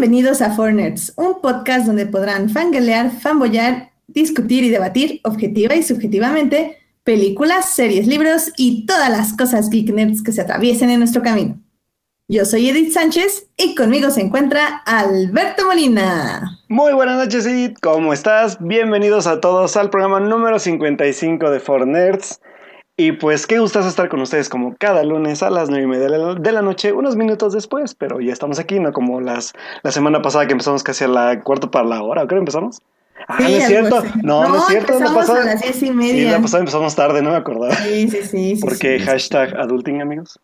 [0.00, 6.78] Bienvenidos a Fornets, un podcast donde podrán fangalear, fanboyar, discutir y debatir objetiva y subjetivamente
[7.04, 11.60] películas, series, libros y todas las cosas geek nerds que se atraviesen en nuestro camino.
[12.28, 16.62] Yo soy Edith Sánchez y conmigo se encuentra Alberto Molina.
[16.70, 18.56] Muy buenas noches Edith, ¿cómo estás?
[18.58, 22.40] Bienvenidos a todos al programa número 55 de Fornerds.
[23.00, 26.06] Y pues qué gustazo estar con ustedes como cada lunes a las nueve y media
[26.38, 30.20] de la noche, unos minutos después, pero ya estamos aquí, no como las, la semana
[30.20, 32.82] pasada que empezamos casi a la cuarto para la hora, ¿qué empezamos?
[33.26, 34.02] Ah, no es cierto.
[34.22, 35.00] No, no, es cierto.
[35.00, 35.32] No pasó.
[35.32, 36.12] a las diez y media.
[36.12, 37.74] Sí, la pasada empezamos tarde, no me acordaba.
[37.74, 38.58] Sí, sí, sí.
[38.60, 40.38] Porque hashtag adulting, amigos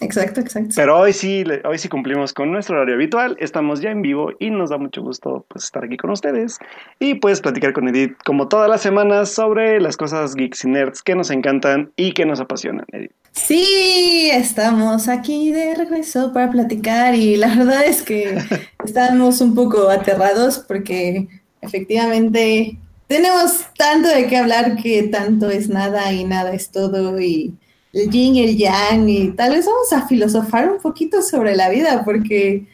[0.00, 0.72] exacto, exacto.
[0.76, 4.50] Pero hoy sí, hoy sí cumplimos con nuestro horario habitual, estamos ya en vivo y
[4.50, 6.58] nos da mucho gusto pues, estar aquí con ustedes
[6.98, 11.02] y pues platicar con Edith como todas las semanas sobre las cosas geeks y nerds
[11.02, 13.12] que nos encantan y que nos apasionan, Edith.
[13.32, 18.38] Sí, estamos aquí de regreso para platicar y la verdad es que
[18.84, 21.28] estamos un poco aterrados porque
[21.60, 27.54] efectivamente tenemos tanto de qué hablar que tanto es nada y nada es todo y
[27.92, 32.02] el yin el yang y tal vez vamos a filosofar un poquito sobre la vida
[32.04, 32.66] porque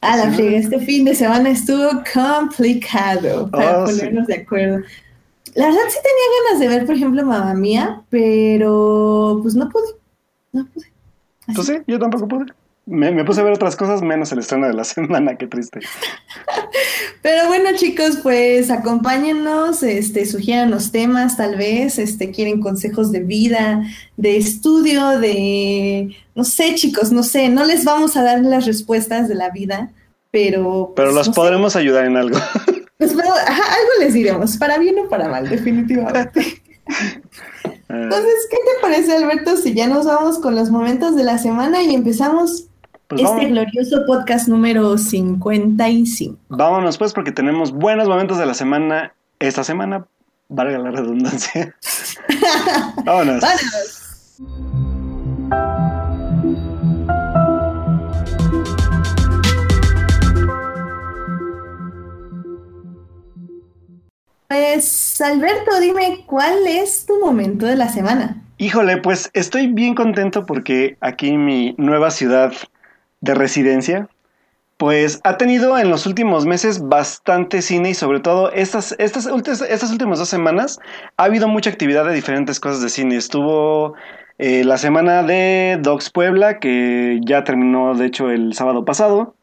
[0.00, 4.84] a la friega, este fin de semana estuvo complicado para oh, ponernos de acuerdo.
[5.54, 9.94] La verdad sí tenía ganas de ver, por ejemplo, Mamá Mía, pero pues no pude,
[10.52, 10.86] no pude.
[11.54, 12.46] Pues sí, yo tampoco pude.
[12.86, 15.80] Me, puse a ver otras cosas menos el estreno de la semana, qué triste.
[17.22, 23.20] Pero bueno, chicos, pues acompáñennos, este, sugieran los temas, tal vez, este, quieren consejos de
[23.20, 23.82] vida,
[24.18, 29.28] de estudio, de, no sé, chicos, no sé, no les vamos a dar las respuestas
[29.28, 29.90] de la vida,
[30.30, 30.92] pero...
[30.94, 32.38] Pero pues, los podremos ayudar en algo.
[32.96, 36.40] Pues, algo les diremos, para bien o para mal, definitivamente.
[37.88, 41.82] Entonces, ¿qué te parece, Alberto, si ya nos vamos con los momentos de la semana
[41.82, 42.68] y empezamos
[43.08, 46.38] pues este glorioso podcast número 55.
[46.48, 49.12] Vámonos pues porque tenemos buenos momentos de la semana.
[49.38, 50.06] Esta semana,
[50.48, 51.74] valga la redundancia.
[53.04, 53.40] Vámonos.
[53.40, 54.04] Vámonos.
[64.48, 68.40] Pues Alberto, dime, ¿cuál es tu momento de la semana?
[68.58, 72.52] Híjole, pues estoy bien contento porque aquí en mi nueva ciudad
[73.24, 74.08] de residencia,
[74.76, 79.90] pues ha tenido en los últimos meses bastante cine y sobre todo estas, estas, estas
[79.90, 80.78] últimas dos semanas
[81.16, 83.16] ha habido mucha actividad de diferentes cosas de cine.
[83.16, 83.94] Estuvo
[84.38, 89.36] eh, la semana de Dogs Puebla, que ya terminó de hecho el sábado pasado.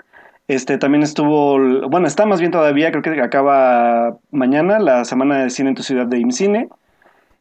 [0.48, 1.58] Este también estuvo,
[1.90, 5.84] bueno, está más bien todavía, creo que acaba mañana la semana de cine en tu
[5.84, 6.68] ciudad de IMCINE.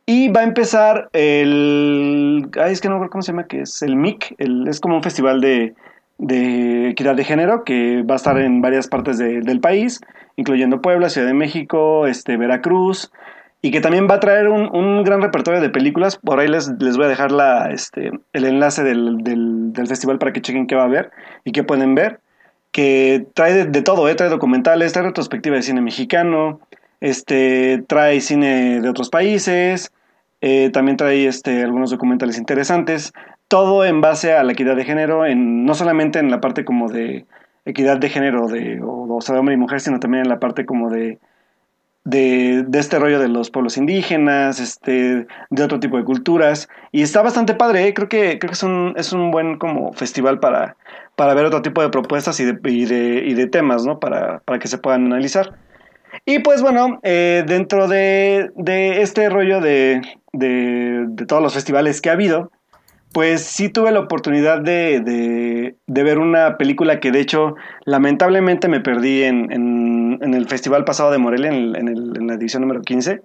[0.06, 2.48] Y va a empezar el.
[2.60, 4.36] Ay, es que no recuerdo cómo se llama, que es el MIC.
[4.66, 5.74] Es como un festival de,
[6.20, 10.00] de equidad de género que va a estar en varias partes del país,
[10.36, 13.10] incluyendo Puebla, Ciudad de México, este, Veracruz,
[13.62, 16.18] y que también va a traer un, gran repertorio de películas.
[16.18, 20.32] Por ahí les, les voy a dejar la, este, el enlace del, del, festival para
[20.32, 21.10] que chequen qué va a haber
[21.44, 22.20] y qué pueden ver.
[22.70, 24.14] Que trae de, todo, ¿eh?
[24.14, 26.60] trae documentales, trae retrospectiva de cine mexicano,
[27.00, 29.90] este, trae cine de otros países,
[30.42, 33.12] eh, también trae este, algunos documentales interesantes
[33.50, 36.88] todo en base a la equidad de género, en, no solamente en la parte como
[36.88, 37.26] de
[37.64, 40.64] equidad de género, de, o, sea, de hombre y mujer, sino también en la parte
[40.64, 41.18] como de,
[42.04, 46.68] de, este rollo de los pueblos indígenas, este, de otro tipo de culturas.
[46.92, 47.92] Y está bastante padre, ¿eh?
[47.92, 50.76] creo que, creo que es, un, es un buen como festival para,
[51.16, 53.98] para ver otro tipo de propuestas y de, y de, de temas, ¿no?
[53.98, 55.56] Para, para que se puedan analizar.
[56.24, 62.00] Y pues bueno, eh, dentro de, de, este rollo de, de, de, todos los festivales
[62.00, 62.52] que ha habido,
[63.12, 69.22] pues sí tuve la oportunidad de, ver una película que de hecho lamentablemente me perdí
[69.24, 73.22] en, el festival pasado de Morelia, en, la edición número 15,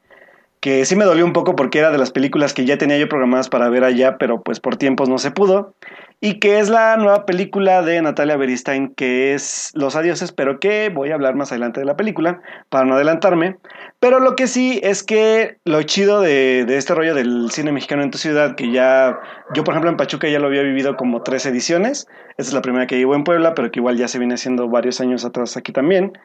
[0.60, 3.08] que sí me dolió un poco porque era de las películas que ya tenía yo
[3.08, 5.74] programadas para ver allá, pero pues por tiempos no se pudo
[6.22, 10.90] y que es la nueva película de Natalia Beristain, que es Los Adioses, pero que
[10.90, 13.58] voy a hablar más adelante de la película, para no adelantarme.
[14.06, 18.12] Pero lo que sí es que lo chido de, este rollo del cine mexicano en
[18.12, 19.20] tu ciudad, que ya,
[19.56, 22.08] yo por ejemplo en Pachuca ya lo había vivido como tres ediciones,
[22.38, 24.70] esta es la primera que llevo en Puebla, pero que igual ya se viene haciendo
[24.70, 26.16] varios años atrás aquí también.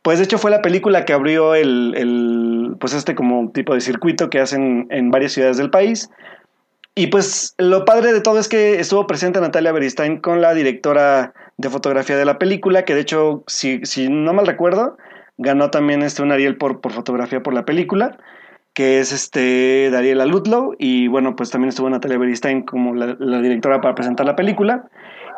[0.00, 3.82] Pues de hecho fue la película que abrió el, el pues este como tipo de
[3.82, 6.08] circuito que hacen en varias ciudades del país
[6.94, 11.34] y pues lo padre de todo es que estuvo presente Natalia Beristain con la directora
[11.58, 14.96] de fotografía de la película, que de hecho, si no mal recuerdo,
[15.38, 18.18] ganó también este un Ariel por, por fotografía por la película,
[18.74, 23.80] que es este Dariela Ludlow, y bueno, pues también estuvo Natalia Beristain como la, directora
[23.80, 24.88] para presentar la película.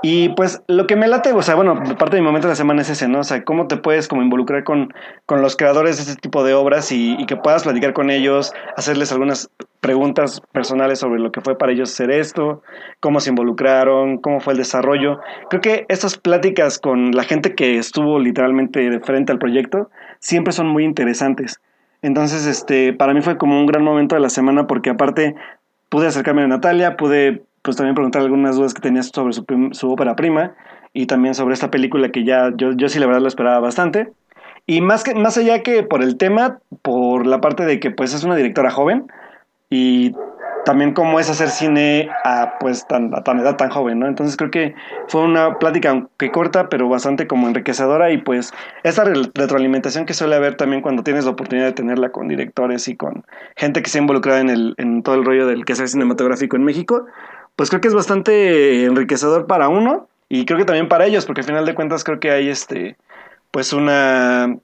[0.03, 2.57] Y pues lo que me late, o sea, bueno, parte de mi momento de la
[2.57, 3.21] semana es ese, ¿no?
[3.21, 4.93] O sea, cómo te puedes como involucrar con,
[5.27, 9.11] con los creadores de este tipo de obras y, que puedas platicar con ellos, hacerles
[9.11, 9.51] algunas
[9.81, 12.63] preguntas personales sobre lo que fue para ellos hacer esto,
[13.01, 15.19] cómo se involucraron, cómo fue el desarrollo.
[15.51, 19.91] Creo que estas pláticas con la gente que estuvo literalmente de frente al proyecto
[20.21, 21.61] siempre son muy interesantes.
[22.03, 25.35] Entonces, este, para mí fue como un gran momento de la semana porque aparte
[25.89, 29.93] pude acercarme a Natalia, pude pues también preguntar algunas dudas que tenías sobre su, su,
[29.93, 30.55] ópera prima
[30.95, 34.11] y también sobre esta película que ya yo, yo sí la verdad lo esperaba bastante.
[34.65, 38.15] Y más, que, más allá que por el tema, por la parte de que pues
[38.15, 39.05] es una directora joven
[39.69, 40.15] y
[40.65, 44.07] también cómo es hacer cine a pues tan, a tan edad tan joven, ¿no?
[44.07, 44.75] Entonces creo que
[45.09, 50.37] fue una plática aunque corta, pero bastante como enriquecedora y pues esa retroalimentación que suele
[50.37, 53.27] haber también cuando tienes la oportunidad de tenerla con directores y con
[53.57, 56.57] gente que se ha involucrado en, el, en todo el rollo del que sea cinematográfico
[56.57, 57.05] en México,
[57.59, 61.41] pues creo que es bastante enriquecedor para uno y creo que también para ellos, porque
[61.41, 62.97] al final de cuentas creo que hay este
[63.51, 64.57] pues una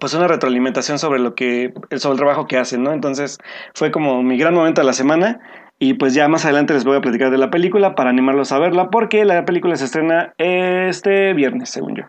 [0.00, 2.94] pues una retroalimentación sobre lo que sobre el trabajo que hacen, ¿no?
[2.94, 3.36] Entonces
[3.74, 5.38] fue como mi gran momento de la semana
[5.78, 8.58] y pues ya más adelante les voy a platicar de la película para animarlos a
[8.58, 12.04] verla porque la película se estrena este viernes, según yo.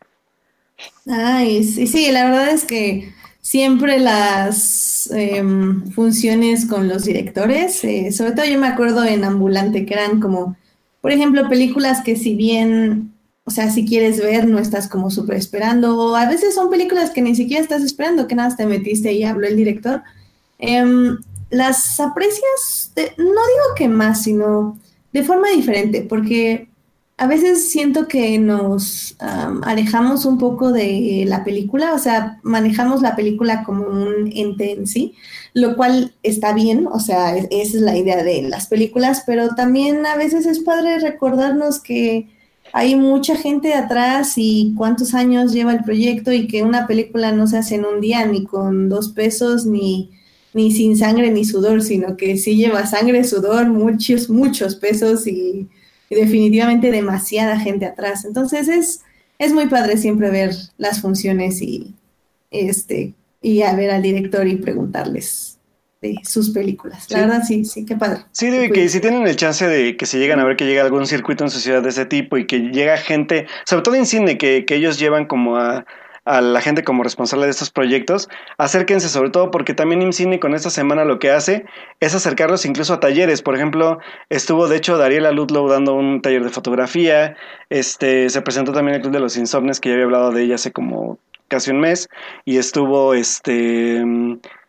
[1.12, 3.12] Ay, sí, sí, la verdad es que
[3.46, 9.86] siempre las em, funciones con los directores, eh, sobre todo yo me acuerdo en Ambulante
[9.86, 10.58] que eran como,
[11.00, 13.14] por ejemplo, películas que si bien
[13.48, 15.96] o sea, si quieres ver, no estás como súper esperando.
[15.96, 19.24] O a veces son películas que ni siquiera estás esperando, que nada te metiste y
[19.24, 20.02] habló el director.
[20.58, 21.20] Em,
[21.52, 24.80] las aprecias, no digo que más, sino
[25.14, 26.70] de forma diferente, porque
[27.18, 33.16] a veces siento que nos alejamos un poco de la película, o sea, manejamos la
[33.16, 35.16] película como un ente en sí,
[35.54, 40.06] lo cual está bien, o sea, esa es la idea de las películas, pero también
[40.06, 42.28] a veces es padre recordarnos que
[42.74, 47.48] hay mucha gente atrás y cuántos años lleva el proyecto y que una película no
[47.48, 50.12] se hace en un día ni con dos pesos ni,
[50.54, 55.70] ni sin sangre ni sudor, sino que sí lleva sangre, sudor, muchos, muchos pesos y,
[56.10, 58.26] definitivamente demasiada gente atrás.
[58.26, 59.02] Entonces es,
[59.40, 61.94] es muy padre siempre ver las funciones y,
[62.52, 65.56] este, y a ver al director y preguntarles
[66.24, 67.10] sus películas.
[67.10, 68.22] La verdad, sí, sí, qué padre.
[68.32, 70.84] Sí, digo que si tienen el chance de que se llegan a ver que llega
[70.84, 74.06] algún circuito en su ciudad de ese tipo y que llega gente, sobre todo en
[74.06, 75.86] cine, que, que ellos llevan como a,
[76.26, 80.56] a la gente como responsable de estos proyectos, acérquense sobre todo porque también IMCINE con
[80.56, 81.66] esta semana lo que hace
[82.00, 83.42] es acercarlos incluso a talleres.
[83.42, 84.00] Por ejemplo,
[84.30, 87.38] estuvo de hecho Dariela Ludlow dando un taller de fotografía,
[87.70, 90.56] este, se presentó también el Club de los Insomnes, que ya había hablado de ella
[90.56, 92.10] hace como casi un mes,
[92.44, 94.04] y estuvo este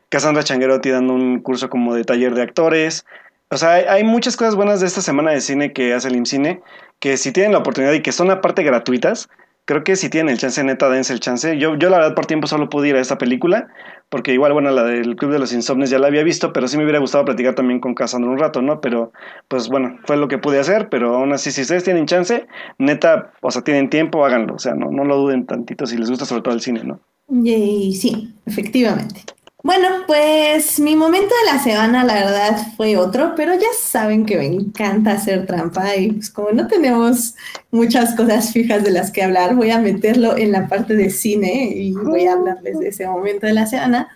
[0.09, 3.07] Cassandra Changuerotti dando un curso como de taller de actores.
[3.49, 6.61] O sea, hay, muchas cosas buenas de esta semana de cine que hace el IMCINE,
[6.99, 9.29] que si tienen la oportunidad y que son aparte gratuitas,
[9.67, 11.59] creo que si tienen el chance, neta, dense el chance.
[11.59, 13.69] Yo, yo la verdad por tiempo solo pude ir a esta película,
[14.09, 16.79] porque igual, bueno, la del Club de los Insomnes ya la había visto, pero sí
[16.79, 18.81] me hubiera gustado platicar también con Cassandra un rato, ¿no?
[18.81, 19.13] Pero,
[19.49, 22.47] pues bueno, fue lo que pude hacer, pero aún así, si ustedes tienen chance,
[22.79, 26.09] neta, o sea, tienen tiempo, háganlo, o sea, no, no lo duden tantito si les
[26.09, 27.01] gusta sobre todo el cine, ¿no?
[27.29, 29.36] Y sí, efectivamente.
[29.67, 34.37] Bueno, pues mi momento de la semana, la verdad, fue otro, pero ya saben que
[34.37, 37.35] me encanta hacer trampa y pues como no tenemos
[37.73, 41.73] muchas cosas fijas de las que hablar, voy a meterlo en la parte de cine
[41.75, 44.09] y voy a hablarles de ese momento de la semana.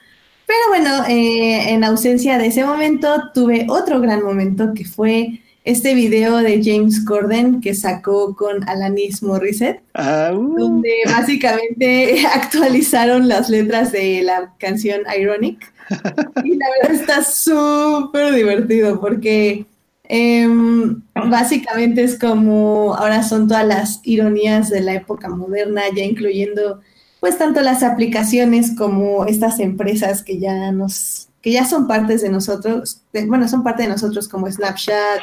[0.47, 5.95] Pero bueno, eh, en ausencia de ese momento, tuve otro gran momento que fue este
[5.95, 10.59] video de James Corden que sacó con Alanis Morissette, ah, uh.
[10.59, 15.73] donde básicamente actualizaron las letras de la canción Ironic.
[16.45, 19.67] Y la verdad está súper divertido porque
[20.05, 26.81] em, básicamente es como ahora son todas las ironías de la época moderna, ya incluyendo
[27.19, 32.29] pues tanto las aplicaciones como estas empresas que ya nos que ya son partes de
[32.29, 35.21] nosotros, bueno, son parte de nosotros como Snapchat,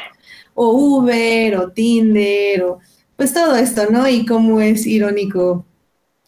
[0.59, 2.79] o Uber o Tinder o
[3.15, 4.07] pues todo esto, ¿no?
[4.07, 5.65] Y cómo es irónico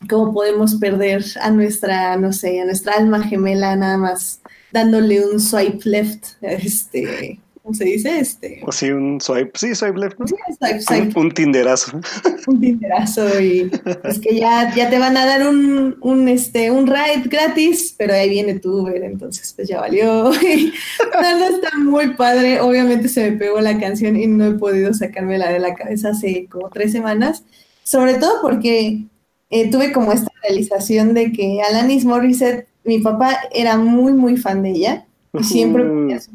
[0.08, 5.40] cómo podemos perder a nuestra, no sé, a nuestra alma gemela nada más dándole un
[5.40, 8.20] swipe left, este, ¿cómo se dice?
[8.20, 8.62] Este.
[8.66, 10.18] O sí, un swipe, sí, swipe left.
[10.26, 11.20] Sí, swipe, swipe.
[11.20, 12.00] Un, tinderazo.
[12.48, 13.72] Un tinderazo y
[14.04, 18.14] es que ya, ya te van a dar un, un, este, un ride gratis, pero
[18.14, 20.24] ahí viene tu Uber, entonces pues ya valió.
[20.32, 22.62] no, está muy padre.
[22.62, 26.48] Obviamente se me pegó la canción y no he podido sacármela de la cabeza hace
[26.48, 27.44] como tres semanas,
[27.84, 29.04] sobre todo porque
[29.50, 34.64] eh, tuve como esta realización de que Alanis Morissette, mi papá era muy, muy fan
[34.64, 36.32] de ella y siempre ponía su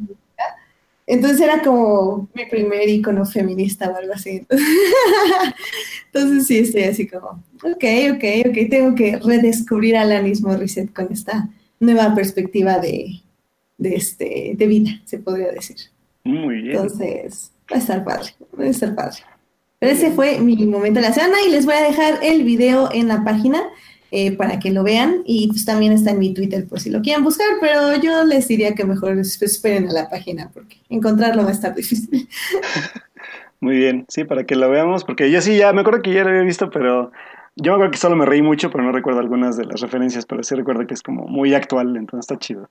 [1.07, 4.45] Entonces era como mi primer icono feminista o algo así.
[6.13, 7.83] Entonces sí, estoy así como, ok,
[8.13, 13.21] ok, ok, tengo que redescubrir a Alanis Morissette con esta nueva perspectiva de,
[13.77, 15.77] de, este, de vida, se podría decir.
[16.23, 16.77] Muy bien.
[16.77, 19.17] Entonces, va a estar padre, va a estar padre.
[19.77, 22.89] Pero ese fue mi momento de la semana y les voy a dejar el video
[22.91, 23.61] en la página
[24.17, 27.01] eh, para que lo vean y pues también está en mi Twitter por si lo
[27.01, 31.49] quieren buscar, pero yo les diría que mejor esperen a la página porque encontrarlo va
[31.49, 32.29] a estar difícil.
[33.59, 36.23] Muy bien, sí, para que lo veamos, porque yo sí ya, me acuerdo que ya
[36.23, 37.11] lo había visto, pero
[37.57, 40.25] yo me acuerdo que solo me reí mucho, pero no recuerdo algunas de las referencias,
[40.25, 42.69] pero sí recuerdo que es como muy actual, entonces está chido.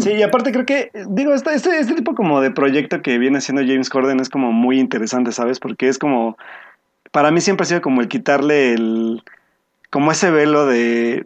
[0.00, 3.38] Sí, y aparte creo que, digo, este, este, este tipo como de proyecto que viene
[3.38, 5.60] haciendo James Corden es como muy interesante, ¿sabes?
[5.60, 6.38] Porque es como,
[7.10, 9.22] para mí siempre ha sido como el quitarle el,
[9.90, 11.24] como ese velo de,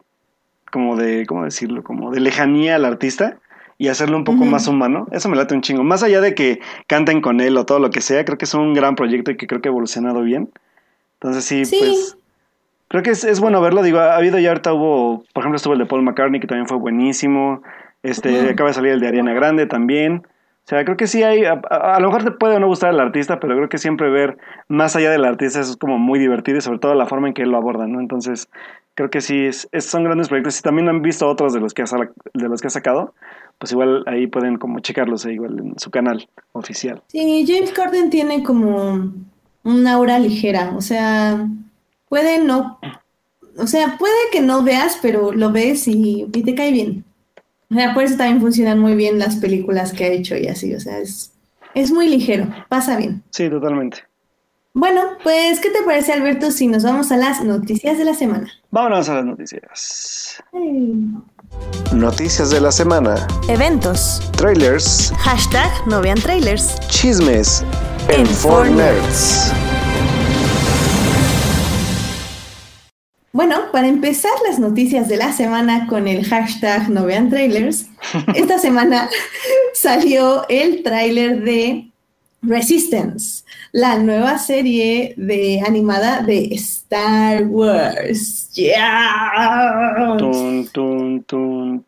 [0.71, 1.83] como de, ¿cómo decirlo?
[1.83, 3.39] Como de lejanía al artista
[3.79, 5.09] y hacerlo un poco más humano.
[5.11, 5.83] Eso me late un chingo.
[5.83, 8.55] Más allá de que canten con él o todo lo que sea, creo que es
[8.55, 10.51] un gran proyecto y que creo que ha evolucionado bien.
[11.15, 12.17] Entonces sí, pues
[12.89, 13.83] creo que es, es, bueno verlo.
[13.83, 16.69] Digo, ha habido ya ahorita hubo, por ejemplo, estuvo el de Paul McCartney, que también
[16.69, 17.63] fue buenísimo.
[18.03, 20.23] Este, acaba de salir el de Ariana Grande también.
[20.65, 23.41] O sea, creo que sí hay, a, lo mejor te puede no gustar el artista,
[23.41, 24.39] pero creo que siempre ver
[24.69, 27.43] más allá del artista es como muy divertido y sobre todo la forma en que
[27.43, 27.99] él lo aborda, ¿no?
[27.99, 28.49] Entonces,
[28.95, 30.55] creo que sí, es, son grandes proyectos.
[30.55, 31.87] Si también han visto otros de los que ha,
[32.33, 33.13] de sacado,
[33.59, 37.03] pues igual ahí pueden como checarlos ahí, igual en su canal oficial.
[37.09, 39.13] Sí, James Corden tiene como
[39.65, 41.45] una aura ligera, o sea,
[42.09, 42.79] puede no,
[43.59, 47.05] o sea, puede que no veas, pero lo ves y te cae bien.
[47.73, 50.75] O sea, por eso también funcionan muy bien las películas que ha hecho y así,
[50.75, 51.33] o sea, es,
[51.75, 53.23] es muy ligero, pasa bien.
[53.31, 54.05] Sí, totalmente.
[54.75, 58.51] Bueno, pues, ¿qué te parece, Alberto, si nos vamos a las noticias de la semana?
[58.71, 60.43] Vámonos a las noticias.
[61.95, 63.27] Noticias de la semana.
[63.49, 64.21] Eventos.
[64.37, 65.13] Trailers.
[65.19, 66.79] Hashtag no vean trailers.
[66.89, 67.65] Chismes.
[68.09, 69.53] En, en Nerds.
[73.33, 77.87] Bueno, para empezar las noticias de la semana con el hashtag no vean trailers,
[78.35, 79.09] esta semana
[79.73, 81.92] salió el tráiler de
[82.45, 88.51] Resistance, la nueva serie de animada de Star Wars.
[88.53, 90.17] ¡Yeah!
[90.19, 91.83] Tun, tun, tun,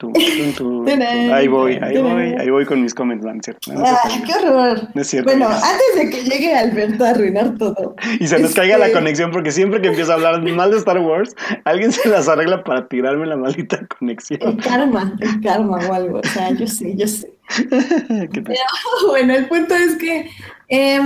[1.33, 3.45] ahí voy, ahí voy, ahí voy con mis comentarios.
[3.67, 4.89] ¡Qué horror!
[4.95, 5.29] No es cierto.
[5.29, 7.97] Bueno, antes de que llegue Alberto a arruinar todo.
[8.21, 11.01] Y se nos caiga la conexión, porque siempre que empiezo a hablar mal de Star
[11.01, 11.35] Wars,
[11.65, 14.41] alguien se las arregla para tirarme la maldita conexión.
[14.41, 16.21] El karma, el karma o algo.
[16.21, 17.34] O sea, yo sé, yo sé.
[19.07, 20.31] Bueno, el punto es que
[20.69, 21.01] eh,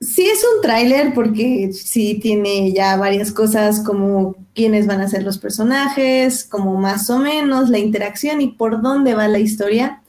[0.00, 5.22] sí es un tráiler porque sí tiene ya varias cosas como quiénes van a ser
[5.22, 10.02] los personajes, como más o menos la interacción y por dónde va la historia.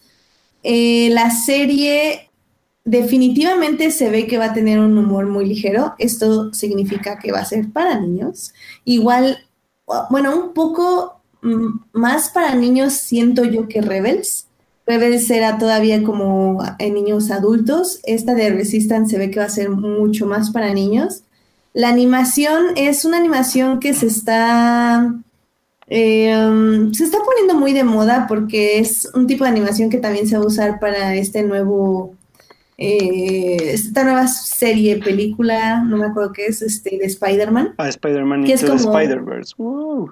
[0.63, 2.29] Eh, la serie
[2.83, 5.95] definitivamente se ve que va a tener un humor muy ligero.
[5.97, 8.53] Esto significa que va a ser para niños.
[8.85, 9.45] Igual,
[10.09, 14.48] bueno, un poco mm, más para niños siento yo que Rebels
[14.89, 17.99] Rebels era todavía como en niños adultos.
[18.05, 21.21] Esta de Resistance se ve que va a ser mucho más para niños.
[21.73, 25.13] La animación es una animación que se está,
[25.85, 30.27] em, se está poniendo muy de moda porque es un tipo de animación que también
[30.27, 32.15] se va a usar para este nuevo
[32.81, 37.73] eh, esta nueva serie, película, no me acuerdo qué es, este, de Spider-Man.
[37.77, 39.53] Ah, Spider-Man y Spider-Verse.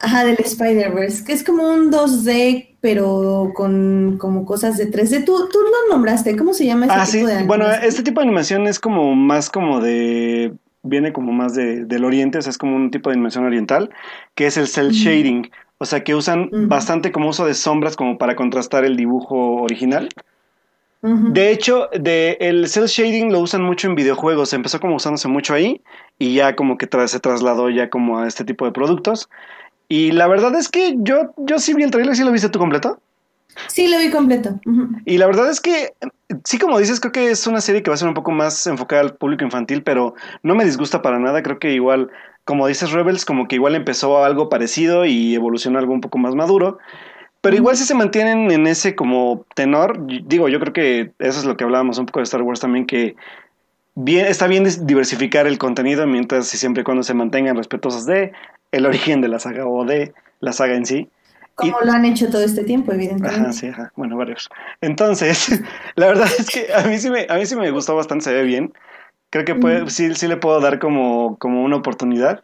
[0.02, 5.24] Ajá, del Spider-Verse, que es como un 2D, pero con como cosas de 3D.
[5.24, 7.46] Tú, tú lo nombraste, ¿cómo se llama ese ah, tipo sí.
[7.46, 12.04] Bueno, este tipo de animación es como más como de viene como más de, del
[12.04, 13.92] oriente, o sea, es como un tipo de animación oriental,
[14.36, 18.18] que es el cel shading, o sea, que usan bastante como uso de sombras como
[18.18, 20.10] para contrastar el dibujo original.
[21.02, 24.54] De hecho, de, el cel shading lo usan mucho en videojuegos.
[24.54, 25.82] Empezó como usándose mucho ahí
[26.18, 29.30] y ya como que se trasladó ya como a este tipo de productos.
[29.88, 32.60] Y la verdad es que yo, yo sí vi el trailer, ¿sí lo viste tú
[32.60, 33.00] completo?
[33.68, 34.60] Sí, lo vi completo.
[35.06, 35.94] Y la verdad es que,
[36.44, 38.68] sí, como dices, creo que es una serie que va a ser un poco más
[38.68, 40.14] enfocada al público infantil, pero
[40.44, 41.42] no me disgusta para nada.
[41.42, 42.10] Creo que igual,
[42.44, 46.36] como dices, Rebels, como que igual empezó algo parecido y evolucionó algo un poco más
[46.36, 46.78] maduro.
[47.42, 51.46] Pero igual si se mantienen en ese como tenor, digo, yo creo que eso es
[51.46, 53.16] lo que hablábamos un poco de Star Wars también, que
[53.96, 58.32] bien, está bien diversificar el contenido mientras y siempre y cuando se mantengan respetuosos de
[58.72, 61.10] el origen de la saga o de la saga en sí.
[61.56, 63.42] Como lo han hecho todo este tiempo, evidentemente.
[63.42, 63.92] Ajá, sí, ajá.
[63.96, 64.48] Bueno, varios.
[64.82, 65.60] Entonces,
[65.96, 68.34] la verdad es que a mí sí me, a mí sí me gustó bastante, se
[68.34, 68.74] ve bien.
[69.32, 72.44] Creo que puede, sí, sí le puedo dar como, como una oportunidad.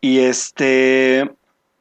[0.00, 1.28] Y este,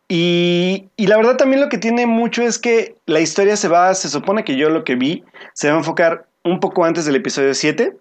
[0.07, 4.09] Y, la verdad también lo que tiene mucho es que la historia se va, se
[4.09, 7.53] supone que yo lo que vi, se va a enfocar un poco antes del episodio
[7.53, 7.97] 7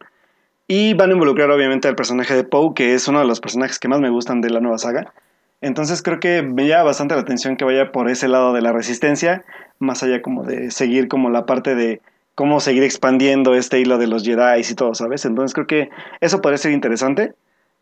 [0.69, 3.79] y van a involucrar obviamente al personaje de Poe, que es uno de los personajes
[3.79, 5.13] que más me gustan de la nueva saga.
[5.63, 8.73] Entonces creo que me llama bastante la atención que vaya por ese lado de la
[8.73, 9.45] resistencia,
[9.79, 12.03] más allá como de seguir como la parte de
[12.35, 15.25] cómo seguir expandiendo este hilo de los Jedi y todo, ¿sabes?
[15.25, 15.89] Entonces creo que
[16.21, 17.33] eso podría ser interesante.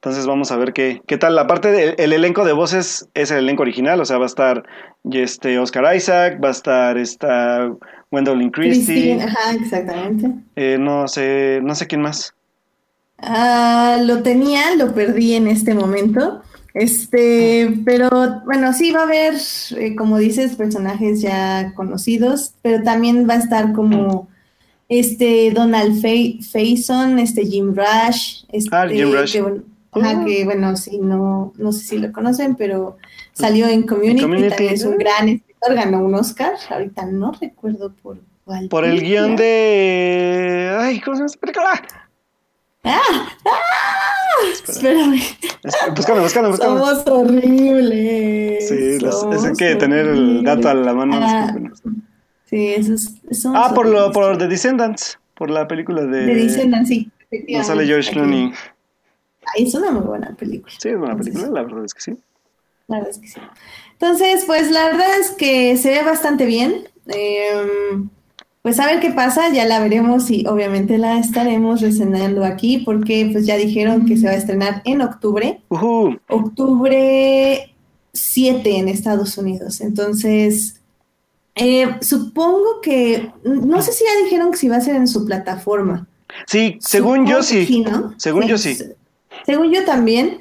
[0.02, 1.36] Entonces vamos a ver qué, qué tal.
[1.36, 4.64] La parte del elenco de voces es el elenco original, o sea, va a estar
[5.12, 7.72] este Oscar Isaac, va a estar esta
[8.10, 8.84] Gwendolyn Christie.
[8.84, 10.28] Christine, ajá, exactamente.
[10.56, 12.34] Eh, no sé, no sé quién más.
[13.18, 16.42] Ah, lo tenía, lo perdí en este momento.
[16.74, 18.10] Este, pero
[18.44, 19.34] bueno, sí va a haber,
[19.76, 24.28] eh, como dices, personajes ya conocidos, pero también va a estar como
[24.88, 29.32] este Donald Faison, este Jim Rush, este, Ah, Jim Rush.
[29.34, 32.96] Que, ajá, que, bueno, sí, no, no sé si lo conocen, pero
[33.32, 37.92] salió en Community, Community, también es un gran escritor, ganó un Oscar, ahorita no recuerdo
[38.02, 38.68] por cuál.
[38.68, 40.76] Por el guion de...
[40.80, 41.82] Ay, ¿cómo se llama esta película?
[42.84, 43.00] ¡Ah!
[43.44, 43.50] ¡Ah!
[44.52, 45.14] Espérame.
[45.62, 46.78] Es- Búscame, búscame, búscame.
[46.80, 48.68] Somos horribles.
[48.68, 51.18] Sí, los- es que tener el dato a la mano.
[51.22, 51.54] Ah.
[52.46, 53.14] Sí, eso es.
[53.54, 56.26] Ah, por lo por The Descendants, por la película de...
[56.26, 57.10] De Descendants, sí.
[57.48, 58.10] No sale George.
[58.10, 58.52] Clooney.
[59.56, 60.72] Es una muy buena película.
[60.78, 62.16] Sí, es buena Entonces, película, la verdad es que sí.
[62.88, 63.40] La verdad es que sí.
[63.92, 66.88] Entonces, pues la verdad es que se ve bastante bien.
[67.06, 68.08] Em,
[68.62, 73.28] pues a ver qué pasa, ya la veremos y obviamente la estaremos reseñando aquí porque
[73.32, 75.60] pues ya dijeron que se va a estrenar en octubre.
[76.28, 77.74] Octubre
[78.12, 79.80] 7 en Estados Unidos.
[79.80, 80.80] Entonces,
[81.54, 85.26] eh, supongo que, no sé si ya dijeron que si va a ser en su
[85.26, 86.06] plataforma.
[86.46, 87.80] Sí, según yo Supongo que sí.
[87.80, 88.14] ¿no?
[88.16, 88.78] Según yo sí.
[89.44, 90.38] Se- Según yo también.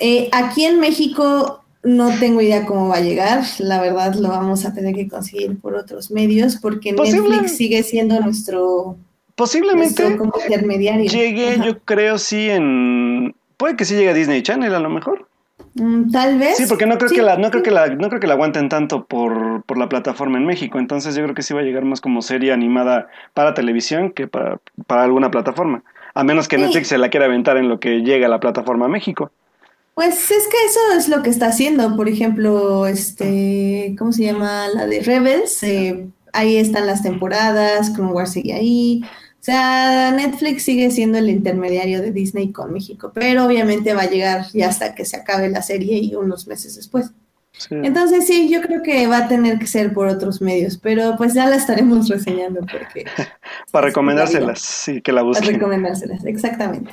[0.00, 3.42] Eh, aquí en México no tengo idea cómo va a llegar.
[3.58, 7.82] La verdad lo vamos a tener que conseguir por otros medios porque Posible- Netflix sigue
[7.82, 8.96] siendo nuestro,
[9.34, 11.10] Posiblemente nuestro como intermediario.
[11.10, 11.64] llegue, Ajá.
[11.64, 13.34] yo creo sí en...
[13.56, 15.28] Puede que sí llegue a Disney Channel a lo mejor.
[15.74, 16.56] Mm, Tal vez.
[16.56, 18.34] Sí, porque no creo Sí, que la, no creo que la, no creo que la
[18.34, 20.78] aguanten tanto por, por la plataforma en México.
[20.78, 24.26] Entonces yo creo que sí va a llegar más como serie animada para televisión que
[24.28, 25.82] para, para alguna plataforma.
[26.14, 26.62] A menos que Sí.
[26.62, 29.30] Netflix se la quiera aventar en lo que llega a la plataforma a México.
[29.94, 31.96] Pues es que eso es lo que está haciendo.
[31.96, 34.68] Por ejemplo, este, ¿cómo se llama?
[34.68, 35.62] La de Rebels.
[35.64, 39.02] eh, ahí están las temporadas, Clone Wars sigue ahí.
[39.04, 44.10] O sea, Netflix sigue siendo el intermediario de Disney con México, pero obviamente va a
[44.10, 47.12] llegar ya hasta que se acabe la serie y unos meses después.
[47.58, 47.74] Sí.
[47.82, 51.34] Entonces sí, yo creo que va a tener que ser por otros medios, pero pues
[51.34, 53.04] ya la estaremos reseñando porque
[53.72, 55.54] para recomendárselas, sí, que la busquen.
[55.54, 56.90] recomendárselas, exactamente.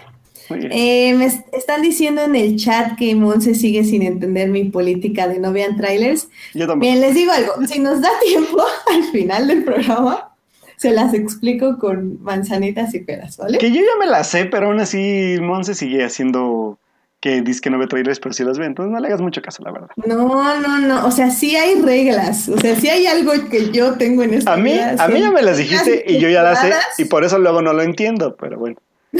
[0.49, 5.28] Eh, me est- están diciendo en el chat que Monse sigue sin entender mi política
[5.28, 6.28] de no vean trailers.
[6.54, 6.82] Yo tampoco.
[6.82, 8.62] Bien, les digo algo, si nos da tiempo
[8.93, 10.36] al final del programa,
[10.78, 13.58] se las explico con manzanitas y peras, ¿vale?
[13.58, 16.78] Que yo ya me la sé, pero aún así Monse sigue haciendo
[17.25, 18.67] que dice que no ve trailers, pero sí las ve.
[18.67, 19.88] Entonces no le hagas mucho caso, la verdad.
[20.05, 23.93] No, no, no, o sea, sí hay reglas, o sea, sí hay algo que yo
[23.93, 26.43] tengo en esta A mí, vida, a mí ya me las dijiste y yo ya
[26.43, 28.75] las sé y por eso luego no lo entiendo, pero bueno.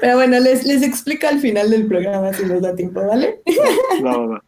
[0.00, 3.40] Pero bueno, les, les explico al final del programa si nos da tiempo, ¿vale?
[4.04, 4.44] Va, va, va.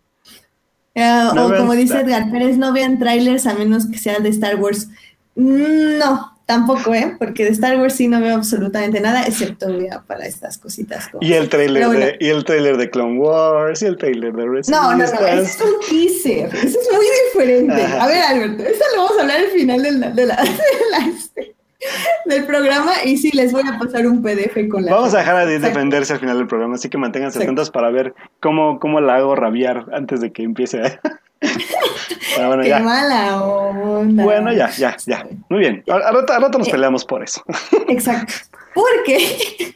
[0.97, 4.31] Ah, No o como dice Edgar Pérez, no vean trailers a menos que sea de
[4.31, 4.89] Star Wars.
[5.37, 7.17] Mm, No, tampoco, ¿eh?
[7.19, 11.09] Porque de Star Wars sí no veo absolutamente nada, excepto ya para estas cositas.
[11.09, 12.01] como- Y el trailer bueno.
[12.01, 15.05] de, y el trailer de Clone Wars, y el trailer de Resident No, no, no,
[15.05, 17.83] ese es un teaser, eso es muy diferente.
[17.83, 18.05] Ajá.
[18.05, 20.51] A ver, Alberto, eso lo vamos a hablar al final de la- de la- de
[20.91, 21.55] la- este,
[22.25, 24.95] del programa y sí, les voy a pasar un PDF con la...
[24.95, 25.67] Vamos a dejar a Exacto.
[25.69, 27.51] defenderse al final del programa, así que manténganse Exacto.
[27.51, 30.81] atentos para ver cómo, cómo la hago rabiar antes de que empiece.
[32.37, 32.79] Pero bueno, Qué ya.
[32.81, 34.25] mala onda.
[34.25, 35.27] Bueno, ya, ya, ya.
[35.49, 35.83] Muy bien.
[35.89, 36.73] Al al rato, al rato nos Eh.
[36.73, 37.43] peleamos por eso.
[37.89, 38.33] Exacto.
[38.75, 39.19] Porque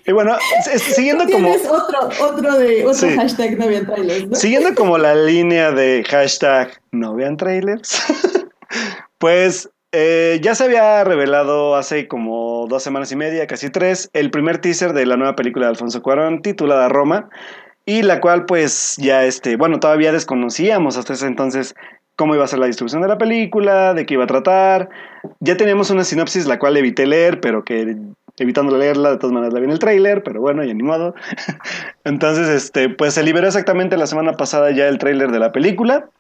[0.07, 0.37] Y bueno,
[0.77, 3.15] siguiendo como, otro, otro de otro Sí.
[3.15, 4.35] hashtag no vean trailers, ¿no?
[4.35, 8.03] siguiendo como la línea de hashtag no vean trailers,
[9.19, 14.31] pues eh, ya se había revelado hace como dos semanas y media, casi tres, el
[14.31, 17.31] primer teaser de la nueva película de Alfonso Cuarón titulada Roma,
[17.89, 21.75] y la cual pues ya este, bueno, todavía desconocíamos hasta ese entonces
[22.17, 24.91] cómo iba a ser la distribución de la película, de qué iba a tratar.
[25.41, 27.97] Ya teníamos una sinopsis la cual evité leer, pero que
[28.37, 31.15] evitando leerla de todas maneras la vi en el tráiler, pero bueno, ya ni modo.
[32.05, 36.11] Entonces, este, pues se liberó exactamente la semana pasada ya el tráiler de la película.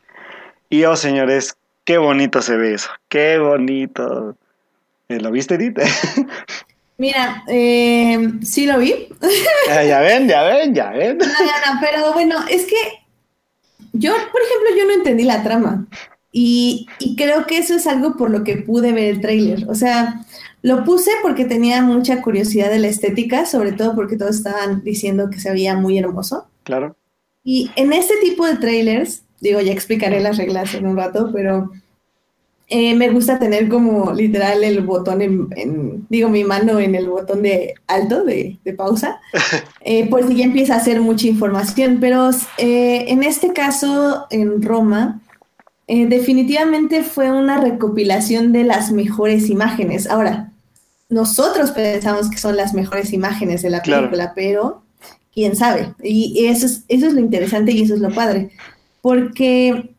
[0.71, 4.37] Y oh, señores, qué bonito se ve eso, qué bonito.
[5.11, 5.79] Eh, ¿Lo viste, Edith?
[6.99, 9.09] Mira, eh, sí lo vi.
[9.71, 11.19] Ah, ya ven, ya ven, ya ven.
[11.19, 12.77] No, no, no, pero bueno, es que
[13.93, 15.87] Yo, por ejemplo, yo no entendí la trama.
[16.33, 19.69] Y, y, creo que eso es algo por lo que pude ver el tráiler.
[19.69, 20.25] O sea,
[20.63, 25.31] lo puse porque tenía mucha curiosidad de la estética, sobre todo porque todos estaban diciendo
[25.31, 26.47] que se veía muy hermoso.
[26.65, 26.97] Claro.
[27.45, 31.71] Y en este tipo de trailers, digo, ya explicaré las reglas en un rato, pero
[32.71, 37.43] eh, me gusta tener como literal el botón en, digo, mi mano en el botón
[37.43, 39.21] de alto, de, pausa,
[39.81, 41.97] eh, por si ya empieza a hacer mucha información.
[41.99, 42.29] Pero
[42.59, 45.21] eh, en este caso, en Roma,
[45.87, 50.07] definitivamente fue una recopilación de las mejores imágenes.
[50.07, 50.53] Ahora,
[51.09, 54.83] nosotros pensamos que son las mejores imágenes de la película, pero
[55.33, 55.95] quién sabe.
[56.03, 58.51] Y eso es, eso es lo interesante y eso es lo padre.
[59.01, 59.95] Porque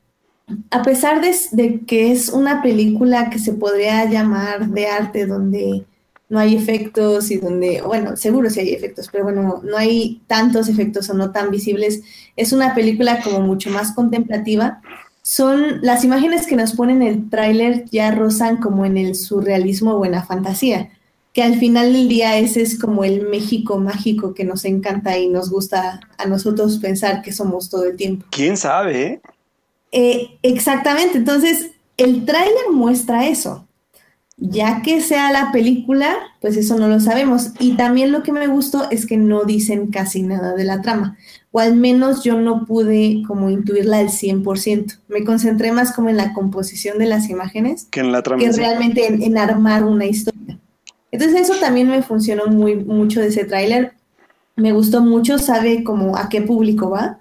[0.72, 5.86] a pesar de, que es una película que se podría llamar de arte donde
[6.30, 10.70] no hay efectos y donde, bueno, seguro sí hay efectos, pero bueno, no hay tantos
[10.70, 12.04] efectos o no tan visibles,
[12.36, 14.82] es una película como mucho más contemplativa.
[15.24, 20.06] Son las imágenes que nos ponen el tráiler ya rozan como en el surrealismo o
[20.06, 20.90] en la fantasía,
[21.34, 25.30] que al final del día ese es como el México mágico que nos encanta y
[25.30, 28.26] nos gusta a nosotros pensar que somos todo el tiempo.
[28.30, 29.22] ¿Quién sabe?
[29.92, 30.38] Eh?
[30.44, 33.66] Exactamente, entonces el tráiler muestra eso.
[34.42, 37.52] Ya que sea la película, pues eso no lo sabemos.
[37.60, 41.18] Y también lo que me gustó es que no dicen casi nada de la trama,
[41.52, 45.00] o al menos yo no pude como intuirla al 100%.
[45.10, 48.42] Me concentré más como en la composición de las imágenes que en la trama.
[48.42, 50.58] Que realmente en, armar una historia.
[51.12, 53.94] Entonces eso también me funcionó muy mucho de ese tráiler.
[54.56, 57.20] Me gustó mucho, sabe como a qué público va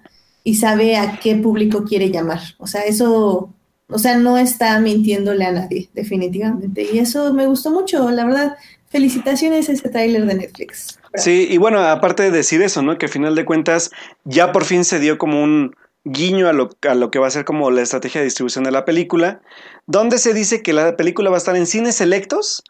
[0.49, 2.41] y sabe a qué público quiere llamar.
[2.57, 3.53] O sea, eso,
[3.87, 6.89] o sea, no está mintiéndole a nadie, definitivamente.
[6.91, 8.57] Y eso me gustó mucho, la verdad.
[8.89, 10.99] Felicitaciones a ese tráiler de Netflix.
[11.13, 12.97] Sí, y bueno, aparte de decir eso, ¿no?
[12.97, 13.91] Que a final de cuentas
[14.25, 17.31] ya por fin se dio como un guiño a lo, a lo que va a
[17.31, 19.43] ser como la estrategia de distribución de la película,
[19.87, 22.65] donde se dice que la película va a estar en cines selectos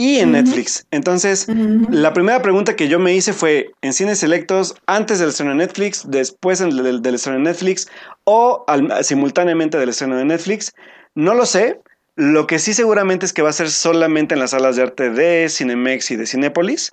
[0.00, 0.86] y en Netflix.
[0.90, 1.46] Entonces,
[1.90, 5.58] la primera pregunta que yo me hice fue, ¿en cines selectos antes del estreno de
[5.58, 7.86] Netflix, después del, del, estreno de Netflix
[8.24, 8.64] o
[9.02, 10.72] simultáneamente del estreno de Netflix?
[11.14, 11.82] No lo sé.
[12.16, 15.10] Lo que sí seguramente es que va a ser solamente en las salas de arte
[15.10, 16.92] de Cinemex y de Cinépolis,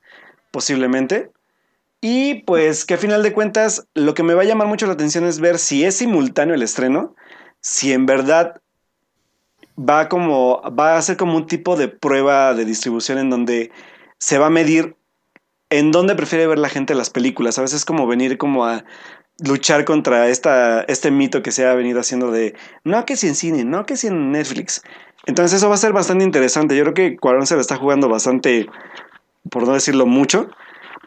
[0.52, 1.32] posiblemente.
[2.02, 4.94] Y pues que a final de cuentas lo que me va a llamar mucho la
[4.94, 7.16] atención es ver si es simultáneo el estreno,
[7.62, 8.62] si en verdad
[9.78, 13.72] va como va a ser como un tipo de prueba de distribución en donde
[14.20, 14.96] se va a medir
[15.70, 17.58] en dónde prefiere ver la gente las películas.
[17.58, 18.84] A veces como venir como a
[19.46, 23.36] luchar contra esta, este mito que se ha venido haciendo de no que si en
[23.36, 24.82] cine, no que si en Netflix.
[25.26, 26.76] Entonces eso va a ser bastante interesante.
[26.76, 28.68] Yo creo que Cuarón se la está jugando bastante,
[29.50, 30.50] por no decirlo mucho.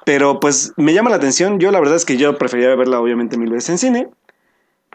[0.05, 1.59] Pero pues me llama la atención.
[1.59, 4.09] Yo la verdad es que yo preferiría verla obviamente mil veces en cine.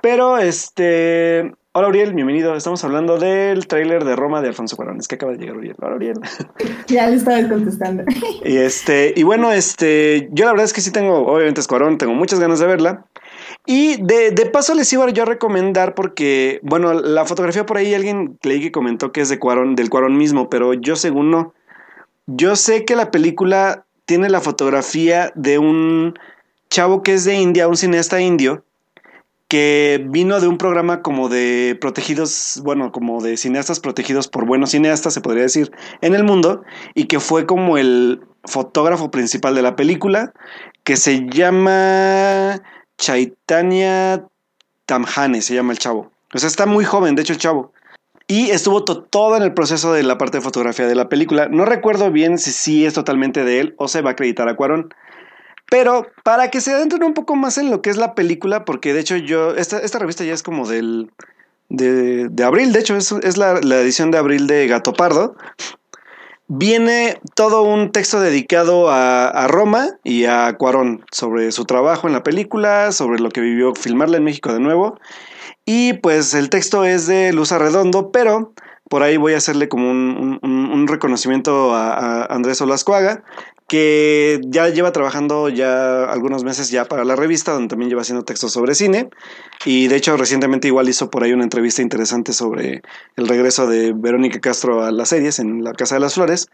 [0.02, 2.56] Pero este Hola Uriel, bienvenido.
[2.56, 4.98] Estamos hablando del tráiler de Roma de Alfonso Cuarón.
[4.98, 5.76] Es que acaba de llegar Uriel.
[5.82, 6.20] Hola Uriel.
[6.88, 8.06] Ya le estaba contestando.
[8.46, 11.98] Y este, y bueno, este, yo la verdad es que sí tengo, obviamente es Cuarón,
[11.98, 13.06] tengo muchas ganas de verla.
[13.66, 17.94] Y de, de, paso les iba yo a recomendar porque, bueno, la fotografía por ahí
[17.94, 21.54] alguien leí que comentó que es de Cuarón, del Cuarón mismo, pero yo según no.
[22.26, 26.18] Yo sé que la película tiene la fotografía de un
[26.70, 28.64] chavo que es de India, un cineasta indio,
[29.56, 34.72] que vino de un programa como de protegidos, bueno, como de cineastas protegidos por buenos
[34.72, 39.62] cineastas, se podría decir, en el mundo, y que fue como el fotógrafo principal de
[39.62, 40.34] la película,
[40.84, 42.62] que se llama
[42.98, 44.26] Chaitanya
[44.88, 46.12] Tamhane, se llama el chavo.
[46.34, 47.72] O sea, está muy joven, de hecho, el chavo.
[48.28, 51.48] Y estuvo todo en el proceso de la parte de fotografía de la película.
[51.48, 54.58] No recuerdo bien si sí es totalmente de él o se va a acreditar a
[54.58, 54.94] Cuarón.
[55.70, 58.94] Pero para que se adentren un poco más en lo que es la película, porque
[58.94, 61.12] de hecho yo, esta, esta revista ya es como del...
[61.68, 65.36] De, de abril, de hecho es, la, edición de abril de Gato Pardo.
[66.48, 72.22] Viene todo un texto dedicado a, Roma y a Cuarón sobre su trabajo en la
[72.22, 75.00] película, sobre lo que vivió filmarla en México de nuevo.
[75.66, 78.54] Y pues el texto es de Luz Arredondo, pero
[78.88, 83.24] por ahí voy a hacerle como un, un, un reconocimiento a, a Andrés Olascuaga,
[83.68, 88.24] que ya lleva trabajando ya algunos meses ya para la revista, donde también lleva haciendo
[88.24, 89.10] textos sobre cine.
[89.66, 92.84] Y de hecho recientemente igual hizo por ahí una entrevista interesante sobre
[93.16, 96.48] el regreso de Verónica Castro a las series en La Casa de las Flores.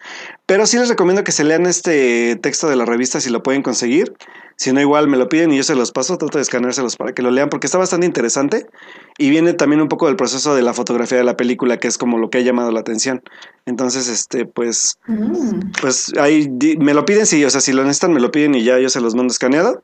[0.46, 3.62] Pero sí les recomiendo que se lean este texto de la revista si lo pueden
[3.62, 4.14] conseguir.
[4.62, 7.14] Si no, igual me lo piden y yo se los paso, trato de escaneárselos para
[7.14, 8.68] que lo lean porque está bastante interesante
[9.18, 11.98] y viene también un poco del proceso de la fotografía de la película, que es
[11.98, 13.24] como lo que ha llamado la atención.
[13.66, 15.72] Entonces, este, pues, mm.
[15.82, 16.48] pues ahí
[16.78, 18.90] me lo piden, sí, o sea, si lo necesitan me lo piden y ya yo
[18.90, 19.82] se los mando escaneado.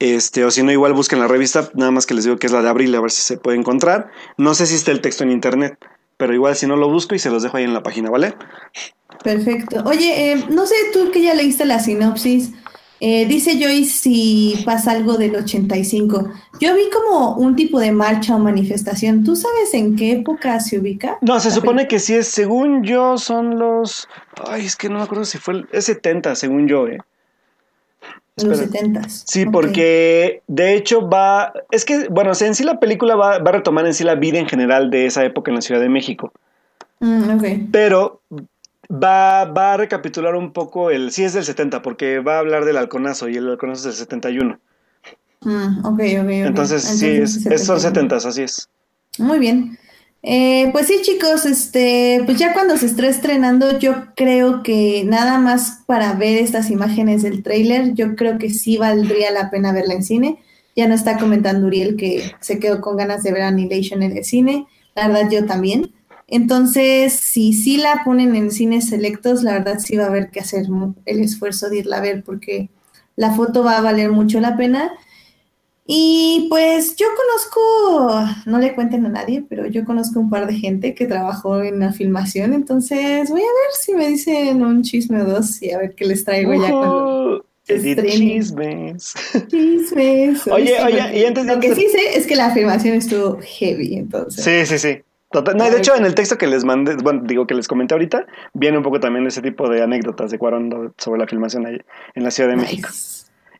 [0.00, 2.52] Este, o si no, igual busquen la revista, nada más que les digo que es
[2.52, 4.10] la de abril, a ver si se puede encontrar.
[4.36, 5.78] No sé si está el texto en internet,
[6.16, 8.34] pero igual si no lo busco y se los dejo ahí en la página, ¿vale?
[9.22, 9.80] Perfecto.
[9.84, 12.50] Oye, eh, no sé tú que ya leíste la sinopsis.
[13.04, 16.30] Eh, dice Joyce si pasa algo del 85.
[16.60, 19.24] Yo vi como un tipo de marcha o manifestación.
[19.24, 21.18] ¿Tú sabes en qué época se ubica?
[21.20, 24.08] No, se supone que sí es, según yo, son los...
[24.46, 25.68] Ay, es que no me acuerdo si fue el...
[25.72, 26.98] Es 70, según yo, ¿eh?
[28.36, 29.08] Los 70.
[29.08, 33.38] Sí, porque de hecho va, es que, bueno, o sea, en sí la película va,
[33.38, 35.80] va, a retomar en sí la vida en general de esa época en la Ciudad
[35.80, 36.32] de México.
[37.00, 37.68] Mm, okay.
[37.72, 38.20] Pero
[38.92, 42.64] va, va a recapitular un poco el, sí es del 70, porque va a hablar
[42.64, 44.58] del halconazo y el halconazo es del 71.
[45.42, 46.30] Mm, ok, ok, ok.
[46.30, 48.68] Entonces, sí, es, es, son 70, así es.
[49.18, 49.78] Muy bien.
[50.24, 55.38] Eh, pues sí, chicos, este, pues ya cuando se esté estrenando, yo creo que nada
[55.38, 59.94] más para ver estas imágenes del tráiler, yo creo que sí valdría la pena verla
[59.94, 60.38] en cine.
[60.76, 64.24] Ya no está comentando Uriel que se quedó con ganas de ver Annihilation en el
[64.24, 64.66] cine.
[64.94, 65.92] La verdad, yo también.
[66.28, 70.40] Entonces, si sí la ponen en cines selectos, la verdad sí va a haber que
[70.40, 70.66] hacer
[71.04, 72.70] el esfuerzo de irla a ver porque
[73.16, 74.92] la foto va a valer mucho la pena.
[75.86, 80.54] Y pues yo conozco, no le cuenten a nadie, pero yo conozco un par de
[80.54, 85.20] gente que trabajó en la filmación, entonces voy a ver si me dicen un chisme
[85.22, 89.14] o dos y a ver qué les traigo ya cuando Chismes.
[89.48, 90.46] Chismes.
[90.48, 91.54] Oye, oye, y antes de...
[91.54, 94.44] Lo que sí sé es que la filmación estuvo heavy, entonces.
[94.44, 95.02] Sí, sí, sí.
[95.32, 97.94] Total, no, de hecho, en el texto que les mandé, bueno, digo que les comenté
[97.94, 101.78] ahorita, viene un poco también ese tipo de anécdotas de Cuarón sobre la filmación ahí
[102.14, 102.90] en la Ciudad de México.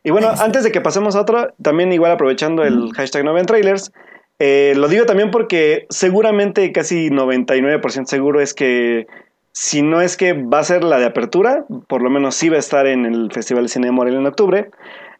[0.03, 3.91] Y bueno, antes de que pasemos a otro, también igual aprovechando el hashtag 9 trailers,
[4.39, 9.07] eh, lo digo también porque seguramente casi 99% seguro es que
[9.53, 12.57] si no es que va a ser la de apertura, por lo menos sí va
[12.57, 14.71] a estar en el Festival de Cine de Morelia en octubre,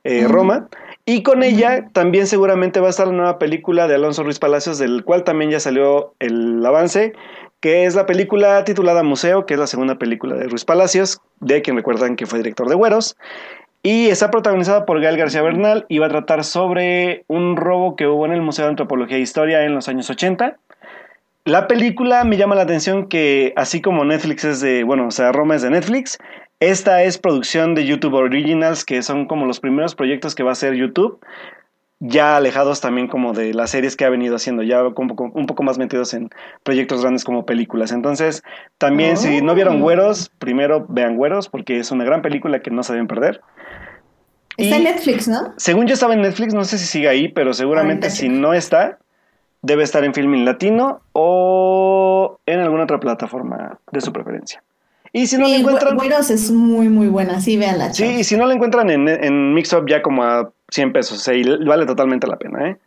[0.03, 0.67] eh, Roma.
[1.05, 4.77] Y con ella también seguramente va a estar la nueva película de Alonso Ruiz Palacios,
[4.77, 7.11] del cual también ya salió el avance,
[7.59, 11.61] que es la película titulada Museo, que es la segunda película de Ruiz Palacios, de
[11.61, 13.17] quien recuerdan que fue director de Güeros.
[13.85, 18.07] Y está protagonizada por Gael García Bernal y va a tratar sobre un robo que
[18.07, 20.57] hubo en el Museo de Antropología e Historia en los años 80.
[21.43, 25.33] La película me llama la atención que así como Netflix es de, bueno, o sea,
[25.33, 26.17] Roma es de Netflix,
[26.59, 30.53] esta es producción de YouTube Originals, que son como los primeros proyectos que va a
[30.53, 31.19] hacer YouTube,
[31.99, 35.45] ya alejados también como de las series que ha venido haciendo, ya un poco, un
[35.45, 36.29] poco más metidos en
[36.63, 37.91] proyectos grandes como películas.
[37.93, 38.43] Entonces,
[38.77, 39.79] también si no vieron Oh.
[39.79, 43.41] Güeros, primero vean Güeros, porque es una gran película que no se deben perder.
[44.57, 45.53] Está Y- en Netflix, ¿no?
[45.57, 48.99] Según yo estaba en Netflix, no sé si sigue ahí, pero seguramente si no está,
[49.61, 54.61] debe estar en Filmin Latino o en alguna otra plataforma de su preferencia.
[55.15, 57.39] Y si no la encuentran, Güeros es muy, muy buena.
[57.39, 57.93] Sí, véanla.
[57.93, 61.21] sí, y si no la encuentran en, en Mixup ya como a 100 pesos, o
[61.21, 62.77] sea, y vale totalmente la pena, ¿eh?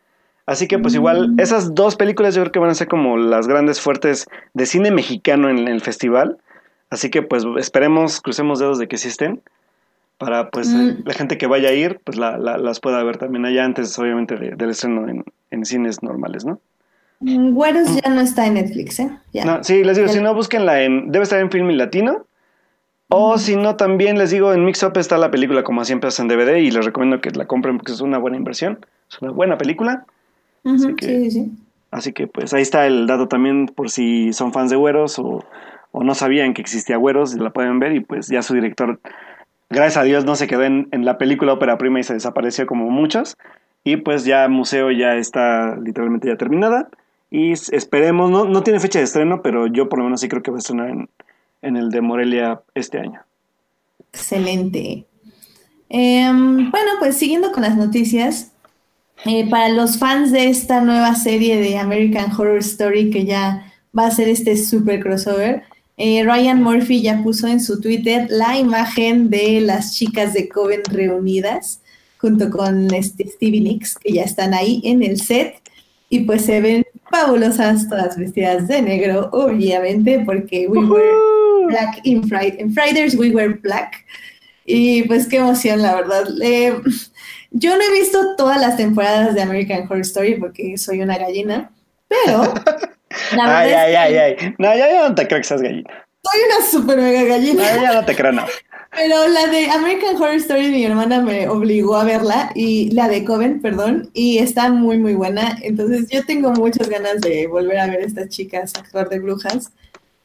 [0.44, 1.40] Así que pues igual, Mm.
[1.40, 4.90] esas dos películas yo creo que van a ser como las grandes fuertes de cine
[4.90, 6.38] mexicano en, el festival.
[6.90, 9.40] Así que pues esperemos, crucemos dedos de que estén.
[10.18, 11.02] Para pues Mm.
[11.04, 13.96] la gente que vaya a ir, pues la- la- las pueda ver también allá antes,
[13.98, 16.60] obviamente, de- del estreno en, en cines normales, ¿no?
[17.20, 19.10] Mm, Güeros ya no está en Netflix, ¿eh?
[19.32, 19.44] Ya.
[19.44, 20.14] No, sí, les digo, Ya.
[20.14, 21.10] si no, búsquenla en.
[21.10, 22.26] Debe estar en Film Latino.
[23.08, 26.26] O si no, también les digo, en Mixup está la película como siempre es en
[26.26, 28.84] DVD y les recomiendo que la compren porque es una buena inversión.
[29.08, 30.04] Es una buena película.
[30.64, 31.52] Ujú, así que- Sí, sí, sí.
[31.92, 35.44] Así que pues ahí está el dato también por si son fans de Güeros o,
[35.92, 38.98] o no sabían que existía Güeros, la pueden ver y pues ya su director,
[39.70, 42.66] gracias a Dios, no se quedó en, en la película ópera prima y se desapareció
[42.66, 43.36] como muchos.
[43.84, 46.88] Y pues ya Museo ya está literalmente ya terminada.
[47.30, 50.42] Y esperemos, no, no tiene fecha de estreno, pero yo por lo menos sí creo
[50.42, 51.08] que va a estrenar en,
[51.62, 53.20] en el de Morelia este año.
[54.12, 55.06] Excelente.
[55.88, 58.52] Em, bueno, pues siguiendo con las noticias,
[59.24, 64.06] eh, para los fans de esta nueva serie de American Horror Story que ya va
[64.06, 65.64] a ser este super crossover,
[65.96, 70.82] eh, Ryan Murphy ya puso en su Twitter la imagen de las chicas de Coven
[70.84, 71.80] reunidas
[72.18, 75.56] junto con este Stevie Nicks, que ya están ahí en el set
[76.10, 82.22] y pues se ven fabulosas todas vestidas de negro, obviamente, porque we were black in,
[82.28, 84.04] Fri- in Fridays, we were black.
[84.64, 86.24] Y pues qué emoción, la verdad.
[86.42, 86.74] Eh,
[87.52, 91.70] yo no he visto todas las temporadas de American Horror Story porque soy una gallina,
[92.08, 92.52] pero
[93.36, 94.54] la Ay, ay, ay, ay.
[94.58, 95.88] No, ya, ya no te creo que seas gallina.
[96.22, 97.62] soy una super mega gallina.
[97.76, 98.48] No, ya no te creo nada.
[98.96, 103.26] Pero la de American Horror Story, mi hermana me obligó a verla, y la de
[103.26, 105.58] Coven, perdón, y está muy, muy buena.
[105.62, 109.70] Entonces yo tengo muchas ganas de volver a ver a estas chicas actuar de brujas.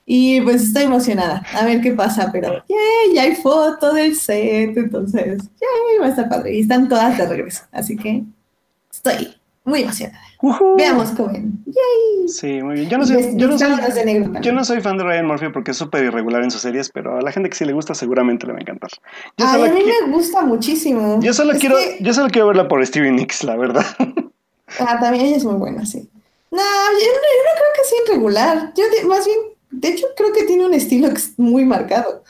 [0.05, 4.75] Y pues estoy emocionada a ver qué pasa, pero yay, ya hay foto del set,
[4.77, 6.55] entonces yay, va a estar padre.
[6.55, 8.23] Y están todas de regreso, así que
[8.89, 10.30] estoy muy emocionada.
[10.77, 11.63] Veamos Coven.
[11.65, 12.27] Yay.
[12.27, 12.89] Sí, muy bien.
[12.89, 14.43] Yo no soy, yo no soy, Vámonos de negro también.
[14.43, 17.17] yo no soy fan de Ryan Murphy porque es súper irregular en sus series, pero
[17.17, 18.89] a la gente que sí le gusta seguramente le va a encantar.
[19.37, 21.19] Yo Ay, a mí me gusta muchísimo.
[21.21, 23.85] yo solo Es quiero, que- yo solo quiero verla por Stevie Nicks, la verdad.
[24.79, 26.09] Ah, también ella es muy buena, sí.
[26.49, 28.73] No, yo no, yo no creo que sea irregular.
[28.75, 29.37] Yo de- más bien,
[29.69, 32.23] de hecho, creo que tiene un estilo muy marcado.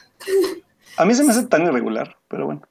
[0.97, 2.61] A mí se me hace tan irregular, pero bueno.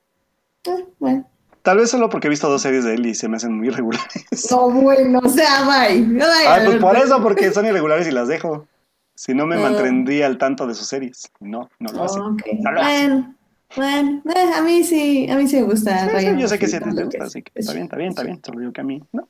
[0.68, 1.26] Ah, bueno.
[1.62, 3.68] Tal vez solo porque he visto dos series de él y se me hacen muy
[3.68, 4.48] irregulares.
[4.50, 6.00] No, bueno, o sea, bye.
[6.02, 8.66] Bye, pues por eso, porque son irregulares y las dejo.
[9.14, 11.30] Si no me mantendría al tanto de sus series.
[11.40, 12.18] No, no lo hace.
[12.18, 13.06] Ok, No lo hace.
[13.06, 13.36] Bueno,
[13.76, 15.98] bueno, eh, a mí sí, a mí sí me gusta.
[16.00, 17.66] Sí, sí, Ryan yo sé que sí te gusta, así que es.
[17.66, 18.40] está bien, está bien, está bien.
[18.44, 19.02] Solo digo que a mí.
[19.12, 19.28] No,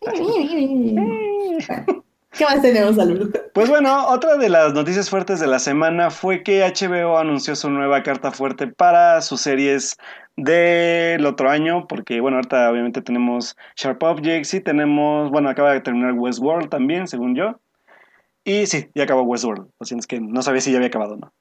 [2.33, 3.41] ¿Qué más tenemos, Alberto?
[3.53, 7.69] Pues bueno, otra de las noticias fuertes de la semana fue que HBO anunció su
[7.71, 9.97] nueva carta fuerte para sus series
[10.37, 15.81] del otro año, porque bueno, ahorita obviamente tenemos Sharp Objects y tenemos, bueno, acaba de
[15.81, 17.61] terminar Westworld también, según yo.
[18.45, 21.15] Y sí, ya acabó Westworld, lo siento, es que no sabía si ya había acabado
[21.15, 21.33] o no.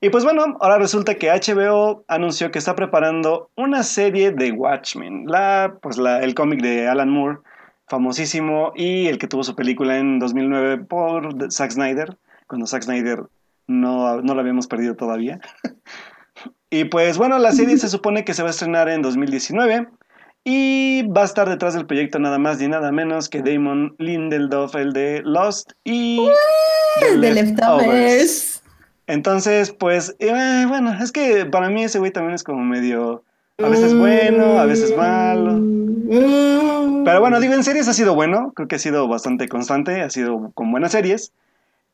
[0.00, 5.24] Y pues bueno, ahora resulta que HBO anunció que está preparando una serie de Watchmen,
[5.26, 7.38] la, pues la, el cómic de Alan Moore,
[7.88, 13.24] famosísimo, y el que tuvo su película en 2009 por Zack Snyder, cuando Zack Snyder
[13.66, 15.40] no, no lo habíamos perdido todavía.
[16.70, 19.88] y pues bueno, la serie se supone que se va a estrenar en 2019.
[20.48, 24.76] Y va a estar detrás del proyecto nada más ni nada menos que Damon Lindelof,
[24.76, 26.24] el de Lost y
[27.00, 27.86] The De Leftovers.
[27.86, 28.62] Leftovers.
[29.08, 33.24] Entonces, pues, eh, bueno, es que para mí ese güey también es como medio,
[33.58, 35.54] a veces bueno, a veces malo.
[35.54, 37.04] Mm.
[37.04, 40.10] Pero bueno, digo, en series ha sido bueno, creo que ha sido bastante constante, ha
[40.10, 41.32] sido con buenas series.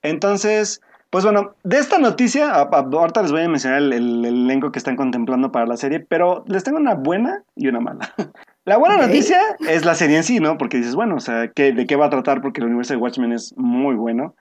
[0.02, 4.78] Entonces, pues bueno, de esta noticia, ahorita les voy a mencionar el, el elenco que
[4.78, 8.14] están contemplando para la serie, pero les tengo una buena y una mala.
[8.64, 10.56] La buena noticia es la serie en sí, ¿no?
[10.56, 12.40] Porque dices, bueno, o sea, ¿qué- ¿de qué va a tratar?
[12.40, 14.36] Porque el universo de Watchmen es muy bueno.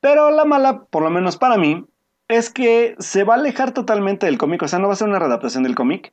[0.00, 1.84] Pero la mala, por lo menos para mí,
[2.28, 5.08] es que se va a alejar totalmente del cómic, o sea, no va a ser
[5.08, 6.12] una readaptación del cómic.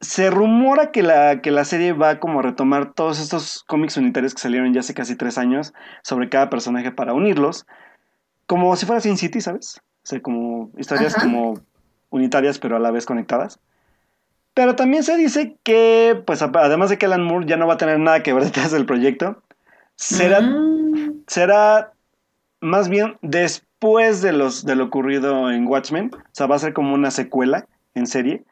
[0.00, 4.32] Se rumora que la, que la serie va como a retomar todos estos cómics unitarios
[4.32, 7.66] que salieron ya hace casi tres años sobre cada personaje para unirlos,
[8.46, 9.80] como si fuera Sin City, ¿sabes?
[10.02, 11.24] O sea, como historias Ajá.
[11.24, 11.54] como
[12.10, 13.58] unitarias pero a la vez conectadas.
[14.54, 17.78] Pero también se dice que, pues además de que Alan Moore ya no va a
[17.78, 19.42] tener nada que ver detrás del proyecto,
[19.96, 21.22] será Mm.
[21.26, 21.92] será
[22.60, 26.10] más bien después de, los, de lo ocurrido en Watchmen.
[26.14, 28.44] O sea, va a ser como una secuela en serie.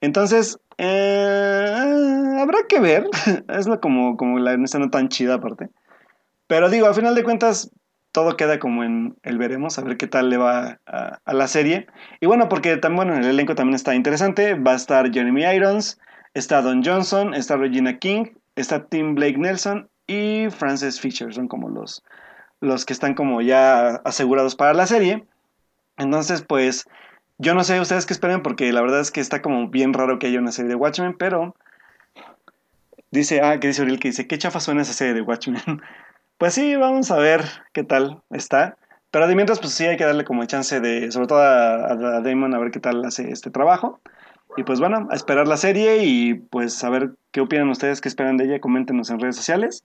[0.00, 3.08] Entonces, eh, habrá que ver.
[3.48, 5.68] es lo como, como la esta no tan chida aparte.
[6.46, 7.70] Pero digo, a final de cuentas,
[8.12, 11.86] todo queda como en el veremos, a ver qué tal le va a, la serie.
[12.20, 14.54] Y bueno, porque también, el elenco también está interesante.
[14.54, 16.00] Va a estar Jeremy Irons,
[16.34, 21.32] está Don Johnson, está Regina King, está Tim Blake Nelson y Frances Fisher.
[21.32, 22.02] Son como los,
[22.60, 25.24] los que están como ya asegurados para la serie.
[25.96, 26.86] Entonces, pues,
[27.38, 30.18] yo no sé ustedes qué esperen porque la verdad es que está como bien raro
[30.18, 31.54] que haya una serie de Watchmen, pero
[33.10, 35.62] dice, ah, que dice Uriel que dice, qué chafa suena esa serie de Watchmen.
[36.40, 38.78] pues sí, vamos a ver qué tal está.
[39.10, 42.54] Pero de mientras, pues sí hay que darle como chance de, sobre todo a, Damon,
[42.54, 44.00] a ver qué tal hace este trabajo.
[44.56, 48.08] Y pues bueno, a esperar la serie y pues a ver qué opinan ustedes, qué
[48.08, 49.84] esperan de ella, coméntenos en redes sociales.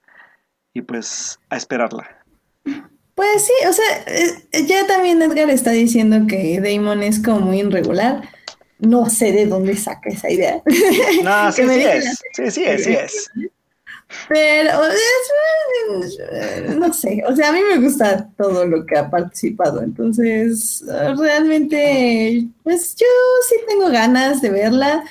[0.72, 2.24] Y pues a esperarla.
[3.14, 7.60] Pues sí, o sea, eh, ya también Edgar está diciendo que Damon es como muy
[7.60, 8.22] irregular.
[8.78, 10.62] No sé de dónde saca esa idea.
[11.22, 12.22] No, sí, sí es.
[12.32, 13.30] Sí, sí es, sí es.
[14.28, 19.82] Pero es- no sé, o sea, a mí me gusta todo lo que ha participado,
[19.82, 20.84] entonces
[21.16, 23.06] realmente, pues yo
[23.48, 25.04] sí tengo ganas de verla.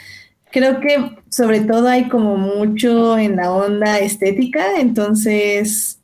[0.51, 5.99] Creo que sobre todo hay como mucho en la onda estética, entonces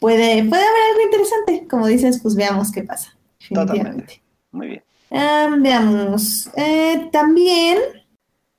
[0.00, 1.68] puede, puede haber algo interesante.
[1.68, 3.16] Como dices, pues veamos qué pasa.
[3.40, 4.20] Definitivamente.
[4.50, 4.82] Muy bien.
[5.62, 6.50] Veamos.
[6.56, 7.78] Eh, también,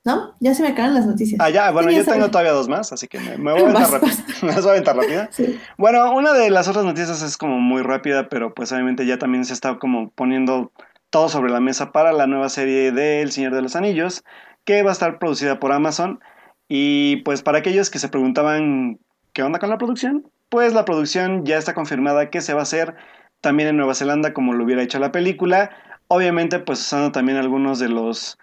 [0.04, 0.34] ¿no?
[0.40, 1.40] Ya se me acaban las noticias.
[1.40, 3.90] Ah, ya, bueno, yo tengo todavía dos más, así que me, me voy a aventar
[3.90, 4.16] rápido.
[4.42, 5.28] Me voy a aventar rápida.
[5.32, 5.60] Sí.
[5.76, 9.44] Bueno, una de las otras noticias es como muy rápida, pero pues obviamente ya también
[9.44, 10.72] se está como poniendo
[11.10, 14.24] todo sobre la mesa para la nueva serie de El Señor de los Anillos,
[14.64, 16.20] que va a estar producida por Amazon.
[16.68, 18.98] Y pues para aquellos que se preguntaban
[19.32, 22.62] qué onda con la producción, pues la producción ya está confirmada que se va a
[22.62, 22.94] hacer
[23.40, 25.70] también en Nueva Zelanda como lo hubiera hecho la película.
[26.08, 28.38] Obviamente pues usando también algunos de los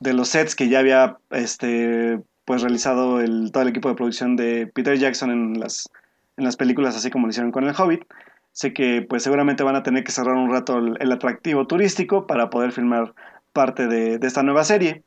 [0.00, 4.34] de los sets que ya había este pues realizado el, todo el equipo de producción
[4.34, 5.90] de Peter Jackson en las,
[6.38, 8.04] en las películas, así como lo hicieron con el Hobbit.
[8.52, 12.26] sé que pues seguramente van a tener que cerrar un rato el, el atractivo turístico
[12.26, 13.12] para poder filmar
[13.52, 15.02] parte de, de, esta nueva serie.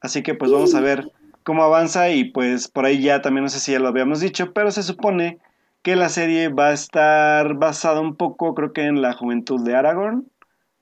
[0.00, 1.10] Así que pues vamos a ver
[1.42, 4.52] cómo avanza y pues por ahí ya también no sé si ya lo habíamos dicho,
[4.52, 5.38] pero se supone
[5.82, 9.74] que la serie va a estar basada un poco creo que en la juventud de
[9.74, 10.26] Aragorn,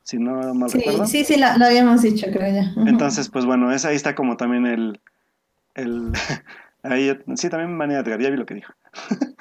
[0.05, 1.07] si no mal Sí, recuerdo.
[1.07, 2.73] sí, sí, lo, lo habíamos dicho, creo ya.
[2.89, 5.01] Entonces pues bueno, es, ahí está como también el...
[5.75, 6.13] el
[6.83, 8.73] ahí, sí, también Manía Edgar, ya vi lo que dijo.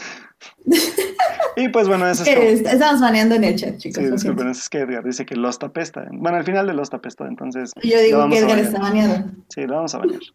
[1.55, 4.03] y pues bueno, eso es est- Estamos baneando en el chat, chicos.
[4.03, 6.05] Sí, disculpen, es que Edgar dice que Lost apesta.
[6.11, 9.25] Bueno, al final de Lost apesta, entonces Yo digo que Edgar está baneado.
[9.49, 10.19] Sí, lo vamos a bañar.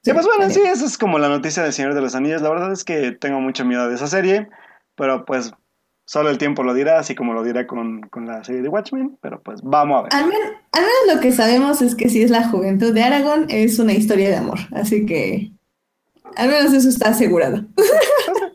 [0.00, 2.40] Sí, y pues bueno, sí, esa es como la noticia del Señor de los Anillos.
[2.40, 4.48] La verdad es que tengo mucho miedo de esa serie,
[4.94, 5.52] pero pues
[6.08, 9.18] solo el tiempo lo dirá, así como lo dirá con, con la serie de Watchmen,
[9.20, 10.14] pero pues vamos a ver.
[10.14, 13.44] Al, men- al menos lo que sabemos es que si es la juventud de Aragón,
[13.50, 14.58] es una historia de amor.
[14.72, 15.52] Así que
[16.36, 17.62] al menos eso está asegurado.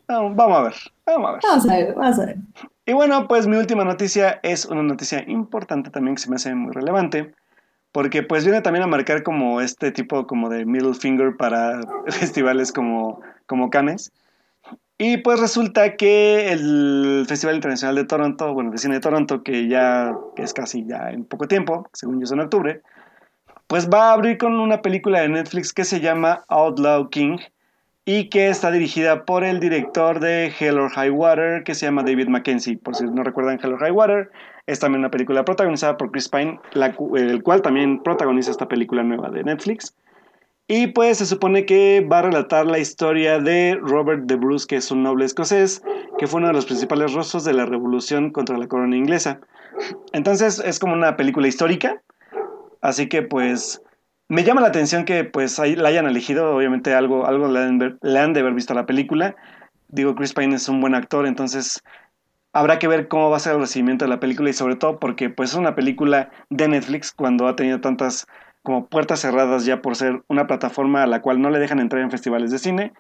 [0.08, 0.74] Vamos vamos a ver,
[1.06, 1.41] vamos a ver.
[1.43, 2.38] Vamos a ver, vamos a ver.
[2.86, 6.54] Y bueno, pues mi última noticia es una noticia importante también que se me hace
[6.56, 7.34] muy relevante,
[7.91, 12.72] porque pues viene también a marcar como este tipo como de middle finger para festivales
[12.74, 14.12] como, como Cannes.
[14.97, 19.68] Y pues resulta que el Festival Internacional de Toronto, bueno, de cine de Toronto, que
[19.68, 22.82] ya es casi ya en poco tiempo, según yo es en octubre,
[23.68, 27.38] pues va a abrir con una película de Netflix que se llama Outlaw King
[28.05, 32.03] y que está dirigida por el director de Hell or High Water, que se llama
[32.03, 32.78] David Mackenzie.
[32.78, 34.32] Por si no recuerdan, Hell or High Water
[34.68, 39.03] es también una película protagonizada por Chris Pine, la el cual también protagoniza esta película
[39.03, 39.95] nueva de Netflix.
[40.76, 44.78] Y pues se supone que va a relatar la historia de Robert de Bruce, que
[44.78, 45.84] es un noble escocés,
[46.17, 49.39] que fue uno de los principales rostros de la revolución contra la corona inglesa.
[50.13, 52.01] Entonces es como una película histórica,
[52.82, 53.84] así que pues
[54.30, 57.99] me llama la atención que pues la hayan elegido, obviamente algo, algo le, han, ver-
[58.01, 59.36] le han de haber visto a la película.
[59.89, 61.84] Digo, Chris Pine es un buen actor, entonces
[62.51, 64.99] habrá que ver cómo va a ser el recibimiento de la película y sobre todo
[64.99, 68.26] porque pues es una película de Netflix cuando ha tenido tantas
[68.64, 72.01] como puertas cerradas ya por ser una plataforma a la cual no le dejan entrar
[72.01, 72.93] en festivales de cine.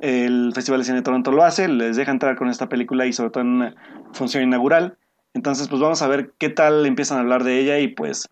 [0.00, 3.12] El Festival de Cine de Toronto lo hace, les deja entrar con esta película y
[3.12, 3.74] sobre todo en una
[4.12, 4.98] función inaugural.
[5.32, 8.28] Entonces pues vamos a ver qué tal empiezan a hablar de ella y pues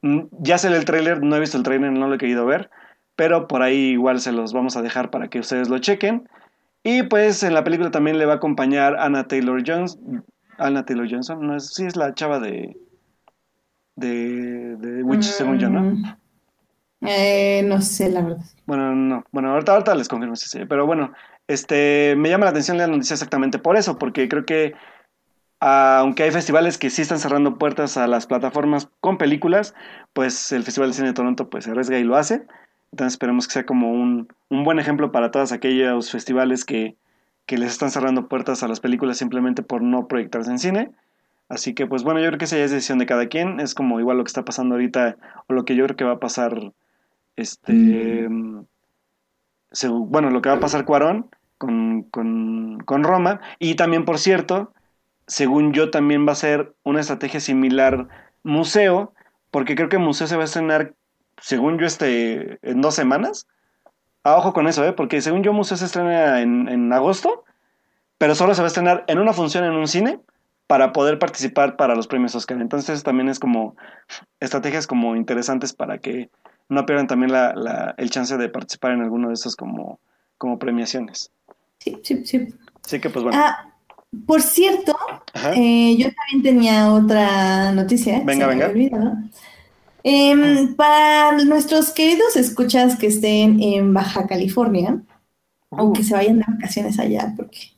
[0.00, 2.70] mm, ya sé el tráiler, no he visto el tráiler, no lo he querido ver,
[3.14, 6.28] pero por ahí igual se los vamos a dejar para que ustedes lo chequen.
[6.82, 9.98] Y pues en la película también le va a acompañar Anna Taylor Jones.
[10.58, 12.76] Anna Taylor Johnson, no es, sí es la chava de
[13.96, 16.18] de, de Witch, según yo, ¿no?
[17.06, 18.44] Eh, no sé, la verdad.
[18.66, 21.12] Bueno, no, bueno, ahorita, ahorita les confirmo si sí, pero bueno,
[21.48, 24.74] este, me llama la atención la noticia exactamente por eso, porque creo que
[25.64, 29.74] aunque hay festivales que sí están cerrando puertas a las plataformas con películas,
[30.12, 32.46] pues el Festival de Cine de Toronto pues se arriesga y lo hace.
[32.90, 36.96] Entonces esperemos que sea como un, un buen ejemplo para todos aquellos festivales que,
[37.46, 40.90] que les están cerrando puertas a las películas simplemente por no proyectarse en cine.
[41.48, 43.60] Así que pues bueno, yo creo que esa ya es decisión de cada quien.
[43.60, 46.14] Es como igual lo que está pasando ahorita o lo que yo creo que va
[46.14, 46.72] a pasar,
[47.36, 48.28] este,
[49.70, 51.28] segu- bueno, lo que va a pasar Cuarón
[51.58, 53.40] con, con, con Roma.
[53.58, 54.72] Y también, por cierto,
[55.26, 58.08] según yo también va a ser una estrategia similar
[58.42, 59.14] Museo,
[59.50, 60.94] porque creo que Museo se va a estrenar,
[61.38, 63.46] según yo, este, en dos semanas.
[64.24, 64.92] Ah, ojo con eso, ¿eh?
[64.92, 67.44] porque según yo Museo se estrena en, en agosto,
[68.18, 70.20] pero solo se va a estrenar en una función en un cine
[70.68, 72.60] para poder participar para los premios Oscar.
[72.60, 73.76] Entonces también es como
[74.38, 76.30] estrategias como interesantes para que
[76.72, 80.00] no pierdan también la, la- el chance de participar en alguno de estos como,
[80.38, 81.30] como premiaciones.
[81.78, 82.54] Sí, sí, sí.
[82.84, 83.38] Así que pues bueno.
[83.40, 83.68] Ah,
[84.26, 84.96] por cierto,
[85.54, 88.22] eh, yo también tenía otra noticia.
[88.24, 88.68] Venga, venga.
[88.68, 89.14] olvidado.
[90.04, 95.00] Em, para nuestros queridos escuchas que estén en Baja California,
[95.70, 97.71] o que se vayan de vacaciones allá, porque.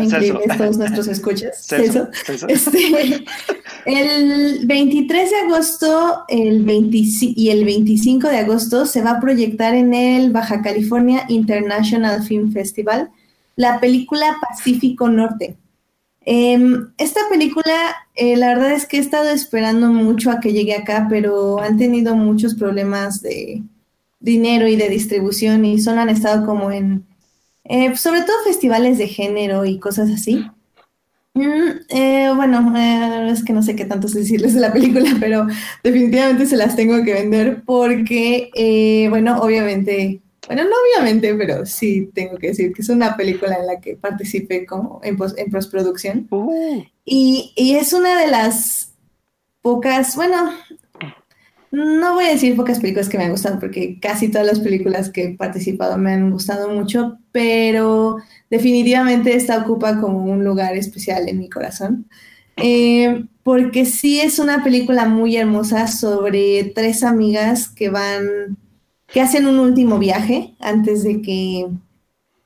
[0.00, 1.66] Increíbles todos nuestros escuchas.
[1.66, 2.08] Celso.
[2.48, 3.24] Este,
[3.84, 9.74] el 23 de agosto el 25 y el 25 de agosto se va a proyectar
[9.74, 13.10] en el Baja California International Film Festival
[13.56, 15.56] la película Pacífico Norte.
[16.30, 20.74] Em, esta película, eh, la verdad es que he estado esperando mucho a que llegue
[20.74, 23.62] acá, pero han tenido muchos problemas de
[24.20, 27.06] dinero y de distribución y solo han estado como en,
[27.68, 30.44] eh, sobre todo festivales de género y cosas así.
[31.34, 35.46] Mm, eh, bueno, eh, es que no sé qué tanto decirles de la película, pero
[35.84, 42.10] definitivamente se las tengo que vender porque, eh, bueno, obviamente, bueno, no obviamente, pero sí
[42.14, 45.50] tengo que decir que es una película en la que participé como en, pos- en
[45.50, 46.28] postproducción.
[46.30, 48.92] Uh, Y, y es una de las
[49.62, 50.50] pocas, bueno,
[51.70, 55.10] no voy a decir pocas películas que me han gustado, porque casi todas las películas
[55.10, 58.18] que he participado me han gustado mucho, pero
[58.50, 62.06] definitivamente esta ocupa como un lugar especial en mi corazón.
[62.56, 68.58] Eh, porque sí es una película muy hermosa sobre tres amigas que van,
[69.06, 71.68] que hacen un último viaje antes de que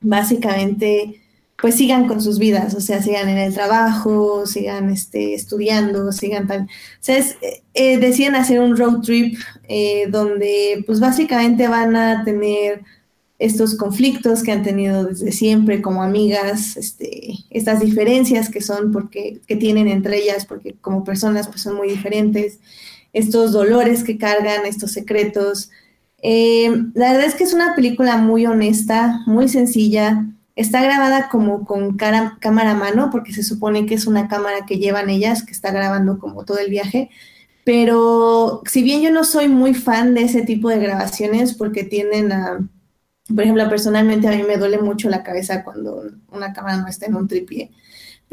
[0.01, 1.22] básicamente
[1.63, 6.45] pues sigan con sus vidas, o sea, sigan en el trabajo, sigan este, estudiando, sigan
[6.45, 6.63] tal.
[6.63, 6.67] O
[6.99, 7.23] sea,
[7.73, 9.39] eh, decían hacer un road trip
[9.69, 12.81] eh, donde pues básicamente van a tener
[13.39, 19.39] estos conflictos que han tenido desde siempre como amigas, este, estas diferencias que son porque
[19.47, 22.59] que tienen entre ellas, porque como personas pues son muy diferentes,
[23.13, 25.71] estos dolores que cargan, estos secretos.
[26.23, 30.25] Eh, la verdad es que es una película muy honesta, muy sencilla,
[30.55, 34.77] Está grabada como con cámara a mano, porque se supone que es una cámara que
[34.77, 37.09] llevan ellas, que está grabando como todo el viaje.
[37.63, 42.31] Pero si bien yo no soy muy fan de ese tipo de grabaciones, porque tienden
[42.31, 42.69] a,
[43.27, 47.05] por ejemplo, personalmente a mí me duele mucho la cabeza cuando una cámara no está
[47.05, 47.71] en un tripié.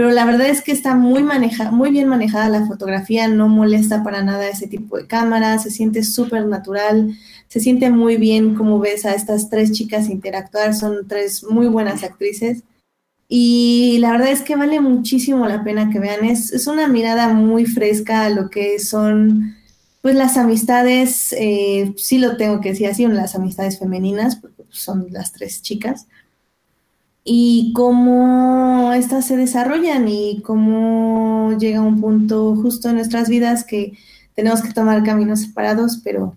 [0.01, 4.03] Pero la verdad es que está muy, maneja, muy bien manejada la fotografía, no molesta
[4.03, 7.15] para nada ese tipo de cámara, se siente súper natural
[7.49, 12.03] se siente muy bien como ves a estas tres chicas interactuar, son tres muy buenas
[12.03, 12.63] actrices.
[13.29, 16.25] Y la verdad es que vale muchísimo la pena que vean.
[16.25, 19.55] Es, es una mirada muy fresca a lo que son
[20.01, 25.09] pues las amistades, eh, sí lo tengo que decir así, las amistades femeninas, porque son
[25.11, 26.07] las tres chicas,
[27.33, 33.93] y cómo estas se desarrollan y cómo llega un punto justo en nuestras vidas que
[34.35, 36.37] tenemos que tomar caminos separados, pero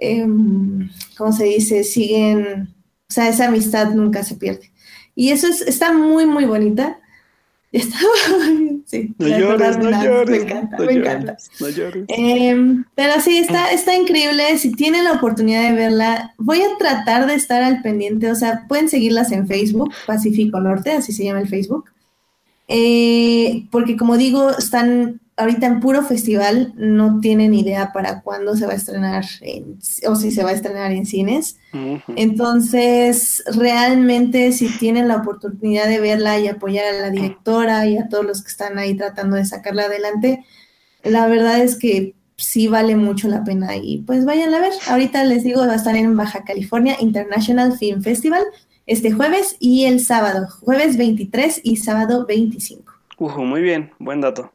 [0.00, 1.84] Em, ¿cómo se dice?
[1.84, 2.74] Siguen,
[3.08, 4.72] o sea, esa amistad nunca se pierde.
[5.14, 6.99] Y eso es, está muy, muy bonita.
[7.72, 7.98] Está,
[8.86, 11.36] sí, no llores, no llores, me encanta, me encanta.
[12.08, 14.58] Em, pero sí, está, está increíble.
[14.58, 18.28] Si tienen la oportunidad de verla, voy a tratar de estar al pendiente.
[18.28, 21.84] O sea, pueden seguirlas en Facebook, Pacífico Norte, así se llama el Facebook.
[22.66, 28.66] Eh, porque como digo, están ahorita en puro festival no tienen idea para cuándo se
[28.66, 29.24] va a estrenar
[30.06, 31.58] o si se va a estrenar en cines.
[32.16, 38.08] Entonces, realmente si tienen la oportunidad de verla y apoyar a la directora y a
[38.08, 40.44] todos los que están ahí tratando de sacarla adelante,
[41.02, 44.72] la verdad es que sí vale mucho la pena y pues vayan a ver.
[44.88, 48.42] Ahorita les digo, va a estar en Baja California International Film Festival
[48.86, 52.92] este jueves y el sábado, jueves 23 y sábado 25.
[53.44, 54.52] muy bien, buen dato.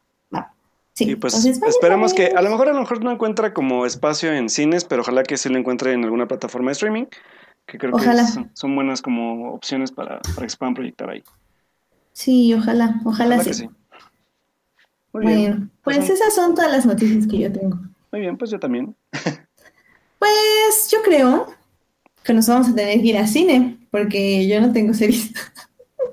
[0.96, 4.32] Sí, y pues esperemos que a lo mejor a lo mejor no encuentra como espacio
[4.32, 7.06] en cines, pero ojalá que sí lo encuentre en alguna plataforma de streaming,
[7.66, 8.06] que creo que
[8.54, 11.22] son, buenas como opciones para, para, que se puedan proyectar ahí.
[12.14, 13.70] Sí, ojalá, ojalá, sí.
[15.12, 17.78] bueno, pues, pues esas son todas las noticias que yo tengo.
[18.14, 18.96] Muy bien, pues yo también.
[20.20, 21.48] pues yo creo
[22.24, 25.34] que nos vamos a tener que ir a cine, porque yo no tengo series.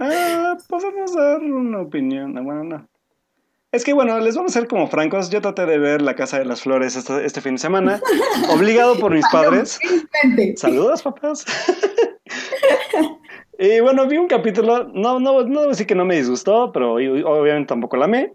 [0.00, 2.36] ah, podemos dar una opinión.
[2.36, 2.91] Ah, bueno, no.
[3.72, 5.30] Es que bueno, les vamos a ser como francos.
[5.30, 8.00] Yo traté de ver La Casa de las Flores este, este fin de semana,
[8.50, 9.80] obligado por mis padres.
[10.56, 11.46] Saludos, papás.
[13.58, 14.90] y bueno, vi un capítulo.
[14.92, 18.34] No, no, no debo decir que no me disgustó, pero obviamente tampoco la amé.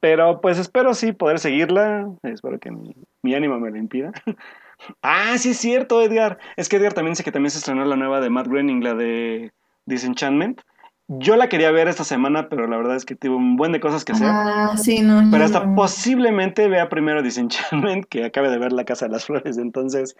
[0.00, 2.10] Pero pues espero sí poder seguirla.
[2.24, 2.92] Espero que mi,
[3.22, 4.10] mi ánimo me lo impida.
[5.00, 6.38] ah, sí es cierto, Edgar.
[6.56, 8.94] Es que Edgar también dice que también se estrenó la nueva de Matt Groening, la
[8.94, 9.52] de
[9.84, 10.60] Disenchantment.
[11.08, 13.78] Yo la quería ver esta semana, pero la verdad es que tuve un buen de
[13.78, 14.26] cosas que hacer.
[14.28, 15.22] Ah, sí, no.
[15.30, 19.56] Pero hasta posiblemente vea primero Disenchantment, que acabe de ver La Casa de las Flores.
[19.56, 20.16] Entonces,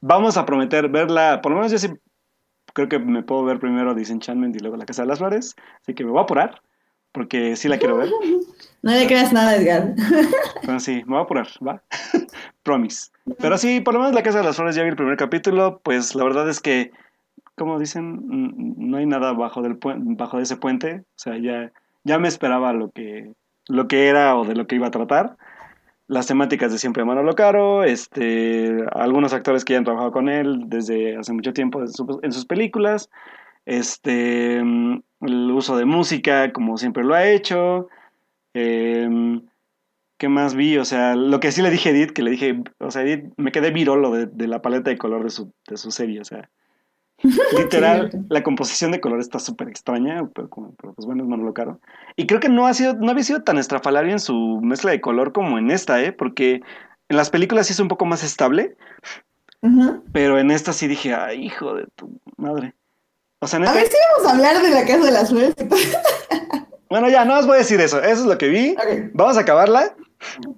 [0.00, 1.40] vamos a prometer verla.
[1.42, 1.88] Por lo menos yo sí
[2.74, 5.56] creo que me puedo ver primero Disenchantment y luego La Casa de las Flores.
[5.82, 6.62] Así que me voy a apurar,
[7.10, 8.10] porque sí la quiero ver.
[8.82, 9.94] No le creas nada, Edgar.
[10.64, 11.82] Bueno, sí, me voy a apurar, ¿va?
[12.62, 13.10] Promise.
[13.38, 15.80] Pero sí, por lo menos La Casa de las Flores ya vi el primer capítulo.
[15.82, 16.92] Pues la verdad es que
[17.56, 18.22] como dicen,
[18.76, 21.02] no hay nada bajo, del bajo de ese puente.
[21.02, 21.72] O sea, ya,
[22.04, 23.32] ya me esperaba lo que,
[23.68, 25.36] lo que era o de lo que iba a tratar.
[26.06, 30.64] Las temáticas de siempre Manolo Caro, este, algunos actores que ya han trabajado con él
[30.66, 31.82] desde hace mucho tiempo
[32.22, 33.08] en sus películas,
[33.64, 37.88] este, el uso de música como siempre lo ha hecho.
[38.52, 39.42] Em,
[40.18, 40.76] ¿Qué más vi?
[40.78, 43.32] O sea, lo que sí le dije a Edith, que le dije, o sea, Edith,
[43.36, 46.24] me quedé virolo de, de la paleta de color de su, de su serie, o
[46.24, 46.50] sea,
[47.58, 51.80] Literal, la composición de color está súper extraña, pero, pues bueno, es Manolo Caro.
[52.16, 55.00] Y creo que no, ha sido, no había sido tan estrafalario en su mezcla de
[55.00, 56.12] color como en esta, ¿eh?
[56.12, 56.60] Porque
[57.08, 58.76] en las películas sí es un poco más estable,
[60.12, 62.74] pero en esta sí dije, ay, hijo de tu madre.
[63.38, 65.54] O sea, A ver si vamos a hablar de la Casa de las Flores.
[66.90, 68.76] bueno, ya, no os voy a decir eso, eso es lo que vi.
[69.14, 69.94] Vamos a acabarla.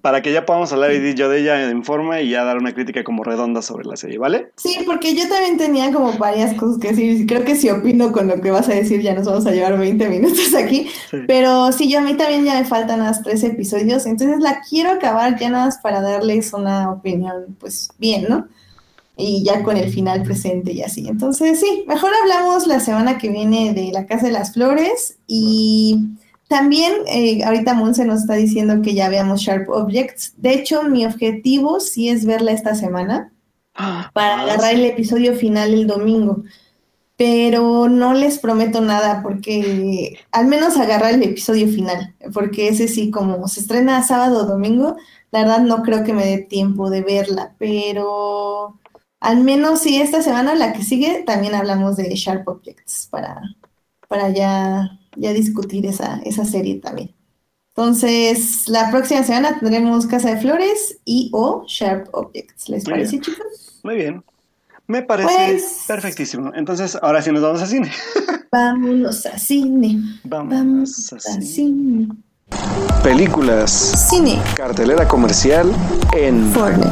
[0.01, 2.75] Para que ya podamos hablar y yo de ella en forma y ya dar una
[2.75, 4.53] crítica como redonda sobre la serie, ¿vale?
[4.57, 7.27] Sí, porque yo también tenía como varias cosas que decir.
[7.27, 9.79] Creo que si opino con lo que vas a decir ya nos vamos a llevar
[9.79, 10.89] 20 minutos aquí.
[11.11, 11.19] Sí.
[11.27, 14.91] Pero sí, yo a mí también ya me faltan las tres episodios, entonces la quiero
[14.91, 18.47] acabar ya nada más para darles una opinión, pues bien, ¿no?
[19.17, 21.09] Y ya con el final presente y así.
[21.09, 26.01] Entonces sí, mejor hablamos la semana que viene de La Casa de las Flores y...
[26.49, 30.35] También eh, ahorita Monse nos está diciendo que ya veamos Sharp Objects.
[30.37, 33.33] De hecho, mi objetivo sí es verla esta semana
[34.13, 36.45] para agarrar el episodio final el domingo.
[37.17, 43.11] Pero no les prometo nada porque al menos agarrar el episodio final, porque ese sí,
[43.11, 44.97] como se estrena sábado o domingo,
[45.31, 48.79] la verdad no creo que me dé tiempo de verla, pero
[49.21, 53.41] al menos sí esta semana, la que sigue, también hablamos de Sharp Objects para,
[54.09, 57.15] para ya ya discutir esa, esa serie también.
[57.75, 62.69] Entonces, la próxima semana tendremos Casa de Flores y o Sharp Objects.
[62.71, 63.23] ¿Les Muy parece, bien.
[63.23, 63.81] chicos?
[63.83, 64.25] Muy bien.
[64.87, 66.53] Me parece Pues- perfectísimo.
[66.55, 67.91] Entonces, ahora sí nos vamos a cine.
[68.51, 69.99] Vámonos a cine.
[70.25, 71.43] Vamos Vamos a a cine.
[71.45, 72.09] cine.
[73.03, 74.41] Películas, Cine.
[74.57, 75.71] cartelera comercial
[76.17, 76.91] en Fortnite.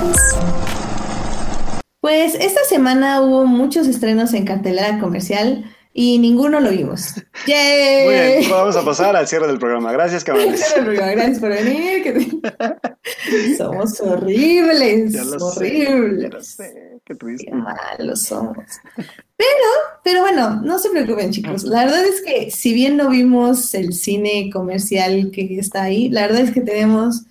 [2.00, 5.64] Pues esta semana hubo muchos estrenos en cartelera comercial
[5.96, 7.14] y ninguno lo vimos.
[7.46, 8.04] ¡Yay!
[8.04, 9.92] Muy bien, vamos a pasar al cierre del programa.
[9.92, 10.60] Gracias, cabrones.
[10.84, 12.02] Gracias por venir.
[12.02, 15.12] que- Somos horribles.
[15.12, 15.44] Ya lo sé,
[15.88, 16.22] horribles.
[16.22, 17.46] ya lo sé, qué triste.
[17.46, 18.56] Qué malos somos.
[18.96, 19.68] Pero,
[20.02, 21.64] pero bueno, no se preocupen, chicos.
[21.64, 26.22] La verdad es que si bien no vimos el cine comercial que está ahí, la
[26.22, 27.22] verdad es que tenemos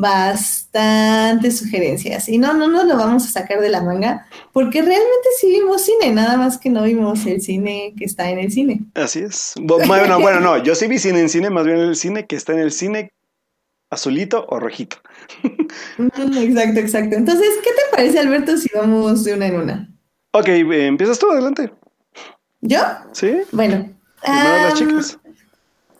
[0.00, 2.28] bastantes sugerencias.
[2.28, 5.84] Y no, no nos lo vamos a sacar de la manga, porque realmente sí vimos
[5.84, 8.80] cine, nada más que no vimos el cine que está en el cine.
[8.94, 9.54] Así es.
[9.56, 12.36] Bu- Bueno, bueno, no, yo sí vi cine en cine, más bien el cine que
[12.36, 13.10] está en el cine
[13.90, 14.98] azulito o rojito.
[15.98, 17.16] Mm, Exacto, exacto.
[17.16, 19.88] Entonces, ¿qué te parece, Alberto, si vamos de una en una?
[20.32, 21.72] Ok, eh, empiezas tú, adelante.
[22.60, 22.78] ¿Yo?
[23.12, 23.38] ¿Sí?
[23.52, 23.90] Bueno.
[24.22, 25.18] Las am, chicas.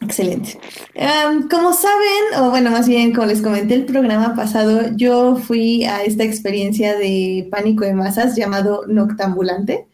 [0.00, 0.58] Excelente.
[0.96, 5.84] Am, como saben, o bueno, más bien como les comenté el programa pasado, yo fui
[5.84, 9.86] a esta experiencia de pánico de masas llamado Noctambulante.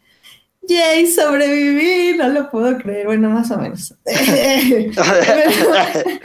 [0.67, 1.07] ¡Yay!
[1.07, 3.95] Sobreviví, no lo puedo creer, bueno, más o menos.
[4.03, 5.03] pero,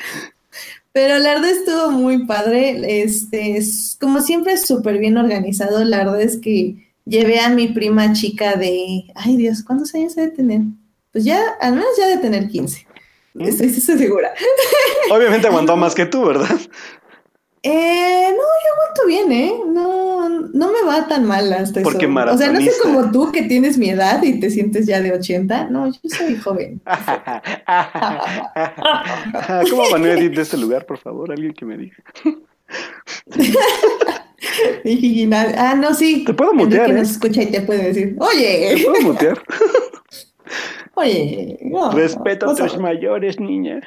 [0.92, 6.20] pero la verdad estuvo muy padre, este, es, como siempre súper bien organizado, la verdad
[6.20, 10.62] es que llevé a mi prima chica de, ay Dios, ¿cuántos años ha de tener?
[11.12, 12.86] Pues ya, al menos ya de tener 15.
[13.38, 14.32] Estoy estoy segura.
[15.10, 16.48] Obviamente aguantó más que tú, ¿verdad?
[17.62, 19.52] Eh, no, yo aguanto bien, ¿eh?
[19.66, 22.32] No, no me va tan mal hasta Porque eso.
[22.32, 25.12] O sea, no sé como tú que tienes mi edad y te sientes ya de
[25.12, 25.68] 80.
[25.68, 26.80] No, yo soy joven.
[29.70, 31.30] ¿Cómo Manuel Edith de este lugar, por favor?
[31.30, 31.96] Alguien que me diga.
[35.56, 36.24] Ah, no, sí.
[36.24, 36.94] Te puedo mutear, ¿eh?
[36.94, 39.42] nos escucha y te puede decir, ¿Te oye, puedo mutear?
[41.00, 41.58] Oye.
[41.62, 42.80] no, Respeta a tus favor".
[42.80, 43.80] mayores, niña.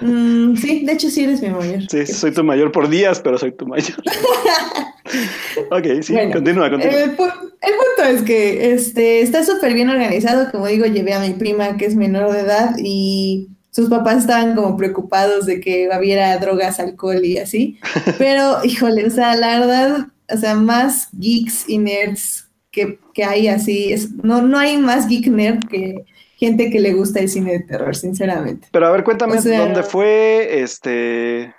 [0.00, 1.82] Mm, sí, de hecho sí eres mi mayor.
[1.88, 3.96] Sí, soy tu mayor por días, pero soy tu mayor.
[5.70, 6.94] ok, sí, Bueno, continúa, continúa.
[7.02, 10.50] El, pu- el punto es que este, está súper bien organizado.
[10.50, 14.54] Como digo, llevé a mi prima que es menor de edad y sus papás estaban
[14.54, 17.78] como preocupados de que hubiera drogas, alcohol y así.
[18.18, 23.46] Pero, híjole, o sea, la verdad, o sea, más geeks y nerds que, que hay
[23.46, 23.92] así.
[23.92, 26.04] Es, no, no hay más geek nerd que
[26.36, 28.66] gente que le gusta el cine de terror, sinceramente.
[28.72, 31.54] Pero a ver, cuéntame o sea- dónde fue, este...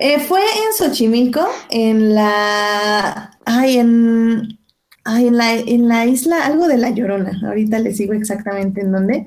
[0.00, 3.36] Eh, fue en Xochimilco, en la.
[3.44, 4.60] Ay, en.
[5.02, 7.40] Ay, en la, en la isla, algo de la Llorona.
[7.44, 9.26] Ahorita les digo exactamente en dónde.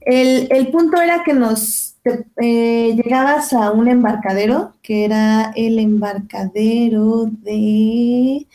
[0.00, 1.96] El, el punto era que nos
[2.40, 8.46] eh, llegabas a un embarcadero, que era el embarcadero de.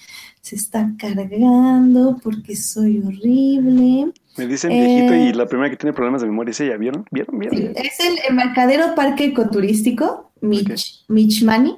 [0.43, 4.11] Se está cargando porque soy horrible.
[4.37, 5.29] Me dicen viejito Eh.
[5.29, 7.05] y la primera que tiene problemas de memoria es ella, ¿vieron?
[7.11, 7.39] ¿Vieron?
[7.39, 7.57] ¿Vieron?
[7.57, 11.09] Sí, es el embarcadero parque ecoturístico, Mich, Ok.
[11.09, 11.77] Michmani.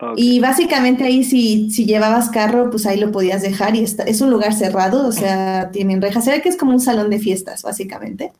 [0.00, 0.14] Ok.
[0.16, 4.20] Y básicamente ahí si, si llevabas carro, pues ahí lo podías dejar y está, es
[4.20, 6.24] un lugar cerrado, o sea, tienen rejas.
[6.26, 8.32] Se ve que es como un salón de fiestas, básicamente.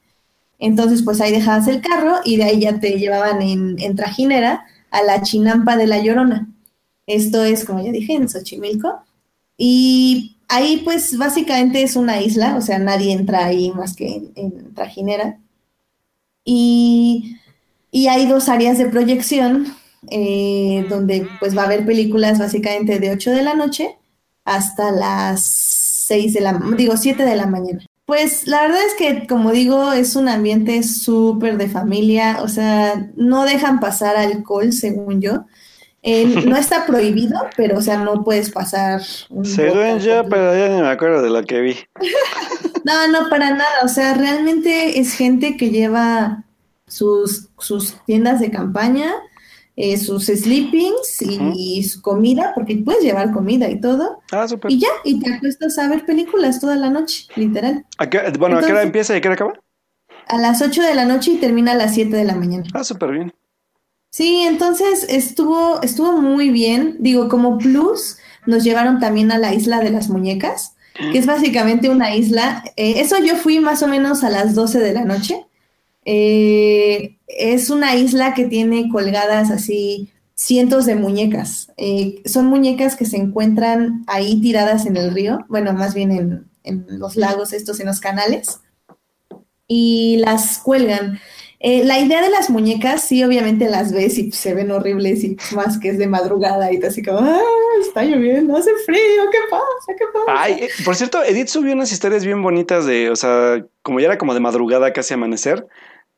[0.58, 4.66] Entonces, pues ahí dejabas el carro y de ahí ya te llevaban en, en trajinera
[4.90, 6.48] a la chinampa de la Llorona.
[7.06, 9.00] Esto es, como ya dije, en Xochimilco.
[9.56, 14.32] Y ahí, pues básicamente es una isla, o sea, nadie entra ahí más que en,
[14.36, 15.38] en trajinera.
[16.44, 17.38] Y,
[17.90, 19.74] y hay dos áreas de proyección
[20.10, 23.96] eh, donde pues va a haber películas básicamente de 8 de la noche
[24.44, 27.84] hasta las 6 de la, digo, 7 de la mañana.
[28.04, 33.10] Pues la verdad es que, como digo, es un ambiente súper de familia, o sea,
[33.16, 35.46] no dejan pasar alcohol, según yo.
[36.06, 39.00] Eh, no está prohibido, pero o sea, no puedes pasar
[39.30, 41.76] un Se vodka ven ya, con- pero ya ni me acuerdo de lo que vi.
[42.84, 43.64] No, no, para nada.
[43.82, 46.44] O sea, realmente es gente que lleva
[46.86, 49.10] sus, sus tiendas de campaña,
[49.74, 54.70] eh, sus sleepings y, su comida, porque puedes llevar comida y todo, Ah, súper.
[54.70, 57.86] y ya, y te acuestas a ver películas toda la noche, literal.
[57.96, 59.54] ¿A qué- bueno, ¿a qué hora empieza y a qué hora acaba?
[60.28, 62.64] A las 8 de la noche y termina a las 7 de la mañana.
[62.74, 63.32] Ah, súper bien.
[64.14, 66.98] Sí, entonces estuvo, estuvo muy bien.
[67.00, 70.76] Digo, como plus, nos llevaron también a la isla de las muñecas,
[71.10, 72.62] que es básicamente una isla.
[72.76, 75.44] eh, eso yo fui más o menos a las 12 de la noche.
[76.04, 81.72] Eh, es una isla que tiene colgadas así cientos de muñecas.
[81.76, 86.46] Eh, son muñecas que se encuentran ahí tiradas en el río, bueno, más bien en,
[86.62, 88.60] en los lagos estos, en los canales,
[89.66, 91.18] y las cuelgan.
[91.66, 95.34] Eh, la idea de las muñecas, sí, obviamente las ves y se ven horribles y
[95.54, 97.40] más que es de madrugada y te así como, ah,
[97.80, 99.98] está lloviendo, hace frío, ¿qué pasa?
[99.98, 100.42] ¿Qué pasa?
[100.42, 104.08] Ay, eh, por cierto, Edith subió unas historias bien bonitas de, o sea, como ya
[104.08, 105.66] era como de madrugada, casi amanecer,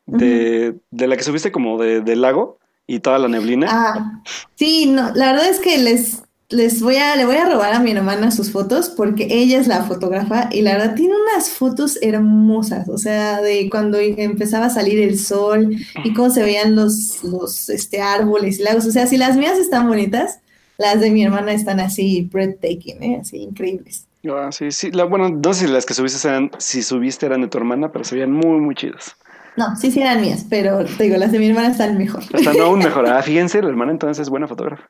[0.07, 3.69] de, de la que subiste como de, del lago y toda la neblina.
[3.71, 4.23] Ah,
[4.57, 7.81] sí, no, la verdad es que les, les voy a, le voy a robar a
[7.81, 11.99] mi hermana sus fotos porque ella es la fotógrafa y la verdad tiene unas fotos
[12.03, 17.25] hermosas, o sea, de cuando empezaba a salir el sol y cómo se veían los,
[17.25, 20.41] los este, árboles y lagos, o sea, si las mías están bonitas,
[20.79, 23.19] las de mi hermana están así breathtaking, ¿eh?
[23.21, 24.07] así increíbles.
[24.29, 24.91] Ah, sí, sí.
[24.91, 27.93] La, bueno, no sé si las que subiste eran, si subiste eran de tu hermana,
[27.93, 29.17] pero se veían muy, muy chidas.
[29.57, 32.23] No, sí, sí eran mías, pero te digo, las de mi hermana están mejor.
[32.33, 33.07] Están aún mejor.
[33.09, 34.89] Ah, fíjense, la hermana entonces es buena fotógrafa.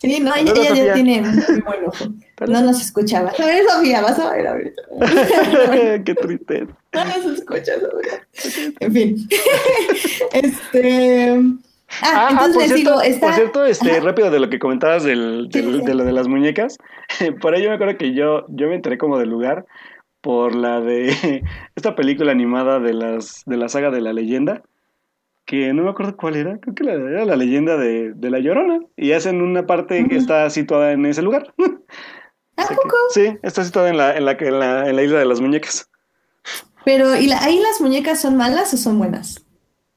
[0.00, 2.04] Sí, no, ella, ella ya tiene muy buen ojo.
[2.46, 3.30] No nos escuchaba.
[3.36, 4.82] A ver, Sofía, vas a ver ahorita.
[6.04, 6.66] Qué tristeza.
[6.92, 8.72] No nos escuchas, Sofía.
[8.80, 9.28] En fin.
[10.32, 11.42] Este.
[12.02, 13.26] Ah, entonces por les cierto, digo, está.
[13.26, 15.86] por cierto, este, rápido de lo que comentabas del, Sí, del- sí.
[15.86, 16.76] de lo de las muñecas.
[17.40, 19.64] Por ahí yo me acuerdo que yo, yo me enteré como del lugar
[20.20, 21.42] por la de
[21.76, 24.62] esta película animada de las de la saga de la leyenda,
[25.48, 28.38] que no me acuerdo cuál era, creo que la- era la leyenda de, de la
[28.38, 31.54] Llorona, y hacen una parte que está situada en ese lugar.
[32.58, 32.94] ¿A que- poco?
[33.14, 35.88] sí, está situada en la, en la, en la, en la isla de las muñecas.
[36.84, 39.42] Pero, ¿y la- ahí las muñecas son malas o son buenas?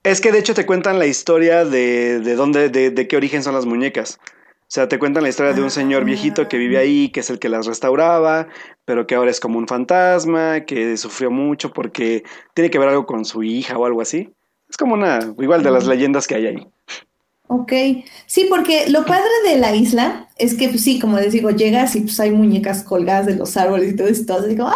[0.03, 3.43] Es que de hecho te cuentan la historia de, de dónde, de, de qué origen
[3.43, 4.19] son las muñecas.
[4.23, 7.29] O sea, te cuentan la historia de un señor viejito que vive ahí, que es
[7.29, 8.47] el que las restauraba,
[8.85, 12.23] pero que ahora es como un fantasma, que sufrió mucho porque
[12.53, 14.31] tiene que ver algo con su hija o algo así.
[14.72, 16.67] Es como una, igual de las leyendas que hay ahí.
[17.47, 17.74] Ok,
[18.26, 21.97] sí, porque lo padre de la isla es que, pues sí, como les digo, llegas
[21.97, 24.76] y pues hay muñecas colgadas de los árboles y todo todo así como, ¡ah,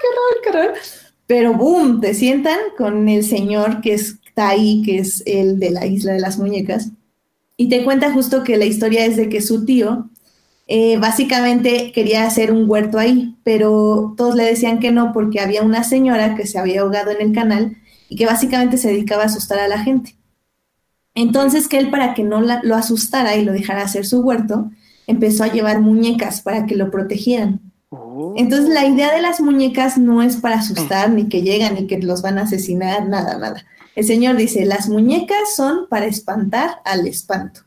[0.00, 0.78] qué horror, qué horror!
[1.26, 5.86] Pero boom, te sientan con el señor que está ahí, que es el de la
[5.86, 6.90] isla de las muñecas,
[7.56, 10.08] y te cuenta justo que la historia es de que su tío
[10.68, 15.62] eh, básicamente quería hacer un huerto ahí, pero todos le decían que no porque había
[15.62, 17.76] una señora que se había ahogado en el canal
[18.12, 20.16] y que básicamente se dedicaba a asustar a la gente.
[21.14, 24.70] Entonces que él para que no la- lo asustara y lo dejara hacer su huerto,
[25.06, 27.60] empezó a llevar muñecas para que lo protegieran.
[27.88, 28.34] Oh.
[28.36, 31.98] Entonces la idea de las muñecas no es para asustar, ni que llegan, ni que
[32.02, 33.64] los van a asesinar, nada, nada.
[33.96, 37.62] El señor dice, las muñecas son para espantar al espanto.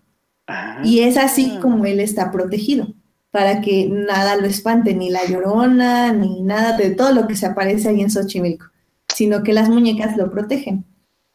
[0.45, 0.81] Ah.
[0.83, 2.93] Y es así como él está protegido,
[3.31, 7.47] para que nada lo espante, ni la llorona, ni nada de todo lo que se
[7.47, 8.67] aparece ahí en Xochimilco,
[9.16, 10.86] sino que las muñecas lo protegen.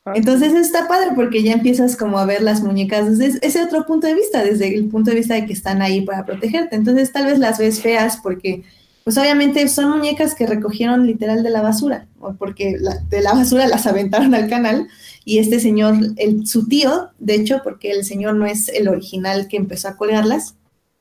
[0.05, 0.12] Ah.
[0.14, 4.07] Entonces está padre porque ya empiezas como a ver las muñecas desde ese otro punto
[4.07, 6.76] de vista, desde el punto de vista de que están ahí para protegerte.
[6.76, 8.62] Entonces tal vez las ves feas porque,
[9.05, 13.33] pues obviamente son muñecas que recogieron literal de la basura, o porque la- de la
[13.35, 14.89] basura las aventaron al canal
[15.24, 19.49] y este señor, el, su tío, de hecho, porque el señor no es el original
[19.49, 20.55] que empezó a colgarlas,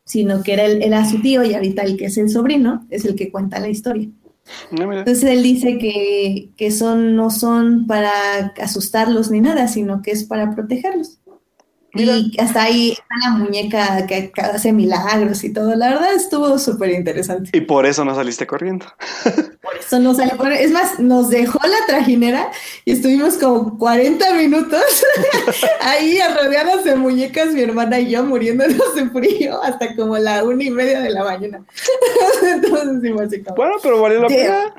[0.06, 3.06] sino que era, el, era su tío y ahorita el que es el sobrino, es
[3.06, 4.10] el que cuenta la historia.
[4.72, 5.00] Mira.
[5.00, 8.12] Entonces él dice que, que son, no son para
[8.62, 11.19] asustarlos ni nada, sino que es para protegerlos.
[11.94, 12.18] Mira.
[12.18, 15.76] Y hasta ahí está la muñeca que, que hace milagros y todo.
[15.76, 17.50] La verdad estuvo súper interesante.
[17.54, 18.86] Y por eso no saliste corriendo.
[19.62, 20.34] Por eso no sale.
[20.36, 22.50] por- Es más, nos dejó la trajinera
[22.86, 24.82] y estuvimos como 40 minutos
[25.82, 30.64] ahí rodeados de muñecas, mi hermana y yo muriéndonos de frío hasta como la una
[30.64, 31.64] y media de la mañana.
[32.44, 34.74] Entonces, sí, como- Bueno, pero valió la pena.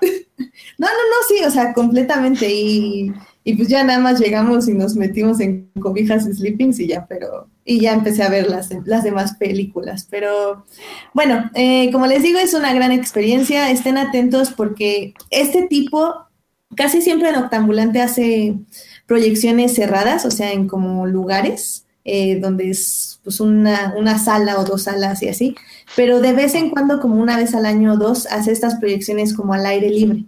[0.79, 2.49] No, no, no, sí, o sea, completamente.
[2.51, 6.89] Y, y pues ya nada más llegamos y nos metimos en cobijas y sleepings y
[6.89, 7.49] ya, pero.
[7.65, 10.07] Y ya empecé a ver las, las demás películas.
[10.11, 10.67] Pero
[11.15, 13.71] bueno, eh, como les digo, es una gran experiencia.
[13.71, 16.27] Estén atentos porque este tipo
[16.75, 18.57] casi siempre en Octambulante hace
[19.07, 24.65] proyecciones cerradas, o sea, en como lugares eh, donde es pues una, una sala o
[24.65, 25.55] dos salas y así,
[25.97, 29.35] pero de vez en cuando, como una vez al año o dos, hace estas proyecciones
[29.35, 30.25] como al aire libre.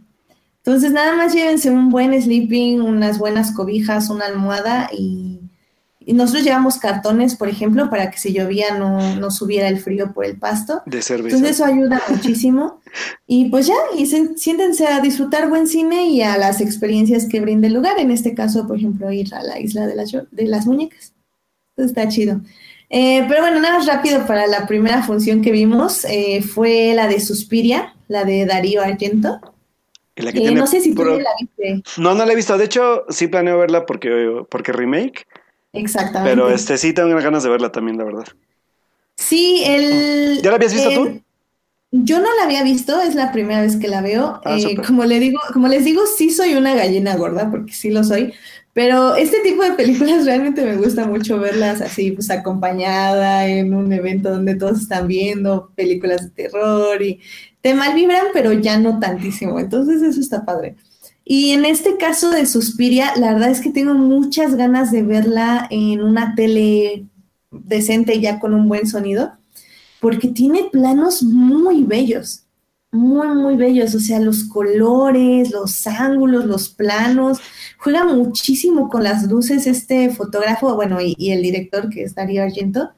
[0.65, 5.41] Entonces, nada más llévense un buen sleeping, unas buenas cobijas, una almohada y,
[5.99, 10.13] y nosotros llevamos cartones, por ejemplo, para que si llovía no, no subiera el frío
[10.13, 10.83] por el pasto.
[10.87, 11.37] De cerveza.
[11.37, 12.81] Entonces eso ayuda muchísimo.
[13.27, 17.41] Y pues ya, y se- siéntense a disfrutar buen cine y a las experiencias que
[17.41, 17.99] brinde el lugar.
[17.99, 21.13] En este caso, por ejemplo, ir a la isla de las, de las muñecas.
[21.77, 22.41] Entonces está chido.
[22.91, 27.09] Eh, pero bueno, nada más rápido para la primera función que vimos eh, fue la
[27.09, 29.41] de Suspiria, la de Darío Argento.
[30.15, 31.83] Y la que Eh, tiene no sé si tú pro- la viste.
[32.01, 32.57] No, no la he visto.
[32.59, 35.27] De hecho, sí planeo verla porque, porque remake.
[35.73, 36.31] Exactamente.
[36.31, 38.27] Pero este sí tengo ganas de verla también, la verdad.
[39.17, 40.41] Sí, el...
[40.43, 41.23] ¿Ya la habías visto el- tú?
[41.95, 44.41] Yo no la había visto, es la primera vez que la veo.
[44.47, 47.91] Ah, Eh, como le digo, como les digo, sí soy una gallina gorda, porque sí
[47.91, 48.33] lo soy.
[48.73, 53.93] Pero este tipo de películas realmente me gusta mucho verlas así, pues acompañada en un
[53.93, 57.21] evento donde todos están viendo películas de terror y
[57.63, 59.59] te malvibran, pero ya no tantísimo.
[59.59, 60.77] Entonces eso está padre.
[61.25, 65.69] Y en este caso de Suspiria, la verdad es que tengo muchas ganas de verla
[65.71, 67.07] en una tele
[67.51, 69.33] decente ya con un buen sonido
[70.03, 72.43] porque tiene planos muy bellos,
[72.91, 77.39] muy, muy bellos, o sea, los colores, los ángulos, los planos,
[77.79, 82.43] juega muchísimo con las luces este fotógrafo, bueno, y, y el director que es Darío
[82.43, 82.91] Argento.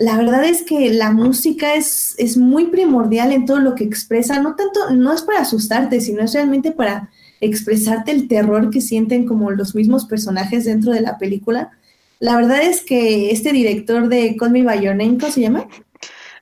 [0.00, 4.40] La verdad es que la música es, es muy primordial en todo lo que expresa,
[4.40, 7.10] no tanto, no es para asustarte, sino es realmente para
[7.42, 11.70] expresarte el terror que sienten como los mismos personajes dentro de la película.
[12.18, 15.68] La verdad es que este director de Call Me By Your Name, ¿cómo se llama?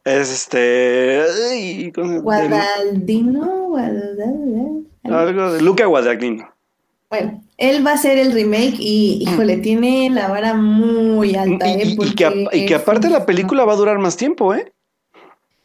[0.05, 1.21] Es este.
[1.51, 6.49] ay, ¿cómo se- de- Guadaldino, Guadal- algo de Luca Guadagnino.
[7.11, 11.83] Bueno, él va a hacer el remake y, híjole, tiene la vara muy alta, ¿eh?
[11.85, 14.73] Y, y- y que, y aparte la película va a durar más tiempo, ¿eh?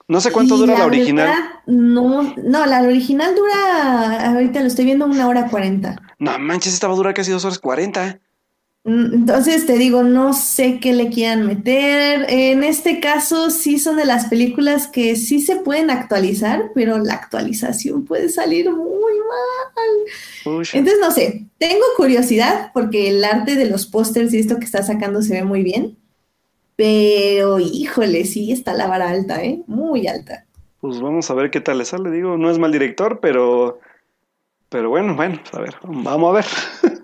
[0.08, 1.28] No sé cuánto dura la original.
[1.28, 5.96] verdad, no, no, la original dura, ahorita lo estoy viendo, una hora cuarenta.
[6.20, 8.20] No manches, esta va a durar casi dos horas cuarenta.
[8.86, 12.26] Mm, Entonces te digo, no sé qué le quieran meter.
[12.30, 17.14] En este caso, sí son de las películas que sí se pueden actualizar, pero la
[17.16, 20.12] actualización puede salir muy mal.
[20.46, 24.66] Uy, Entonces, no sé, tengo curiosidad porque el arte de los pósters y esto que
[24.66, 25.98] está sacando se ve muy bien,
[26.76, 29.64] pero híjole, sí está la vara alta, ¿eh?
[29.68, 30.46] Muy alta.
[30.82, 32.12] Pues vamos a ver qué tal le sale.
[32.12, 33.80] Digo, no es mal director, pero.
[34.70, 36.46] Pero bueno, bueno, a ver, vamos a ver.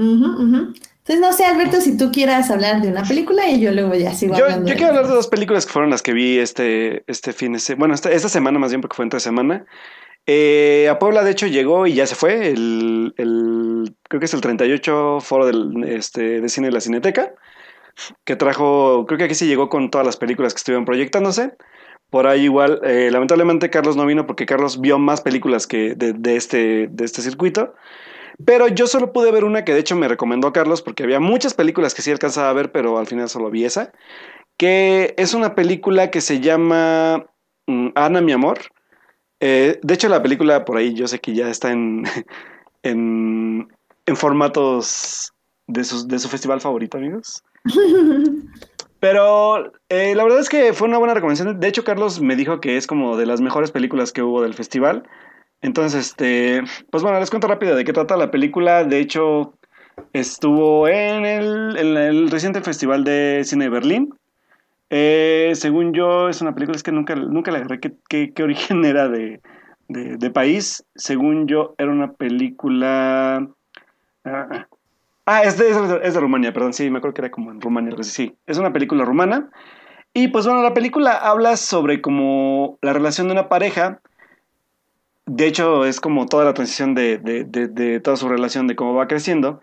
[0.00, 4.12] Entonces, no sé, Alberto, si tú quieras hablar de una película y yo luego ya
[4.14, 6.38] sigo Yo, hablando yo de quiero hablar de dos películas que fueron las que vi
[6.38, 7.78] este, este fin de semana.
[7.80, 9.64] Bueno, esta, esta semana más bien, porque fue entre semana.
[10.26, 12.48] Eh, a Puebla, de hecho, llegó y ya se fue.
[12.50, 17.34] El, el- creo que es el 38 foro del, este, de cine de la Cineteca.
[18.24, 21.54] Que trajo, creo que aquí sí llegó con todas las películas que estuvieron proyectándose.
[22.10, 26.12] Por ahí igual, eh, lamentablemente Carlos no vino porque Carlos vio más películas que de,
[26.12, 27.74] de este, de este circuito.
[28.46, 31.54] Pero yo solo pude ver una que de hecho me recomendó Carlos porque había muchas
[31.54, 33.92] películas que sí alcanzaba a ver, pero al final solo vi esa.
[34.56, 37.26] Que es una película que se llama
[37.66, 38.58] mm, Ana, mi amor.
[39.40, 42.04] Eh, de hecho, la película por ahí yo sé que ya está en,
[42.82, 43.68] en,
[44.06, 45.32] en formatos
[45.66, 47.42] de, sus- de su festival favorito, amigos.
[49.00, 51.58] Pero eh, la verdad es que fue una buena recomendación.
[51.58, 54.52] De hecho, Carlos me dijo que es como de las mejores películas que hubo del
[54.54, 55.04] festival.
[55.62, 58.84] Entonces, este, pues bueno, les cuento rápido de qué trata la película.
[58.84, 59.54] De hecho,
[60.12, 64.14] estuvo en el, el reciente Festival de Cine de Berlín.
[64.90, 69.08] Eh, según yo, es una película, es que nunca, nunca le agarré qué, origen era
[69.08, 69.40] de,
[70.32, 70.84] país.
[70.94, 73.48] Según yo, era una película...
[74.24, 74.66] ah,
[75.26, 77.60] Ah, es de, es de- es Rumania, perdón, sí, me acuerdo que era como en
[77.60, 78.34] Rumania, sí.
[78.46, 79.48] Es una película rumana.
[80.12, 84.00] Y pues bueno, la película habla sobre como la relación de una pareja.
[85.32, 88.94] De hecho, es como toda la transición de, de- de- toda su relación, de cómo
[88.94, 89.60] va creciendo.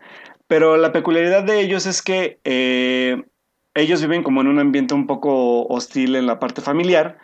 [0.47, 3.21] Pero la peculiaridad de ellos es que eh,
[3.75, 7.17] ellos viven como en un ambiente un poco hostil en la parte familiar.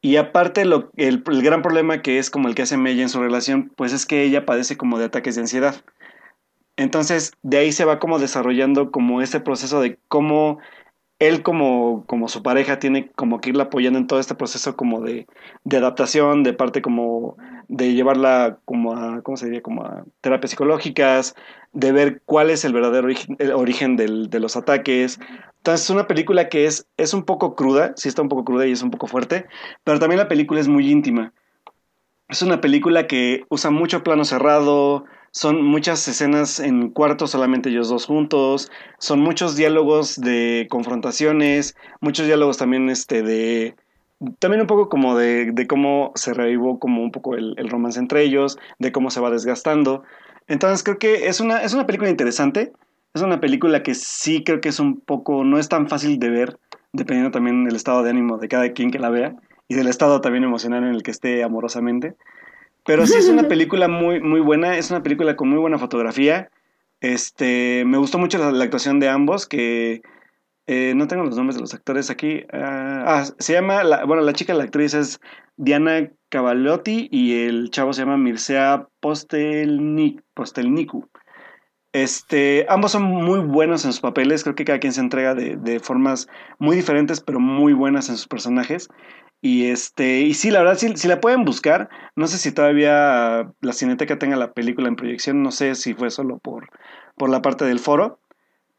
[0.00, 3.10] Y aparte, lo, el, el gran problema que es como el que hace Mella en
[3.10, 5.76] su relación, pues es que ella padece como de ataques de ansiedad.
[6.76, 10.58] Entonces, de ahí se va como desarrollando como ese proceso de cómo
[11.18, 15.00] él como, como su pareja tiene como que irla apoyando en todo este proceso como
[15.00, 15.26] de,
[15.64, 17.36] de adaptación, de parte como
[17.68, 19.62] de llevarla como a, ¿cómo se diría?
[19.62, 21.34] Como a terapias psicológicas,
[21.72, 25.18] de ver cuál es el verdadero origen, el origen del- de los ataques.
[25.58, 28.66] Entonces es una película que es, es un poco cruda, sí está un poco cruda
[28.66, 29.46] y es un poco fuerte,
[29.84, 31.32] pero también la película es muy íntima.
[32.28, 37.88] Es una película que usa mucho plano cerrado, son muchas escenas en cuartos solamente ellos
[37.88, 43.74] dos juntos, son muchos diálogos de confrontaciones, muchos diálogos también este de
[44.40, 48.22] también un poco como de, cómo se revivó como un poco el, el, romance entre
[48.22, 50.02] ellos, de cómo se va desgastando.
[50.48, 52.72] Entonces creo que es una, es una película interesante,
[53.14, 56.30] es una película que sí creo que es un poco, no es tan fácil de
[56.30, 56.58] ver,
[56.92, 59.34] dependiendo también del estado de ánimo de cada quien que la vea
[59.68, 62.16] y del estado también emocional en el que esté amorosamente.
[62.88, 66.50] Pero sí es una película muy, muy buena, es una película con muy buena fotografía.
[67.02, 70.00] Este, me gustó mucho la, la actuación de ambos, que
[70.66, 72.46] eh, no tengo los nombres de los actores aquí.
[72.50, 75.20] ah, ah se llama, la, bueno, la chica, la actriz es
[75.58, 81.06] Diana Cavalotti y el chavo se llama Mircea Postelnik, Postelniku.
[81.92, 85.56] Este, ambos son muy buenos en sus papeles, creo que cada quien se entrega de,
[85.56, 86.28] de, formas
[86.58, 88.88] muy diferentes, pero muy buenas en sus personajes.
[89.40, 93.52] Y este, y sí, la verdad, si, si, la pueden buscar, no sé si todavía
[93.60, 96.68] la Cineteca tenga la película en proyección, no sé si fue solo por,
[97.16, 98.20] por la parte del foro,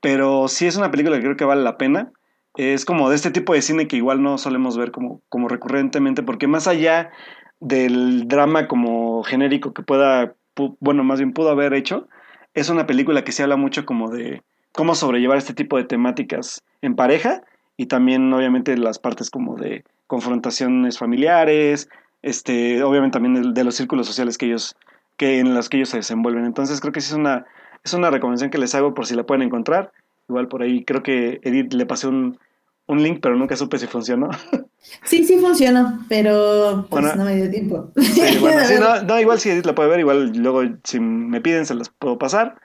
[0.01, 2.11] pero sí es una película que creo que vale la pena.
[2.57, 6.23] Es como de este tipo de cine que igual no solemos ver como, como recurrentemente,
[6.23, 7.11] porque más allá
[7.59, 10.35] del drama como genérico que pueda,
[10.79, 12.07] bueno, más bien pudo haber hecho,
[12.53, 14.41] es una película que se habla mucho como de
[14.71, 17.41] cómo sobrellevar este tipo de temáticas en pareja
[17.77, 21.89] y también obviamente las partes como de confrontaciones familiares,
[22.21, 24.75] este, obviamente también de, los círculos sociales que ellos,
[25.17, 26.45] que en los que ellos se desenvuelven.
[26.45, 27.45] Entonces creo que sí es una,
[27.83, 29.91] es una recomendación que les hago por si la pueden encontrar.
[30.27, 32.39] Igual por ahí creo que Edith le pasé un,
[32.89, 34.29] un link, pero nunca supe si funcionó.
[35.03, 37.91] Sí, sí funcionó, pero pues bueno, no me dio tiempo.
[37.97, 41.41] Sí, bueno, sí, no, no, igual si Edith la puede ver, igual luego si me
[41.41, 42.59] piden se las puedo pasar.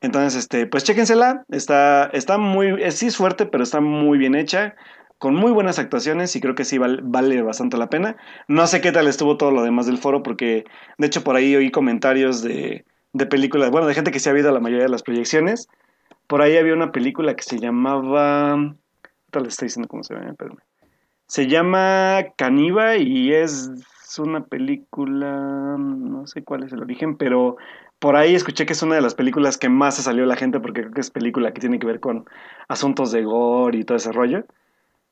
[0.00, 4.74] Entonces, este, pues chéquensela, está, está muy, sí es fuerte, pero está muy bien hecha
[5.18, 8.16] con muy buenas actuaciones y creo que sí vale, vale, bastante la pena.
[8.48, 10.64] No sé qué tal estuvo todo lo demás del foro porque
[10.98, 14.34] de hecho por ahí oí comentarios de, de películas, bueno, de gente que se ha
[14.34, 15.68] visto la mayoría de las proyecciones.
[16.26, 18.76] Por ahí había una película que se llamaba...
[19.36, 20.34] Tal le estoy diciendo cómo se llama.
[21.26, 23.70] Se llama Caniva y es
[24.18, 25.76] una película...
[25.76, 27.58] No sé cuál es el origen, pero
[27.98, 30.58] por ahí escuché que es una de las películas que más se salió la gente
[30.58, 32.24] porque creo que es película que tiene que ver con
[32.68, 34.46] asuntos de gore y todo ese rollo.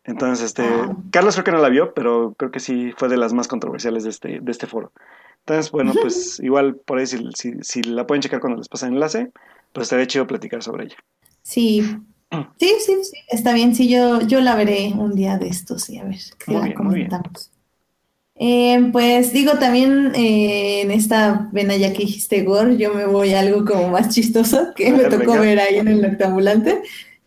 [0.04, 0.96] Entonces, este, oh.
[1.10, 4.04] Carlos creo que no la vio, pero creo que sí fue de las más controversiales
[4.04, 4.90] de este, de este foro.
[5.40, 8.86] Entonces, bueno, pues igual por ahí si, si, si, la pueden checar cuando les pase
[8.86, 9.32] el enlace,
[9.74, 10.96] pues estaría chido platicar sobre ella.
[11.42, 11.98] Sí.
[12.58, 13.74] Sí, sí, sí, está bien.
[13.74, 16.64] Sí, yo, yo la veré un día de estos sí, a ver si muy la
[16.64, 17.50] bien, comentamos.
[18.36, 23.32] Eh, pues digo, también eh, en esta vena ya que dijiste Gore, yo me voy
[23.32, 25.40] a algo como más chistoso que me tocó venga.
[25.40, 26.82] ver ahí en el Noctambulante,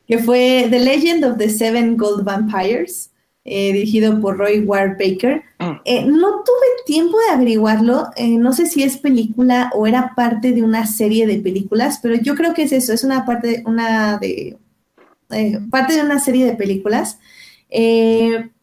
[0.08, 3.12] que fue The Legend of the Seven Gold Vampires.
[3.50, 5.42] Eh, dirigido por Roy Ward Baker.
[5.86, 10.64] Eh, no tuve tiempo de averiguarlo, no sé si es película o era parte de
[10.64, 14.58] una serie de películas, pero yo creo que es eso, es una parte, una de,
[15.32, 17.20] eh, parte de una serie de películas.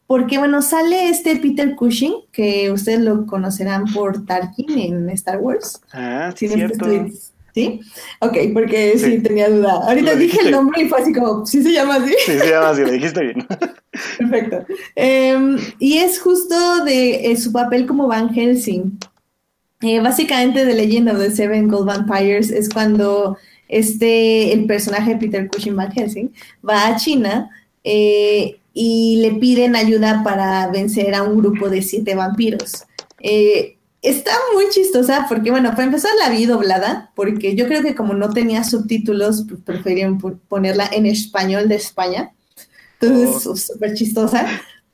[0.07, 5.81] porque bueno, sale este Peter Cushing, que ustedes lo conocerán por Tarkin en Star Wars.
[5.93, 6.87] Ah, sí, cierto.
[7.55, 7.81] ¿Sí?
[8.19, 9.75] Ok, porque sí, sí tenía duda.
[9.87, 12.13] Ahorita dije el nombre y fue así como, ¿sí se llama así?
[12.27, 13.47] Sí, se llama así, lo dijiste bien.
[14.19, 14.67] Perfecto.
[14.97, 18.99] Eh, y es justo de eh, su papel como Van Helsing.
[19.83, 23.37] Eh, básicamente, The Legend of the Seven Gold Vampires es cuando
[23.69, 26.33] este, el personaje Peter Cushing Van Helsing
[26.67, 27.51] va a China
[27.83, 32.85] eh, y le piden ayuda para vencer a un grupo de siete vampiros.
[33.21, 37.95] Eh, está muy chistosa porque, bueno, para empezar la vi doblada, porque yo creo que
[37.95, 42.33] como no tenía subtítulos, pues preferían ponerla en español de España.
[43.01, 43.57] Entonces, oh.
[43.57, 44.47] súper chistosa.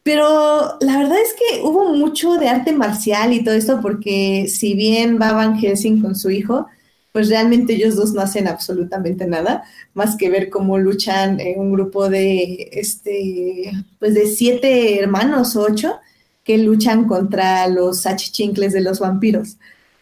[0.02, 4.74] Pero la verdad es que hubo mucho de arte marcial y todo esto, porque si
[4.74, 6.66] bien va Van Helsing con su hijo,
[7.12, 11.72] pues realmente ellos dos no hacen absolutamente nada, más que ver cómo luchan en un
[11.72, 15.98] grupo de, este, pues de siete hermanos o ocho,
[16.44, 19.56] que luchan contra los achichincles de los vampiros.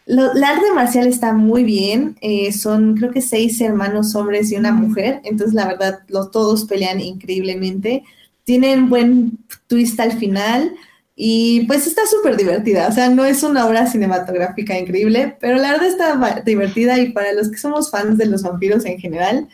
[0.07, 4.57] Lo, la arte marcial está muy bien, eh, son creo que seis hermanos hombres y
[4.57, 8.05] una mujer, entonces la verdad los, todos pelean increíblemente,
[8.45, 10.73] tienen buen twist al final
[11.21, 15.73] y pues está súper divertida, o sea, no es una obra cinematográfica increíble, pero la
[15.73, 19.49] verdad está divertida y para los que somos fans de los vampiros en general,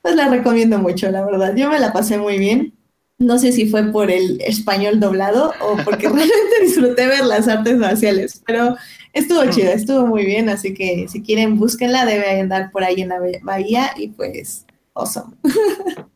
[0.00, 2.72] pues la recomiendo mucho, la verdad, yo me la pasé muy bien.
[3.18, 7.76] No sé si fue por el español doblado o porque realmente disfruté ver las artes
[7.76, 8.76] marciales, pero
[9.12, 13.10] estuvo chida, estuvo muy bien, así que si quieren búsquenla, debe andar por ahí en
[13.10, 14.64] la bahía y pues,
[14.94, 15.36] awesome.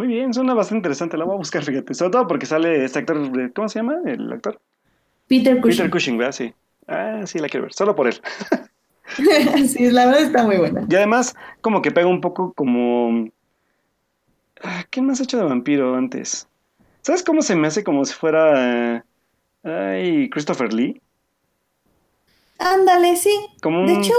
[0.00, 3.00] Muy bien, suena bastante interesante, la voy a buscar, fíjate, sobre todo porque sale este
[3.00, 4.58] actor, ¿cómo se llama el actor?
[5.28, 5.76] Peter Cushing.
[5.76, 6.32] Peter Cushing, ¿verdad?
[6.32, 6.54] Sí.
[6.88, 8.14] Ah, sí, la quiero ver, solo por él.
[9.68, 10.86] sí, la verdad está muy buena.
[10.88, 13.28] Y además, como que pega un poco como...
[14.62, 16.48] Ah, ¿Qué más ha hecho de vampiro antes?
[17.02, 19.04] ¿Sabes cómo se me hace como si fuera...
[19.62, 20.98] Ay, Christopher Lee?
[22.60, 23.30] Ándale, sí.
[23.62, 24.12] De hecho,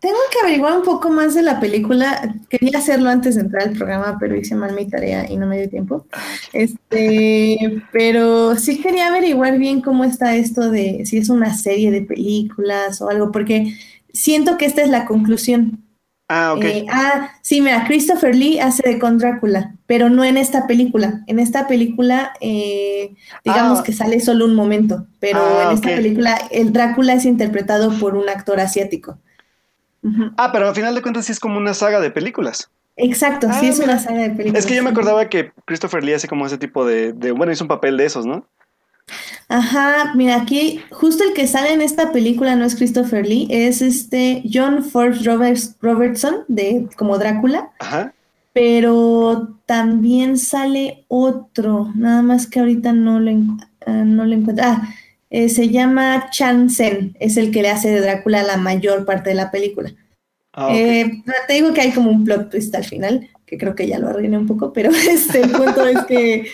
[0.00, 2.32] tengo que averiguar un poco más de la película.
[2.48, 5.58] Quería hacerlo antes de entrar al programa, pero hice mal mi tarea y no me
[5.58, 6.06] dio tiempo.
[6.52, 12.02] Este, pero sí quería averiguar bien cómo está esto de si es una serie de
[12.02, 13.74] películas o algo, porque
[14.12, 15.81] siento que esta es la conclusión.
[16.34, 16.64] Ah, ok.
[16.64, 21.20] Eh, ah, sí, mira, Christopher Lee hace de con Drácula, pero no en esta película.
[21.26, 23.14] En esta película, eh,
[23.44, 23.82] digamos ah.
[23.82, 28.16] que sale solo un momento, pero ah, en esta película el Drácula es interpretado por
[28.16, 29.18] un actor asiático.
[30.38, 32.70] Ah, pero al final de cuentas sí es como una saga de películas.
[32.96, 34.60] Exacto, sí es una saga de películas.
[34.60, 37.52] Es que yo me acordaba que Christopher Lee hace como ese tipo de, de bueno,
[37.52, 38.46] hizo un papel de esos, ¿no?
[39.48, 43.82] Ajá, mira, aquí justo el que sale en esta película no es Christopher Lee, es
[43.82, 47.70] este John Forbes Roberts, Robertson, de como Drácula.
[47.78, 48.14] Ajá.
[48.52, 53.30] Pero también sale otro, nada más que ahorita no lo,
[53.86, 54.64] ah, no lo encuentro.
[54.66, 54.88] Ah,
[55.30, 59.30] eh, se llama Chan Sen, es el que le hace de Drácula la mayor parte
[59.30, 59.92] de la película.
[60.52, 63.86] Ah, eh, te digo que hay como un plot twist al final que creo que
[63.86, 66.46] ya lo arruiné un poco, pero este, el punto es que,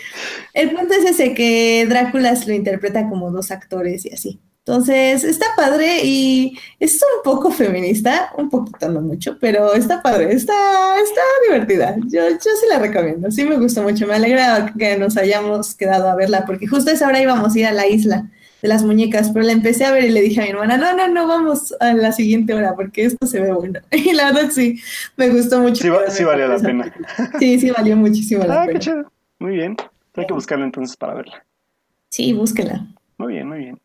[0.53, 4.41] el punto es ese, que Drácula lo interpreta como dos actores y así.
[4.65, 10.33] Entonces, está padre y es un poco feminista, un poquito, no mucho, pero está padre,
[10.33, 10.53] está,
[11.01, 11.95] está divertida.
[12.07, 16.09] Yo, yo sí la recomiendo, sí me gustó mucho, me alegra que nos hayamos quedado
[16.09, 18.29] a verla, porque justo esa hora íbamos a ir a la isla
[18.61, 20.95] de las muñecas, pero la empecé a ver y le dije a mi hermana, no,
[20.95, 23.79] no, no, vamos a la siguiente hora porque esto se ve bueno.
[23.91, 24.79] Y la verdad sí,
[25.17, 25.81] me gustó mucho.
[25.81, 26.93] Sí, sí valió la pena.
[27.39, 28.79] Sí, sí valió muchísimo la ah, pena.
[28.79, 29.11] Qué chido.
[29.39, 29.77] Muy bien.
[30.15, 31.45] Hay que buscarla entonces para verla.
[32.09, 32.85] Sí, búsquela.
[33.17, 33.79] Muy bien, muy bien.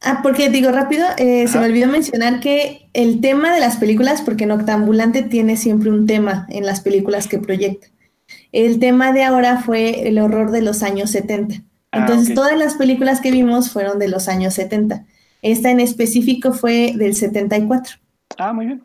[0.00, 4.20] Ah, porque digo rápido, eh, se me olvidó mencionar que el tema de las películas,
[4.20, 7.86] porque Noctambulante tiene siempre un tema en las películas que proyecta.
[8.52, 11.62] El tema de ahora fue el horror de los años 70.
[11.94, 15.04] Ah, Entonces, todas las películas que vimos fueron de los años 70.
[15.42, 17.96] Esta en específico fue del 74.
[18.36, 18.84] Ah, muy bien.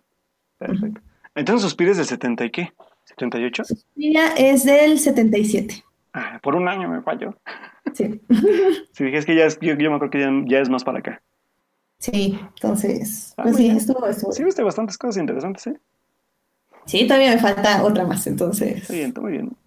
[0.60, 1.02] Perfecto.
[1.34, 2.74] Entonces, ¿Suspiria es del 70 y qué?
[3.18, 3.66] ¿78?
[3.66, 5.84] Suspiria es del 77.
[6.14, 7.36] Ah, por un año me falló.
[7.94, 8.22] Sí.
[8.92, 11.22] sí, dije, es que ya es, yo, me acuerdo que ya, es más para acá.
[11.98, 14.32] Sí, entonces, ah, pues sí, estuvo, estuvo.
[14.32, 15.80] Sí, viste bastantes cosas interesantes, ¿eh?
[16.86, 18.88] Sí, todavía me falta otra más, entonces.
[18.90, 19.58] Muy bien, muy bien.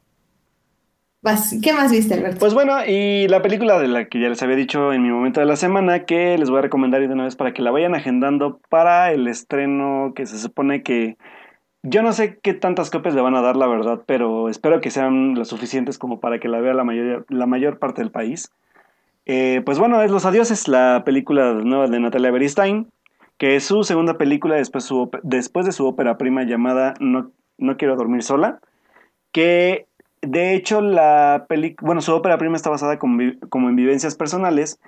[1.62, 2.40] ¿Qué más viste, Alberto?
[2.40, 5.38] Pues bueno, y la película de la que ya les había dicho en mi momento
[5.38, 7.94] de la semana, que les voy a recomendar de una vez para que la vayan
[7.94, 11.16] agendando para el estreno que se supone que...
[11.84, 14.90] Yo no sé qué tantas copias le van a dar, la verdad, pero espero que
[14.90, 18.50] sean lo suficientes como para que la vea la mayor, la mayor parte del país.
[19.24, 22.88] Eh, pues bueno, es Los Adioses, la película nueva de Natalia Beristain,
[23.38, 27.76] que es su segunda película después, su, después de su ópera prima llamada No, no
[27.76, 28.60] Quiero Dormir Sola,
[29.32, 29.86] que
[30.22, 34.78] de hecho, la película, bueno, su ópera prima está basada como, en vivencias personales,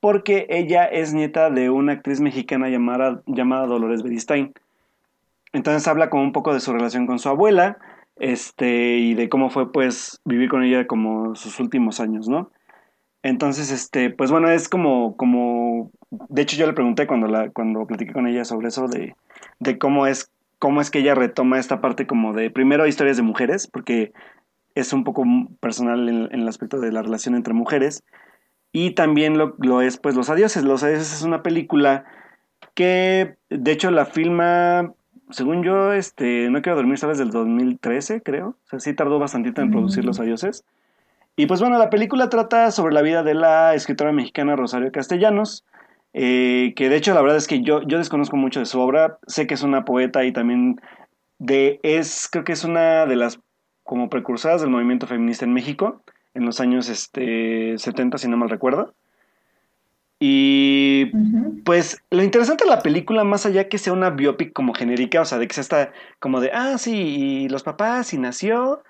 [0.00, 4.54] porque ella es nieta de una actriz mexicana llamada, llamada Dolores Beristain.
[5.52, 7.78] Entonces habla como un poco de su relación con su abuela,
[8.16, 12.50] este, y de cómo fue pues vivir con ella como sus últimos años, ¿no?
[13.24, 18.12] Entonces, este, pues bueno, es como, como, de hecho yo le pregunté cuando cuando platiqué
[18.12, 19.16] con ella sobre eso de,
[19.60, 23.22] de cómo es, cómo es que ella retoma esta parte como de primero historias de
[23.22, 24.12] mujeres, porque
[24.74, 25.24] es un poco
[25.60, 28.04] personal en, el aspecto de la relación entre mujeres.
[28.72, 30.64] Y también lo, lo, es, pues, Los Adioses.
[30.64, 32.04] Los Adioses es una película
[32.74, 34.92] que, de hecho, la filma,
[35.30, 37.18] según yo, este, No Quiero Dormir, ¿sabes?
[37.18, 38.48] Del 2013, creo.
[38.48, 40.64] O sea, sí tardó bastantito en producir Los Adioses.
[41.36, 45.64] Y pues bueno, la película trata sobre la vida de la escritora mexicana Rosario Castellanos,
[46.12, 49.18] eh, que de hecho la verdad es que yo, yo desconozco mucho de su obra,
[49.26, 50.80] sé que es una poeta y también
[51.40, 53.40] de, es, creo que es una de las
[53.84, 56.02] como precursoras del movimiento feminista en México
[56.34, 58.94] en los años este, 70, si no mal recuerdo.
[60.18, 61.06] Y
[61.64, 65.24] pues lo interesante de la película, más allá que sea una biopic como genérica, o
[65.24, 68.82] sea, de que sea está como de, ah, sí, y los papás, y nació,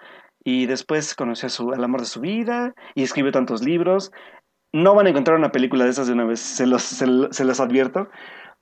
[0.45, 4.13] y después conoció a su, al amor de su vida, y escribió tantos libros.
[4.73, 7.45] No van a encontrar una película de esas de una vez, se los, se, se
[7.45, 8.09] los advierto,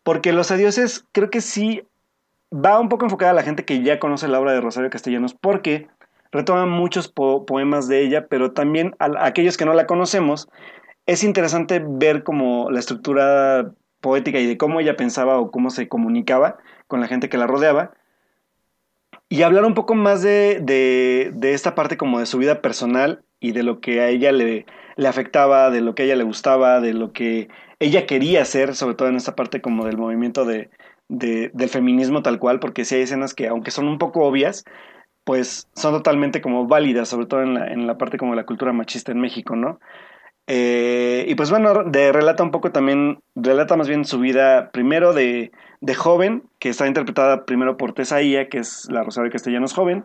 [0.03, 1.83] porque Los Adioses creo que sí
[2.53, 5.35] va un poco enfocada a la gente que ya conoce la obra de Rosario Castellanos,
[5.35, 5.89] porque
[6.33, 10.49] retoma muchos poemas de ella, pero también a, aquellos que no la conocemos,
[11.07, 15.89] es interesante ver como la estructura poética y de cómo ella pensaba o cómo se
[15.89, 17.93] comunicaba con la gente que la rodeaba.
[19.29, 23.53] Y hablar un poco más de, de, esta parte como de su vida personal y
[23.53, 26.81] de lo que a ella le, le afectaba, de lo que a ella le gustaba,
[26.81, 27.49] de lo que
[27.79, 30.71] ella quería hacer, sobre todo en esta parte como del movimiento de,
[31.09, 34.65] del feminismo tal cual, porque sí hay escenas que, aunque son un poco obvias,
[35.25, 38.47] pues son totalmente como válidas, sobre todo en la, en la parte como de la
[38.47, 39.79] cultura machista en México, ¿no?
[40.49, 45.53] Eh, y pues bueno, relata un poco también, relata más bien su vida primero de,
[45.81, 50.05] de joven, que está interpretada primero por Tesaía, que es la Rosario Castellanos joven,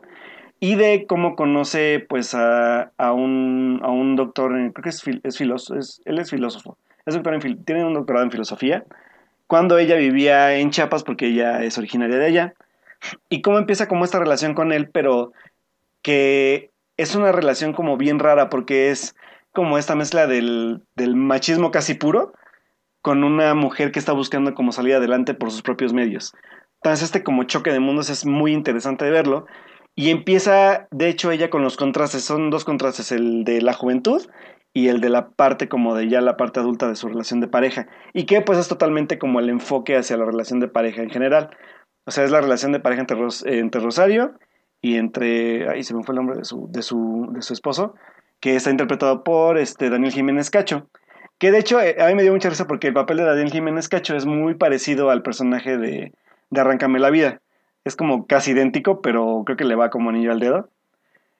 [0.59, 5.37] y de cómo conoce pues a, a, un, a un doctor, creo que es, es
[5.37, 8.83] filósofo, él es filósofo, es doctor en, tiene un doctorado en filosofía,
[9.47, 12.53] cuando ella vivía en Chiapas, porque ella es originaria de allá,
[13.29, 15.31] y cómo empieza como esta relación con él, pero
[16.01, 19.15] que es una relación como bien rara, porque es
[19.53, 20.83] como esta mezcla del,
[21.15, 22.33] machismo casi puro,
[23.01, 26.33] con una mujer que está buscando como salir adelante por sus propios medios.
[26.75, 29.45] Entonces este como choque de mundos es muy interesante de verlo.
[29.95, 32.23] Y empieza, de hecho, ella con los contrastes.
[32.23, 34.21] Son dos contrastes, el de la juventud
[34.73, 37.47] y el de la parte como de ya la parte adulta de su relación de
[37.47, 37.87] pareja.
[38.13, 41.49] Y que pues es totalmente como el enfoque hacia la relación de pareja en general.
[42.07, 44.39] O sea, es la relación de pareja entre, Rosario
[44.81, 45.69] y entre...
[45.69, 47.95] Ahí se me fue el nombre de su, de su, de su esposo,
[48.39, 50.89] que está interpretado por este, Daniel Jiménez Cacho.
[51.37, 53.51] Que de hecho eh, a mí me dio mucha risa porque el papel de Daniel
[53.51, 56.13] Jiménez Cacho es muy parecido al personaje de,
[56.49, 57.41] de Arráncame la vida.
[57.83, 60.69] Es como casi idéntico, pero creo que le va como anillo al dedo.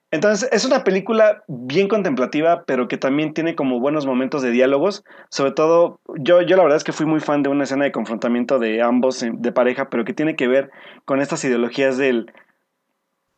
[0.09, 5.03] Entonces, es una película bien contemplativa, pero que también tiene como buenos momentos de diálogos.
[5.29, 7.91] Sobre todo, yo, yo la verdad es que fui muy fan de una escena de
[7.91, 10.71] confrontamiento de ambos de pareja, pero que tiene que ver
[11.03, 12.31] con estas ideologías del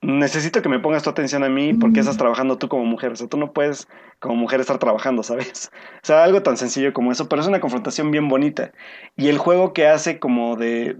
[0.01, 3.11] necesito que me pongas tu atención a mí porque estás trabajando tú como mujer.
[3.11, 3.87] O sea, tú no puedes
[4.19, 5.71] como mujer estar trabajando, ¿sabes?
[6.03, 8.71] O sea, algo tan sencillo como eso, pero es una confrontación bien bonita.
[9.17, 10.97] Y el juego que hace como de,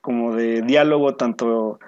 [0.00, 1.78] como de diálogo, tanto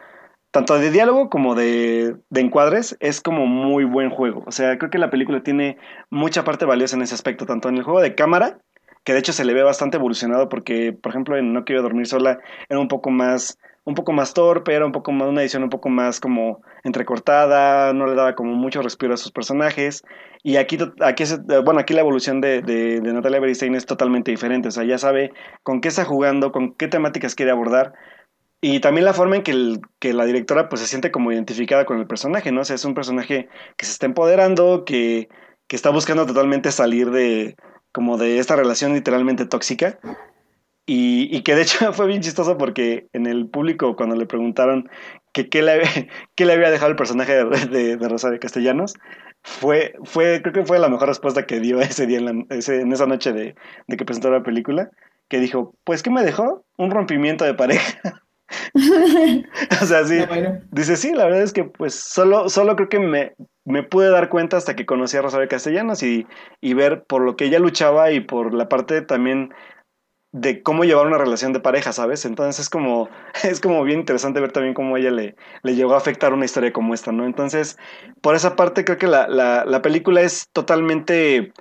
[0.52, 4.44] tanto de diálogo como de, encuadres, es como muy buen juego.
[4.46, 5.78] O sea, creo que la película tiene
[6.10, 8.58] mucha parte valiosa en ese aspecto, tanto en el juego de cámara,
[9.02, 12.06] que de hecho se le ve bastante evolucionado porque, por ejemplo, en No Quiero Dormir
[12.06, 12.38] Sola
[12.68, 15.70] era un poco más un poco más torpe, era un poco más una edición un
[15.70, 20.04] poco más como entrecortada, no le daba como mucho respiro a sus personajes.
[20.44, 21.24] Y aquí, aquí
[21.64, 24.68] bueno, aquí la evolución de, de, Natalia Beristein es totalmente diferente.
[24.68, 25.32] O sea, ya sabe
[25.64, 27.92] con qué está jugando, con qué temáticas quiere abordar.
[28.64, 31.98] Y también la forma en que, que, la directora pues se siente como identificada con
[31.98, 32.60] el personaje, ¿no?
[32.60, 35.28] O sea, es un personaje que se está empoderando, que,
[35.66, 37.56] que está buscando totalmente salir de
[37.90, 39.98] como de esta relación literalmente tóxica.
[40.86, 44.88] Y, que de hecho fue bien chistoso porque en el público cuando le preguntaron
[45.32, 45.82] que qué le,
[46.36, 48.94] qué le había dejado el personaje de, de, Rosario Castellanos,
[49.42, 52.92] fue, fue, creo que fue la mejor respuesta que dio ese día, en, ese, en
[52.92, 53.56] esa noche de,
[53.88, 54.90] de que presentó la película,
[55.28, 56.64] que dijo, pues ¿qué me dejó?
[56.76, 58.22] Un rompimiento de pareja.
[59.82, 60.18] o sea, sí.
[60.70, 63.34] Dice, sí, la verdad es que pues solo, solo creo que me,
[63.64, 66.26] me pude dar cuenta hasta que conocí a Rosario Castellanos y,
[66.60, 69.52] y ver por lo que ella luchaba y por la parte también
[70.32, 72.24] de cómo llevar una relación de pareja, ¿sabes?
[72.24, 73.08] Entonces es como,
[73.44, 76.72] es como bien interesante ver también cómo ella le, le llegó a afectar una historia
[76.72, 77.26] como esta, ¿no?
[77.26, 77.78] Entonces,
[78.22, 81.52] por esa parte creo que la, la, la película es totalmente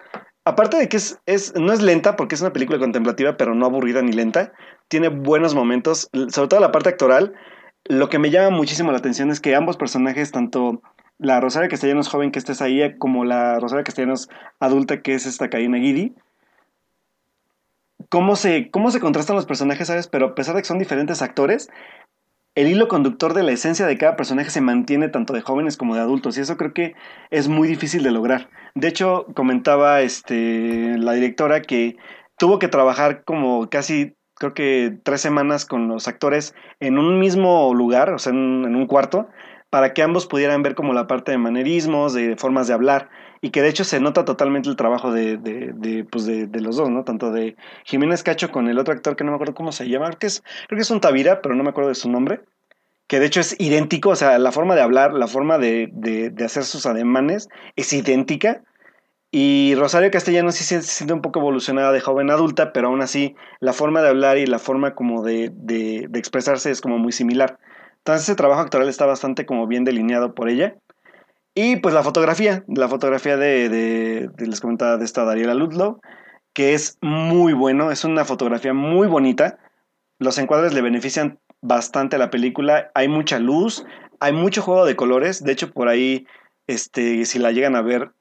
[0.45, 3.65] aparte de que es, es, no es lenta, porque es una película contemplativa, pero no
[3.65, 4.53] aburrida ni lenta,
[4.88, 7.34] tiene buenos momentos, sobre todo la parte actoral.
[7.85, 10.81] Lo que me llama muchísimo la atención es que ambos personajes, tanto
[11.18, 15.49] la Rosaria Castellanos joven que estés ahí, como la Rosaria Castellanos adulta que es esta
[15.49, 16.15] Karina Guidi,
[18.09, 20.07] cómo se, cómo se contrastan los personajes, ¿sabes?
[20.07, 21.69] Pero a pesar de que son diferentes actores,
[22.56, 25.95] el hilo conductor de la esencia de cada personaje se mantiene tanto de jóvenes como
[25.95, 26.95] de adultos y eso creo que
[27.30, 28.49] es muy difícil de lograr.
[28.76, 31.98] De hecho, comentaba este, la directora que
[32.38, 37.73] tuvo que trabajar como casi, creo que tres semanas con los actores en un mismo
[37.73, 39.30] lugar, o sea, en, un cuarto,
[39.69, 43.10] para que ambos pudieran ver como la parte de manerismos, de formas de hablar,
[43.41, 46.89] y que de hecho se nota totalmente el trabajo de, de, pues de, los dos,
[46.89, 47.03] ¿no?
[47.03, 50.07] Tanto de Jiménez Cacho con el otro actor que no me acuerdo cómo se llama,
[50.07, 52.41] creo que es, creo que es un Tavira, pero no me acuerdo de su nombre,
[53.07, 56.45] que de hecho es idéntico, o sea, la forma de hablar, la forma de, de
[56.45, 58.63] hacer sus ademanes es idéntica.
[59.34, 63.35] Y Rosario Castellano sí se siente un poco evolucionada de joven adulta, pero aún así
[63.61, 67.13] la forma de hablar y la forma como de, de, de expresarse es como muy
[67.13, 67.57] similar.
[67.99, 70.76] Entonces ese trabajo actoral está bastante como bien delineado por ella.
[71.53, 75.99] Y pues la fotografía, la fotografía de, de, les comentaba de esta Dariela Ludlow,
[76.53, 79.60] que es muy bueno, es una fotografía muy bonita.
[80.18, 83.86] Los encuadres le benefician bastante a la película, hay mucha luz,
[84.19, 86.26] hay mucho juego de colores, de hecho por ahí,
[86.68, 88.11] este, si la llegan a ver,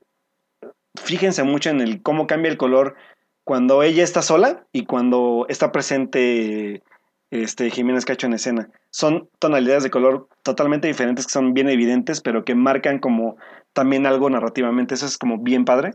[0.97, 2.97] fíjense mucho en el cómo cambia el color
[3.45, 6.83] cuando ella está sola y cuando está presente
[7.31, 8.71] este, Jiménez Cacho en escena.
[8.91, 13.37] Son tonalidades de color totalmente diferentes que son bien evidentes, pero que marcan como
[13.73, 14.95] también algo narrativamente.
[14.95, 15.93] Eso es como bien padre.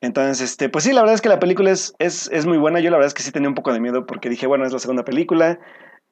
[0.00, 2.80] Entonces, este, pues sí, la verdad es que la película es, es, es, muy buena.
[2.80, 4.72] Yo la verdad es que sí tenía un poco de miedo porque dije, bueno, es
[4.72, 5.58] la segunda película.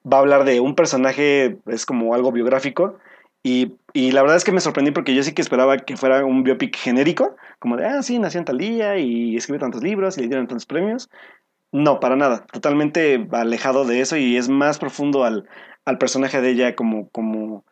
[0.05, 2.99] va a hablar de un personaje, es como algo biográfico,
[3.47, 6.25] y, y, la verdad es que me sorprendí porque yo sí que esperaba que fuera
[6.25, 10.19] un biopic genérico, como de, ah, sí, nació en tal día y escribió tantos libros
[10.19, 11.09] y le dieron tantos premios.
[11.71, 15.49] No, para nada, totalmente alejado de eso y es más profundo al,
[15.87, 17.65] al personaje de ella como, como,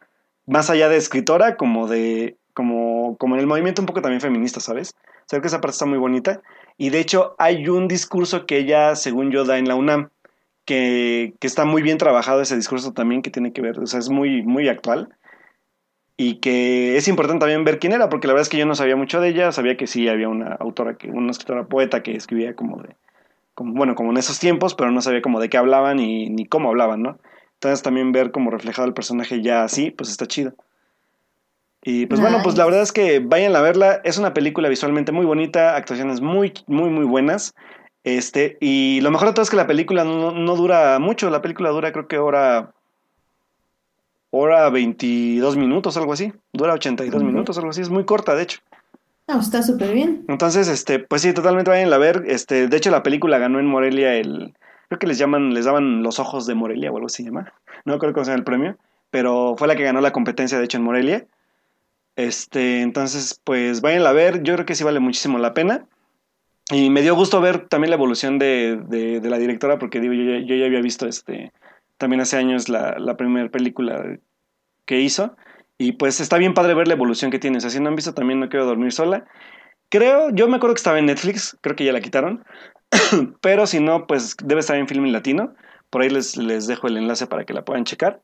[0.46, 4.60] más allá de escritora, como de, como, como en el movimiento un poco también feminista,
[4.60, 4.94] ¿sabes?
[5.30, 6.40] O que esa parte está muy bonita.
[6.78, 10.08] Y de hecho hay un discurso que ella, según yo, da en la UNAM,
[10.64, 14.00] que, que está muy bien trabajado ese discurso también, que tiene que ver, o sea,
[14.00, 15.14] es muy, muy actual
[16.16, 18.74] y que es importante también ver quién era, porque la verdad es que yo no
[18.74, 22.14] sabía mucho de ella, sabía que sí había una autora, que, una escritora poeta que
[22.14, 22.94] escribía como de,
[23.54, 26.46] como, bueno, como en esos tiempos, pero no sabía como de qué hablaban y, ni
[26.46, 27.18] cómo hablaban, ¿no?
[27.64, 30.54] Entonces también ver como reflejado el personaje ya así, pues está chido.
[31.82, 35.12] Y pues bueno, pues la verdad es que vayan a verla, es una película visualmente
[35.12, 37.54] muy bonita, actuaciones muy, muy, muy buenas.
[38.04, 41.42] Este, y lo mejor de todo es que la película no, no dura mucho, la
[41.42, 42.74] película dura creo que hora
[44.30, 46.32] hora 22 minutos, algo así.
[46.52, 47.80] Dura 82 minutos, algo así.
[47.80, 48.60] Es muy corta, de hecho.
[49.28, 50.24] No, está súper bien.
[50.28, 52.24] Entonces, este, pues sí, totalmente vayan a ver.
[52.26, 54.54] Este, de hecho, la película ganó en Morelia el.
[54.89, 57.52] Creo que les llaman, les daban los ojos de Morelia o algo así se llama.
[57.85, 58.77] No creo que sea el premio.
[59.11, 61.27] Pero fue la que ganó la competencia, de hecho, en Morelia.
[62.16, 64.43] Este, entonces, pues vayan a ver.
[64.43, 65.86] Yo creo que sí vale muchísimo la pena.
[66.70, 70.39] Y me dio gusto ver también la evolución de, de, la directora, porque digo, yo,
[70.39, 71.52] yo ya había visto este
[71.98, 74.19] también hace años la, la primera película
[74.85, 75.36] que hizo.
[75.78, 77.59] Y pues está bien padre ver la evolución que tiene.
[77.59, 79.24] O sea, si no han visto también No Quiero Dormir Sola.
[79.89, 82.44] Creo, yo me acuerdo que estaba en Netflix, creo que ya la quitaron.
[83.40, 85.54] Pero si no, pues debe estar en Film Latino.
[85.90, 88.20] Por ahí les, les dejo el enlace para que la puedan checar.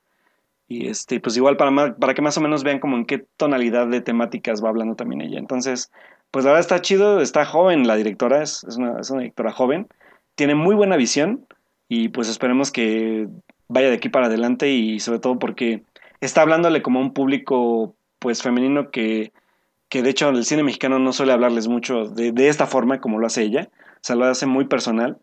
[0.69, 3.89] Y este, pues igual para, para que más o menos vean como en qué tonalidad
[3.89, 5.39] de temáticas va hablando también ella.
[5.39, 5.91] Entonces,
[6.31, 9.53] pues la verdad está chido, está joven la directora, es, es, una, es una directora
[9.53, 9.89] joven.
[10.37, 11.47] Tiene muy buena visión
[11.89, 13.29] y pues esperemos que
[13.67, 15.83] vaya de aquí para adelante y sobre todo porque
[16.21, 19.33] está hablándole como a un público pues femenino que,
[19.89, 23.19] que de hecho el cine mexicano no suele hablarles mucho de, de, esta forma como
[23.19, 23.69] lo hace ella,
[24.03, 25.19] sea, lo hace muy personal.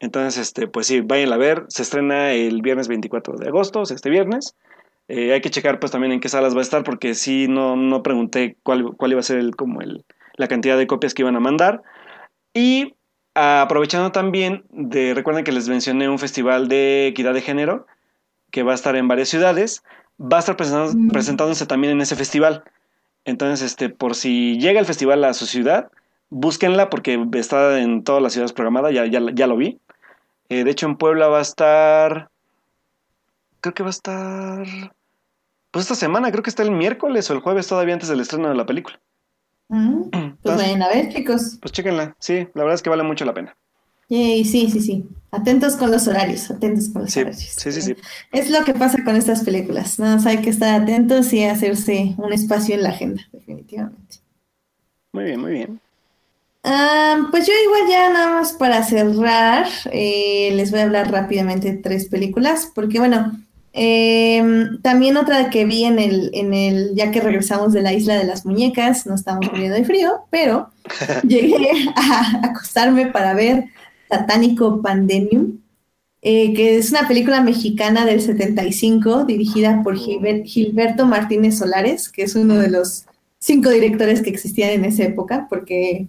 [0.00, 4.10] Entonces, este, pues sí, vayan a ver, se estrena el viernes 24 de agosto, este
[4.10, 4.56] viernes.
[5.08, 7.76] Eh, hay que checar pues también en qué salas va a estar porque sí no,
[7.76, 10.04] no pregunté cuál, cuál iba a ser el, como el,
[10.36, 11.82] la cantidad de copias que iban a mandar.
[12.54, 12.94] Y
[13.34, 17.86] aprovechando también de, recuerden que les mencioné un festival de equidad de género
[18.50, 19.82] que va a estar en varias ciudades,
[20.20, 21.08] va a estar mm.
[21.08, 22.62] presentándose también en ese festival.
[23.24, 25.90] Entonces, este, por si llega el festival a su ciudad,
[26.30, 29.80] búsquenla porque está en todas las ciudades programadas, ya, ya, ya lo vi.
[30.48, 32.30] Eh, de hecho, en Puebla va a estar,
[33.60, 34.66] creo que va a estar,
[35.70, 38.48] pues esta semana, creo que está el miércoles o el jueves todavía antes del estreno
[38.48, 39.00] de la película.
[39.68, 40.10] Mm,
[40.42, 41.58] pues vayan a ver, chicos.
[41.60, 43.56] Pues chéquenla, sí, la verdad es que vale mucho la pena.
[44.08, 45.08] Yay, sí, sí, sí.
[45.30, 47.42] Atentos con los horarios, atentos con los sí, horarios.
[47.42, 47.96] Sí, sí, sí.
[48.32, 49.98] Es lo que pasa con estas películas.
[49.98, 50.18] ¿no?
[50.26, 54.18] hay que estar atentos y hacerse un espacio en la agenda, definitivamente.
[55.12, 55.80] Muy bien, muy bien.
[56.64, 61.70] Um, pues yo igual ya nada más para cerrar, eh, les voy a hablar rápidamente
[61.70, 63.38] de tres películas, porque bueno,
[63.74, 64.42] eh,
[64.80, 68.24] también otra que vi en el, en el, ya que regresamos de la isla de
[68.24, 70.70] las muñecas, no estamos muriendo de frío, pero
[71.28, 73.66] llegué a acostarme para ver
[74.08, 75.58] Satánico Pandemium,
[76.22, 82.34] eh, que es una película mexicana del 75, dirigida por Gilberto Martínez Solares, que es
[82.34, 83.04] uno de los
[83.38, 86.08] cinco directores que existían en esa época, porque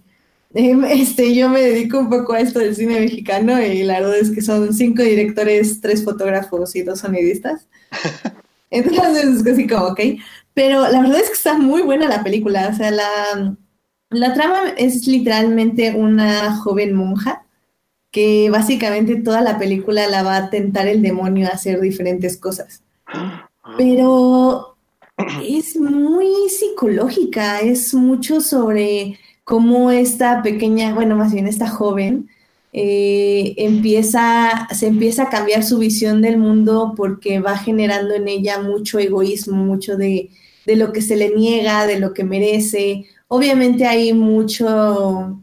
[0.56, 4.30] este, yo me dedico un poco a esto del cine mexicano y la verdad es
[4.30, 7.68] que son cinco directores, tres fotógrafos y dos sonidistas.
[8.70, 10.00] Entonces es casi como, ok.
[10.54, 12.70] Pero la verdad es que está muy buena la película.
[12.72, 13.54] O sea, la,
[14.08, 17.44] la trama es literalmente una joven monja
[18.10, 22.82] que básicamente toda la película la va a tentar el demonio a hacer diferentes cosas.
[23.76, 24.78] Pero
[25.46, 32.28] es muy psicológica, es mucho sobre cómo esta pequeña, bueno, más bien esta joven,
[32.72, 38.60] eh, empieza, se empieza a cambiar su visión del mundo porque va generando en ella
[38.60, 40.30] mucho egoísmo, mucho de,
[40.66, 43.06] de lo que se le niega, de lo que merece.
[43.28, 45.40] Obviamente hay mucho,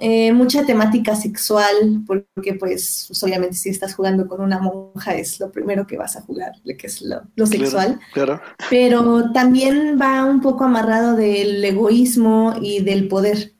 [0.00, 5.40] eh, mucha temática sexual, porque pues, pues, obviamente si estás jugando con una monja es
[5.40, 7.98] lo primero que vas a jugar, que es lo, sexual.
[8.12, 13.54] Claro, Pero también va un poco amarrado del egoísmo y del poder.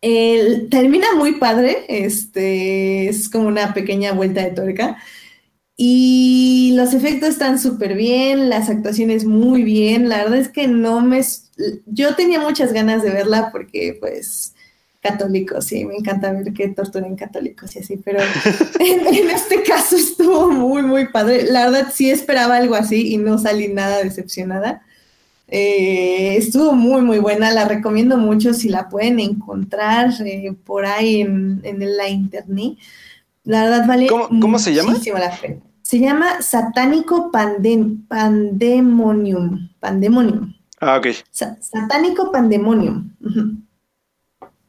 [0.00, 4.96] termina muy padre, este, es como una pequeña vuelta de tuerca.
[5.76, 10.08] Y los efectos están súper bien, las actuaciones muy bien.
[10.08, 11.20] La verdad es que no me...
[11.84, 14.54] Yo tenía muchas ganas de verla porque pues
[15.06, 18.20] católicos, sí, me encanta ver que torturen católicos y así, pero
[18.80, 21.44] en, este caso estuvo muy, muy padre.
[21.50, 24.82] La verdad sí esperaba algo así y no salí nada decepcionada.
[25.48, 31.20] Eh, estuvo muy, muy buena, la recomiendo mucho si la pueden encontrar eh, por ahí
[31.20, 31.62] en,
[31.96, 32.78] la internet.
[33.44, 34.94] La verdad vale ¿Cómo, se llama?
[35.18, 35.60] La pena.
[35.82, 38.08] Se llama Satánico Pandemonium.
[39.78, 40.52] Pandemonium.
[40.80, 41.06] Ah, ok.
[41.30, 43.12] satánico Pandemonium.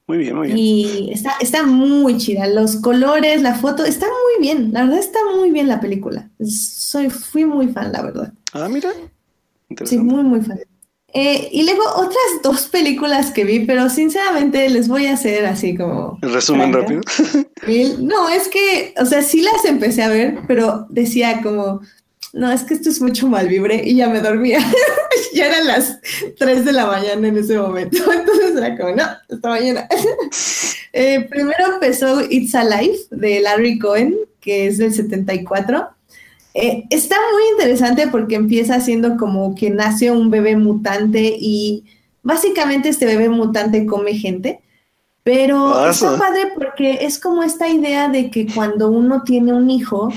[0.08, 0.58] Muy bien, muy bien.
[0.58, 2.48] Y está, está muy chida.
[2.48, 4.72] Los colores, la foto, está muy bien.
[4.72, 6.30] La verdad está muy bien la película.
[6.40, 8.34] Soy, fui muy fan, la verdad.
[8.54, 8.92] Ah, mira.
[9.84, 10.60] Sí, muy, muy fan.
[11.14, 15.76] Eh, y luego otras dos películas que vi, pero sinceramente les voy a hacer así
[15.76, 16.20] como...
[16.22, 17.02] Resumen rápido.
[18.00, 21.82] No, es que, o sea, sí las empecé a ver, pero decía como,
[22.38, 24.60] no, es que esto es mucho mal vibre y ya me dormía.
[25.34, 26.00] ya eran las
[26.38, 27.98] 3 de la mañana en ese momento.
[28.12, 29.88] Entonces era como, no, esta mañana.
[30.94, 35.90] Eh, primero empezó It's Alive de Larry Cohen, que es del 74.
[36.56, 41.84] Eh, está muy interesante porque empieza siendo como que nace un bebé mutante y
[42.24, 44.62] básicamente este bebé mutante come gente.
[45.22, 50.12] Pero está padre porque es como esta idea de que cuando uno tiene un hijo,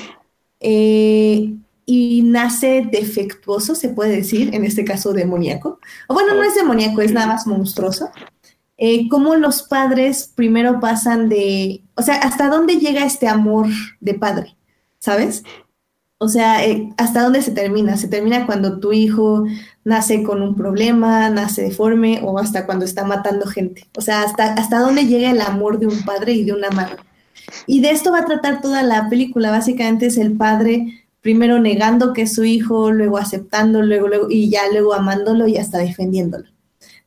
[0.61, 1.53] eh,
[1.87, 5.81] y nace defectuoso, se puede decir, en este caso demoníaco.
[6.09, 8.11] O bueno, no es demoníaco, es nada más monstruoso.
[8.79, 13.67] Eh, cómo los padres primero pasan de, o sea, hasta dónde llega este amor
[14.01, 14.57] de padre,
[14.99, 15.43] ¿sabes?
[16.23, 17.97] O sea, eh, hasta dónde se termina.
[17.97, 19.45] Se termina cuando tu hijo
[19.85, 23.89] nace con un problema, nace deforme o hasta cuando está matando gente.
[23.97, 26.97] O sea, hasta, hasta dónde llega el amor de un padre y de una madre.
[27.67, 29.51] Y de esto va a tratar toda la película.
[29.51, 34.51] Básicamente es el padre primero negando que es su hijo, luego aceptando, luego, luego, y
[34.51, 36.47] ya luego amándolo y hasta defendiéndolo.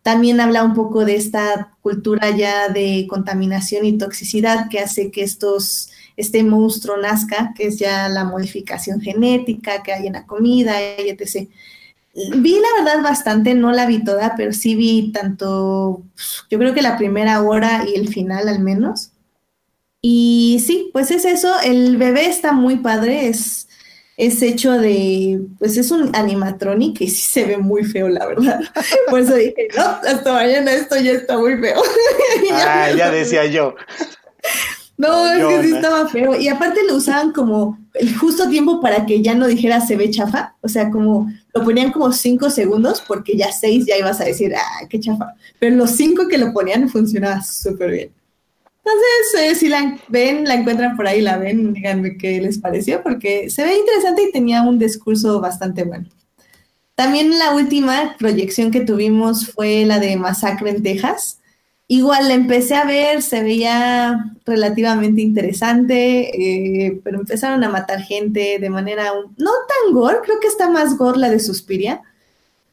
[0.01, 5.23] También habla un poco de esta cultura ya de contaminación y toxicidad que hace que
[5.23, 10.81] estos, este monstruo nazca, que es ya la modificación genética que hay en la comida,
[10.81, 11.47] etc.
[12.13, 16.03] Vi la verdad bastante, no la vi toda, pero sí vi tanto,
[16.49, 19.11] yo creo que la primera hora y el final al menos.
[20.01, 23.69] Y sí, pues es eso, el bebé está muy padre, es,
[24.17, 28.61] es hecho de, pues es un animatronic y sí se ve muy feo, la verdad.
[29.09, 31.81] Por eso dije, no, hasta mañana esto ya está muy feo.
[32.51, 33.75] ah, ya decía yo.
[34.97, 36.35] No, es que sí estaba feo.
[36.39, 40.11] Y aparte lo usaban como el justo tiempo para que ya no dijera se ve
[40.11, 40.55] chafa.
[40.61, 44.53] O sea, como lo ponían como cinco segundos porque ya seis ya ibas a decir,
[44.55, 45.33] ah, qué chafa.
[45.59, 48.11] Pero los cinco que lo ponían funcionaba súper bien.
[48.85, 53.01] Entonces, eh, si la ven, la encuentran por ahí, la ven, díganme qué les pareció,
[53.01, 56.09] porque se ve interesante y tenía un discurso bastante bueno.
[56.95, 61.39] También la última proyección que tuvimos fue la de Masacre en Texas.
[61.87, 68.57] Igual la empecé a ver, se veía relativamente interesante, eh, pero empezaron a matar gente
[68.59, 72.01] de manera no tan gore, creo que está más gore la de Suspiria,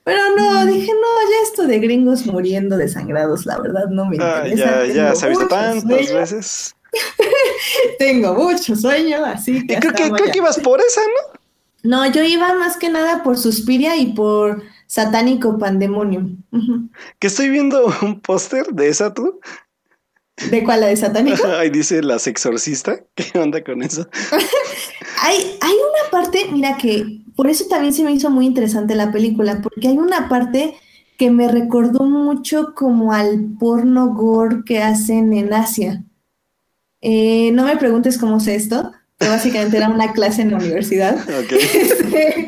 [0.05, 0.69] pero no, mm.
[0.69, 4.87] dije, no, ya esto de gringos muriendo desangrados, la verdad no me ah, interesa.
[4.87, 6.77] ya, ya se ha visto tantas veces.
[7.99, 9.79] Tengo mucho sueño, así que.
[9.79, 11.41] creo, que, creo que ibas por esa, ¿no?
[11.83, 16.43] No, yo iba más que nada por Suspiria y por Satánico Pandemonium.
[17.19, 19.41] Que estoy viendo un póster de esa tú.
[20.51, 20.81] ¿De cuál?
[20.81, 21.47] ¿La de Satánico?
[21.59, 23.01] Ahí dice Las Exorcista.
[23.15, 24.09] ¿Qué onda con eso?
[25.23, 29.13] hay, hay una parte, mira que por eso también se me hizo muy interesante la
[29.13, 30.75] película, porque hay una parte
[31.17, 36.03] que me recordó mucho como al porno gore que hacen en Asia.
[37.03, 41.17] Eh, no me preguntes cómo sé esto, pero básicamente era una clase en la universidad.
[41.51, 42.47] Este,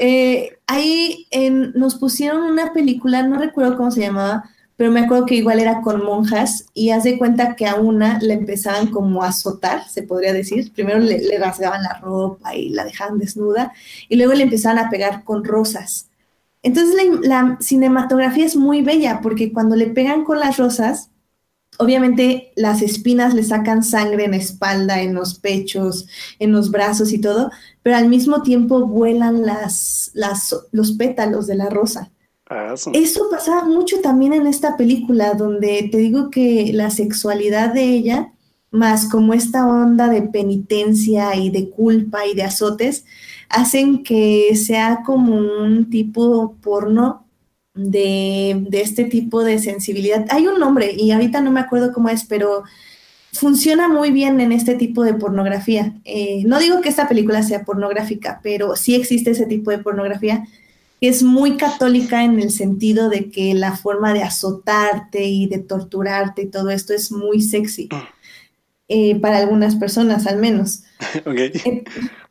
[0.00, 1.26] eh, ahí
[1.74, 4.44] nos pusieron una película, no recuerdo cómo se llamaba,
[4.78, 8.20] pero me acuerdo que igual era con monjas y haz de cuenta que a una
[8.20, 10.72] le empezaban como a azotar, se podría decir.
[10.72, 13.72] Primero le, rasgaban la ropa y la dejaban desnuda
[14.08, 16.10] y luego le empezaban a pegar con rosas.
[16.62, 21.10] Entonces la, cinematografía es muy bella porque cuando le pegan con las rosas,
[21.78, 26.06] obviamente las espinas le sacan sangre en la espalda, en los pechos,
[26.38, 27.50] en los brazos y todo,
[27.82, 32.12] pero al mismo tiempo vuelan las, las, los pétalos de la rosa.
[32.94, 38.32] Eso pasaba mucho también en esta película, donde te digo que la sexualidad de ella,
[38.70, 43.04] más como esta onda de penitencia y de culpa y de azotes,
[43.50, 47.26] hacen que sea como un tipo porno
[47.74, 50.26] de, este tipo de sensibilidad.
[50.30, 52.64] Hay un nombre y ahorita no me acuerdo cómo es, pero
[53.32, 55.94] funciona muy bien en este tipo de pornografía.
[56.04, 60.46] Eh, no digo que esta película sea pornográfica, pero sí existe ese tipo de pornografía
[61.00, 65.58] que es muy católica en el sentido de que la forma de azotarte y de
[65.58, 67.88] torturarte y todo esto es muy sexy.
[68.88, 70.82] eh, para algunas personas al menos.
[71.24, 71.84] Eh,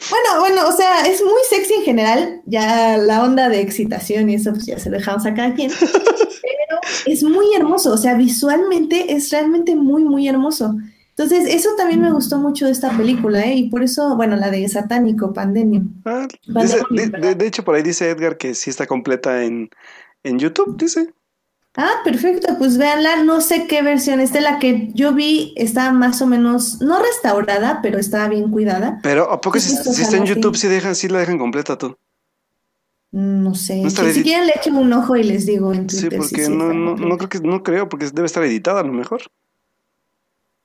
[0.10, 4.35] bueno, bueno, o sea, es muy sexy en general, ya la onda de excitación y
[4.35, 9.14] eso pues ya se dejamos a cada quien, pero es muy hermoso, o sea, visualmente
[9.14, 10.76] es realmente muy, muy hermoso.
[11.18, 13.56] Entonces, eso también me gustó mucho de esta película, ¿eh?
[13.56, 15.94] Y por eso, bueno, la de Satánico, Pandemium.
[16.06, 19.69] Ah, dice- de, hecho, por ahí dice Edgar que sí está completa en,
[20.23, 21.11] en YouTube, dice.
[21.76, 26.22] Ah, perfecto, pues véanla, no sé qué versión, esta la que yo vi está más
[26.23, 28.99] o menos, no restaurada, pero estaba bien cuidada.
[29.03, 30.61] Pero ¿a poco Sí, si, si está en YouTube, sí.
[30.61, 31.95] sí, dejan, sí la dejan completa tú?
[33.11, 35.88] No sé, No está que si quieren le echo un ojo y les digo en
[35.88, 38.44] Sí, Twitter si porque sí no, está no, creo que, no creo, porque debe estar
[38.44, 39.22] editada a lo mejor.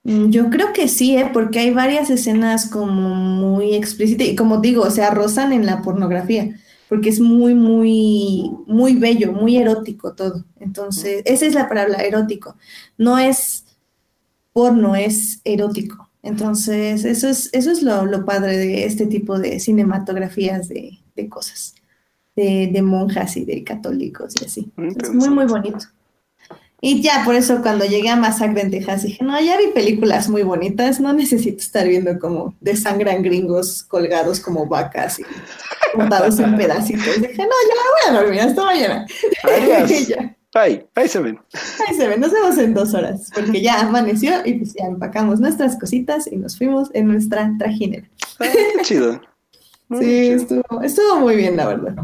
[0.05, 1.31] Mm, Yo creo que sí, ¿eh?
[1.33, 5.83] Porque hay varias escenas como muy explícitas y como digo, o sea, rozan en la
[5.83, 6.57] pornografía,
[6.89, 10.45] porque es muy, muy, muy bello, muy erótico todo.
[10.61, 12.57] Entonces, esa es la palabra, erótico.
[12.99, 13.65] No es
[14.53, 16.11] porno, es erótico.
[16.23, 21.29] Entonces, eso es, eso es lo, lo padre de este tipo de cinematografías de, de
[21.29, 21.75] cosas,
[22.37, 24.73] de, de monjas y de católicos y así.
[24.97, 25.87] Es muy, muy bonito.
[26.85, 30.29] Y ya, por eso cuando llegué a Masacre en Texas dije, no, ya vi películas
[30.29, 35.23] muy bonitas, no necesito estar viendo como desangran gringos colgados como vacas y
[35.95, 37.21] cortados en pedacitos.
[37.23, 39.07] Dije, no, ya me voy a dormir, hasta mañana.
[39.45, 39.91] Adiós.
[40.01, 41.39] Y ya, Ahí, ahí se ven.
[41.89, 45.39] ahí se ve, nos vemos en dos horas, porque ya amaneció y pues ya empacamos
[45.41, 48.07] nuestras cositas y nos fuimos en nuestra trajinera.
[48.41, 49.21] Ah, qué chido.
[49.89, 50.37] Muy Sí, chido.
[50.37, 51.95] estuvo, estuvo muy bien, la verdad.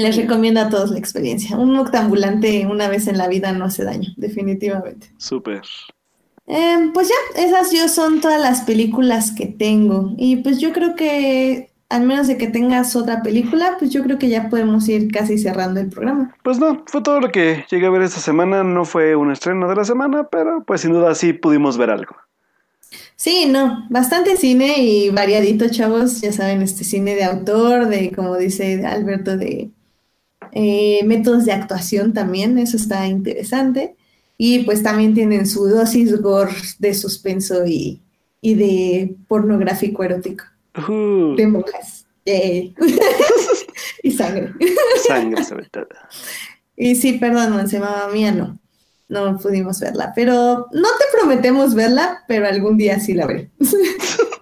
[0.00, 1.56] Les recomiendo a todos la experiencia.
[1.58, 5.12] Un octambulante una vez en la vida no hace daño, definitivamente.
[5.18, 5.62] Súper.
[6.46, 10.14] Eh, pues ya, esas yo son todas las películas que tengo.
[10.16, 14.18] Y pues yo creo que, al menos de que tengas otra película, pues yo creo
[14.18, 16.34] que ya podemos ir casi cerrando el programa.
[16.42, 18.64] Pues no, fue todo lo que llegué a ver esta semana.
[18.64, 22.16] No fue un estreno de la semana, pero pues sin duda sí pudimos ver algo.
[23.16, 26.22] Sí, no, bastante cine y variadito, chavos.
[26.22, 29.70] Ya saben, este cine de autor, de, como dice Alberto, de
[30.52, 33.96] eh, métodos de actuación también, eso está interesante.
[34.36, 38.00] Y pues también tienen su dosis gore de suspenso y,
[38.40, 40.44] y de pornográfico erótico.
[40.88, 42.06] Uh, de monjas.
[44.02, 44.52] Y sangre.
[45.06, 45.88] sangre sobre todo.
[46.76, 48.58] Y sí, perdón, Monse, mamá mía, no.
[49.08, 50.12] No pudimos verla.
[50.14, 53.50] Pero no te prometemos verla, pero algún día sí la veré.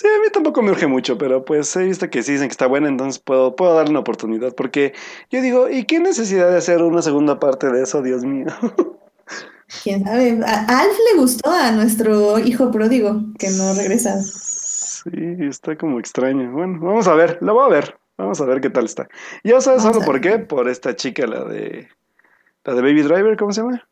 [0.00, 2.52] Sí, a mí tampoco me urge mucho, pero pues he visto que sí dicen que
[2.52, 4.54] está buena, entonces puedo, puedo darle una oportunidad.
[4.54, 4.94] Porque
[5.28, 8.46] yo digo, ¿y qué necesidad de hacer una segunda parte de eso, Dios mío?
[9.82, 10.40] Quién sabe.
[10.42, 14.22] A Alf le gustó a nuestro hijo pródigo, que no regresa.
[14.22, 15.10] Sí,
[15.40, 16.50] está como extraño.
[16.50, 17.98] Bueno, vamos a ver, la voy a ver.
[18.16, 19.06] Vamos a ver qué tal está.
[19.44, 20.38] ¿Ya sabes Vamos solo por qué?
[20.38, 21.88] Por esta chica, la de.
[22.64, 23.86] La de Baby Driver, ¿cómo se llama?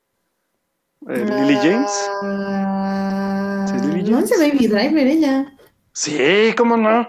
[1.07, 2.11] Eh, Lily James.
[2.23, 4.37] Ah, ¿Sí es Lily no es de?
[4.39, 5.53] Baby Driver, ella.
[5.99, 7.09] Sí, ¿cómo no?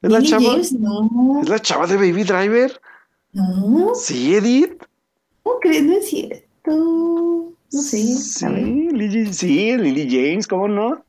[0.00, 0.50] ¿Es la chava?
[0.52, 1.40] James, no.
[1.42, 2.80] ¿Es la chava de Baby Driver?
[3.32, 4.80] No, Sí, Edith.
[5.42, 5.82] ¿cómo crees?
[5.82, 6.70] No es cierto.
[6.72, 7.52] No
[7.82, 7.98] sé.
[7.98, 11.04] Sí, Lily, sí, Lily James, ¿cómo no?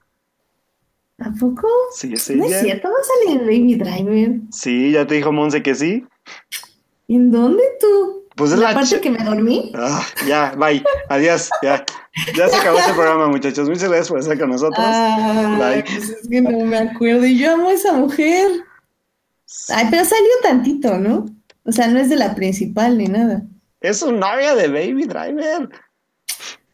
[1.19, 1.67] ¿a poco?
[1.93, 2.61] Sí, es No es ella.
[2.63, 4.39] cierto, va a salir Baby Driver.
[4.51, 6.03] Sí, ya te dijo Monse que sí.
[7.07, 8.23] ¿En dónde tú?
[8.37, 9.71] Pues es ¿En la la parte que me dormí?
[9.75, 10.83] Ah, ya, bye.
[11.09, 11.83] Adiós, ya.
[12.35, 13.67] Ya se acabó este programa, muchachos.
[13.67, 14.85] Muchas gracias por estar con nosotros.
[15.57, 15.83] Bye.
[15.83, 17.25] pues es que no me acuerdo.
[17.25, 18.47] Y yo amo a esa mujer.
[19.69, 21.25] Ay, pero salió tantito, ¿no?
[21.63, 23.41] O sea, no es de la principal ni nada.
[23.81, 25.69] Es su novia de Baby Driver.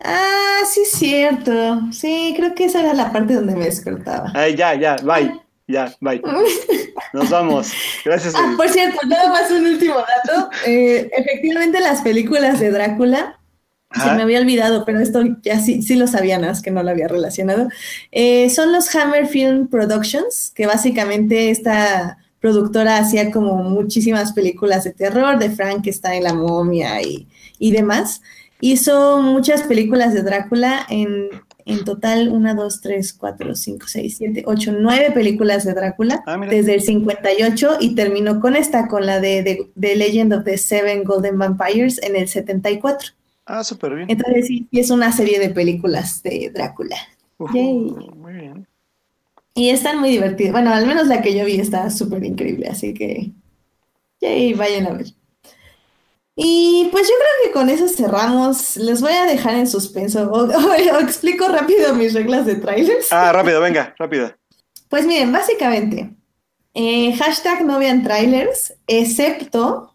[0.04, 1.92] Ah, sí es cierto.
[1.92, 4.32] Sí, creo que esa era la parte donde me despertaba.
[4.36, 5.32] Ay, ya, ya, bye.
[5.68, 6.22] Ya, bye.
[7.14, 7.72] Nos vamos.
[8.04, 8.34] Gracias.
[8.36, 10.50] Ah, por cierto, nada más un último dato.
[10.66, 13.40] Eh, efectivamente, las películas de Drácula,
[13.94, 16.82] se me había olvidado, pero esto ya sí, sí lo sabía, nada más que no
[16.82, 17.70] lo había relacionado.
[18.12, 24.92] Eh, son los Hammer Film Productions, que básicamente esta productora hacía como muchísimas películas de
[24.92, 27.28] terror, de Frankenstein, la momia y,
[27.60, 28.22] y demás.
[28.60, 31.30] Hizo muchas películas de Drácula en,
[31.66, 36.38] en total, una, dos, tres, cuatro, cinco, seis, siete, ocho, nueve películas de Drácula Ah,
[36.38, 40.58] desde el 58 y terminó con esta, con la de, de, de Legend of the
[40.58, 43.10] Seven Golden Vampires en el 74.
[43.46, 44.10] Ah, súper bien.
[44.10, 46.98] Entonces sí, es una serie de películas de Drácula.
[47.54, 47.96] Yay.
[48.16, 48.68] muy bien.
[49.56, 50.54] Y están muy divertidas.
[50.54, 53.32] Bueno, al menos la que yo vi está súper increíble, así que
[54.22, 55.08] yay, vayan a ver.
[56.36, 58.76] Y pues yo creo que con eso cerramos.
[58.78, 60.30] Les voy a dejar en suspenso.
[60.32, 63.12] O, o- o explico rápido mis reglas de trailers.
[63.12, 64.32] Ah, rápido, venga, rápido.
[64.90, 66.12] Pues miren, básicamente,
[66.74, 69.94] eh, hashtag no vean trailers, excepto.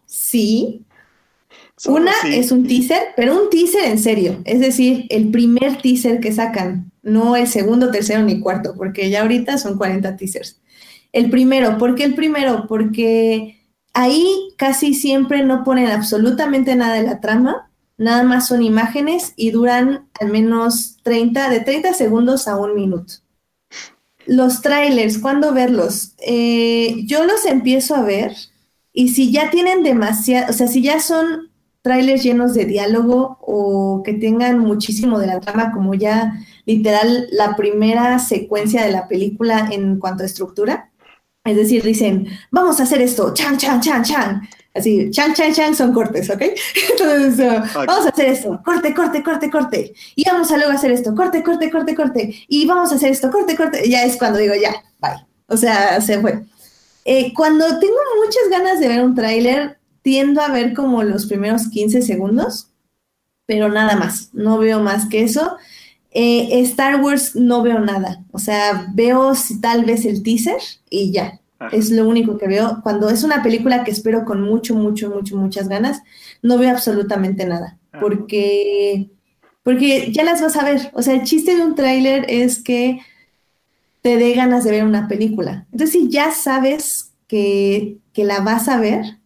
[1.77, 2.35] Solo Una sí.
[2.37, 4.41] es un teaser, pero un teaser en serio.
[4.45, 9.21] Es decir, el primer teaser que sacan, no el segundo, tercero ni cuarto, porque ya
[9.21, 10.59] ahorita son 40 teasers.
[11.13, 12.65] El primero, ¿por qué el primero?
[12.67, 13.58] Porque
[13.99, 19.51] ahí casi siempre no ponen absolutamente nada de la trama, nada más son imágenes y
[19.51, 23.15] duran al menos 30, de 30 segundos a un minuto.
[24.25, 26.13] Los trailers, ¿cuándo verlos?
[26.19, 28.35] Eh, yo los empiezo a ver
[28.93, 31.49] y si ya tienen demasiado, o sea, si ya son
[31.81, 37.57] trailers llenos de diálogo o que tengan muchísimo de la trama, como ya literal la
[37.57, 40.89] primera secuencia de la película en cuanto a estructura,
[41.45, 44.47] es decir, dicen, vamos a hacer esto, chan, chan, chan, chan.
[44.75, 46.41] Así, chan, chan, chan son cortes, ¿ok?
[46.91, 47.85] Entonces, uh, Ok.
[47.87, 49.93] vamos a hacer esto, corte, corte, corte, corte.
[50.15, 52.35] Y vamos a luego hacer esto, corte, corte, corte, corte.
[52.47, 53.89] Y vamos a hacer esto, corte, corte.
[53.89, 55.25] Ya es cuando digo, ya, bye.
[55.47, 56.43] O sea, se fue.
[57.05, 61.67] Eh, cuando tengo muchas ganas de ver un tráiler, tiendo a ver como los primeros
[61.69, 62.69] 15 segundos,
[63.47, 64.29] pero nada más.
[64.33, 65.57] No veo más que eso.
[66.11, 68.23] Eh, Star Wars no veo nada.
[68.31, 71.39] O sea, veo si tal vez el teaser y ya.
[71.59, 71.75] Ajá.
[71.75, 72.79] Es lo único que veo.
[72.83, 76.01] Cuando es una película que espero con mucho, mucho, mucho, muchas ganas,
[76.41, 77.77] no veo absolutamente nada.
[77.91, 78.01] Ajá.
[78.01, 79.09] Porque,
[79.63, 80.91] porque ya las vas a ver.
[80.93, 83.01] O sea, el chiste de un tráiler es que
[84.01, 85.67] te dé ganas de ver una película.
[85.71, 89.19] Entonces, si ya sabes que, que la vas a ver,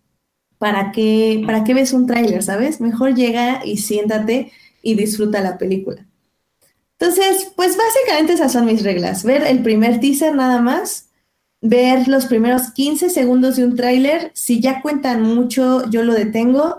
[0.57, 2.81] ¿para qué, ¿para qué ves un tráiler, sabes?
[2.81, 4.51] Mejor llega y siéntate
[4.81, 6.05] y disfruta la película.
[7.07, 9.25] Entonces, pues básicamente esas son mis reglas.
[9.25, 11.09] Ver el primer teaser nada más,
[11.59, 14.31] ver los primeros 15 segundos de un tráiler.
[14.33, 16.77] Si ya cuentan mucho, yo lo detengo.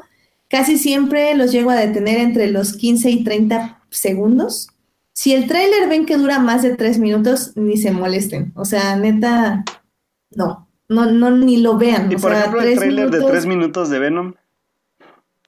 [0.49, 4.69] Casi siempre los llego a detener entre los 15 y 30 segundos.
[5.13, 8.53] Si el tráiler ven que dura más de 3 minutos, ni se molesten.
[8.57, 9.63] O sea, neta,
[10.31, 12.11] no, no, no, ni lo vean.
[12.11, 14.35] Y o por sea, ejemplo, el tráiler de minutos- tres minutos de Venom.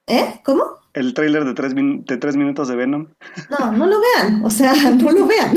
[0.05, 0.39] ¿Eh?
[0.45, 0.63] ¿Cómo?
[0.97, 3.07] El tráiler de tres, de tres minutos de Venom.
[3.51, 5.55] No, no lo vean, o sea, no lo vean.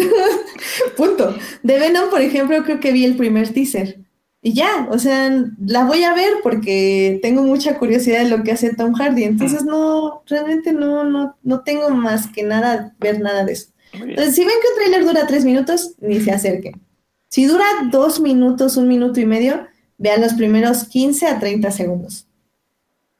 [0.96, 1.34] Punto.
[1.62, 4.00] De Venom, por ejemplo, creo que vi el primer teaser.
[4.42, 5.30] Y ya, o sea,
[5.66, 9.24] la voy a ver porque tengo mucha curiosidad de lo que hace Tom Hardy.
[9.24, 13.70] Entonces, no, realmente no, no, no tengo más que nada, ver nada de eso.
[13.92, 16.80] Entonces, si ven que un tráiler dura tres minutos, ni se acerquen.
[17.28, 19.66] Si dura dos minutos, un minuto y medio,
[19.98, 22.26] vean los primeros 15 a 30 segundos.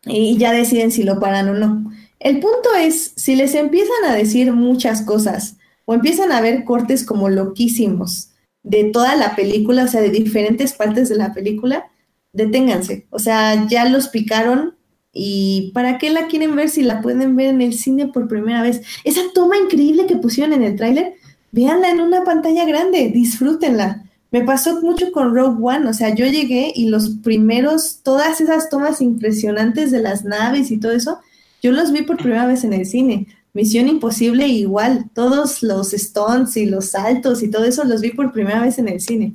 [0.07, 1.93] Y ya deciden si lo paran o no.
[2.21, 5.57] El punto es, si les empiezan a decir muchas cosas
[5.87, 8.31] o empiezan a ver cortes como loquísimos
[8.63, 11.87] de toda la película, o sea, de diferentes partes de la película,
[12.35, 13.07] deténganse.
[13.09, 14.77] O sea, ya los picaron
[15.15, 18.63] y ¿para qué la quieren ver si la pueden ver en el cine por primera
[18.63, 18.83] vez?
[19.05, 21.15] Esa toma increíble que pusieron en el tráiler,
[21.53, 24.05] véanla en una pantalla grande, disfrútenla.
[24.31, 28.69] Me pasó mucho con Rogue One, o sea, yo llegué y los primeros, todas esas
[28.69, 31.19] tomas impresionantes de las naves y todo eso,
[31.61, 33.27] yo los vi por primera vez en el cine.
[33.53, 38.33] Misión Imposible igual, todos los stunts y los saltos y todo eso los vi por
[38.33, 39.35] primera vez en el cine.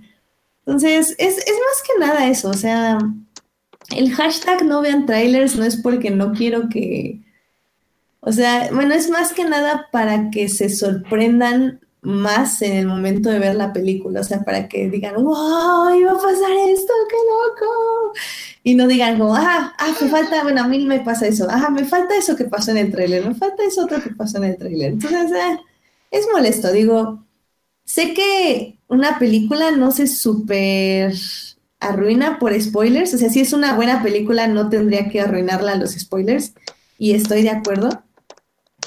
[0.65, 2.97] Entonces, es, es más que nada eso, o sea,
[3.95, 7.21] el hashtag no vean trailers no es porque no quiero que,
[8.21, 13.29] o sea, bueno, es más que nada para que se sorprendan más en el momento
[13.29, 17.15] de ver la película, o sea, para que digan, wow, iba a pasar esto, qué
[17.15, 18.13] loco.
[18.63, 21.69] Y no digan como, ah, ah, me falta, bueno, a mí me pasa eso, ah,
[21.69, 24.45] me falta eso que pasó en el tráiler, me falta eso otro que pasó en
[24.45, 24.91] el tráiler.
[24.91, 25.59] Entonces, eh,
[26.11, 27.25] es molesto, digo,
[27.83, 31.13] sé que una película no se súper
[31.79, 35.91] arruina por spoilers, o sea, si es una buena película no tendría que arruinarla los
[35.91, 36.53] spoilers,
[36.97, 38.03] y estoy de acuerdo,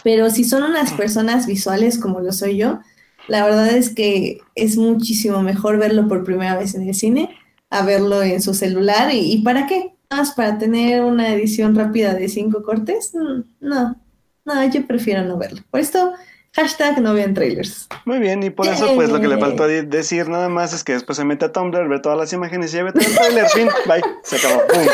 [0.05, 2.81] pero si son unas personas visuales como lo soy yo,
[3.29, 7.31] la verdad es que es muchísimo mejor verlo por primera vez en el cine
[7.71, 9.13] a verlo en su celular.
[9.15, 9.95] ¿Y, y para qué?
[10.11, 13.13] ¿Nada más para tener una edición rápida de cinco cortes?
[13.15, 14.01] Mm, No,
[14.45, 15.63] no, yo prefiero no verlo.
[15.71, 16.13] Por esto,
[16.59, 17.87] hashtag no vean trailers.
[18.05, 20.83] Muy bien, y por eso, pues lo que le faltó de- decir nada más es
[20.83, 23.15] que después se mete a Tumblr, ve todas las imágenes y ya ve todo el
[23.15, 23.47] trailer.
[23.55, 24.67] Fin, bye, se acabó.
[24.67, 24.81] Pum.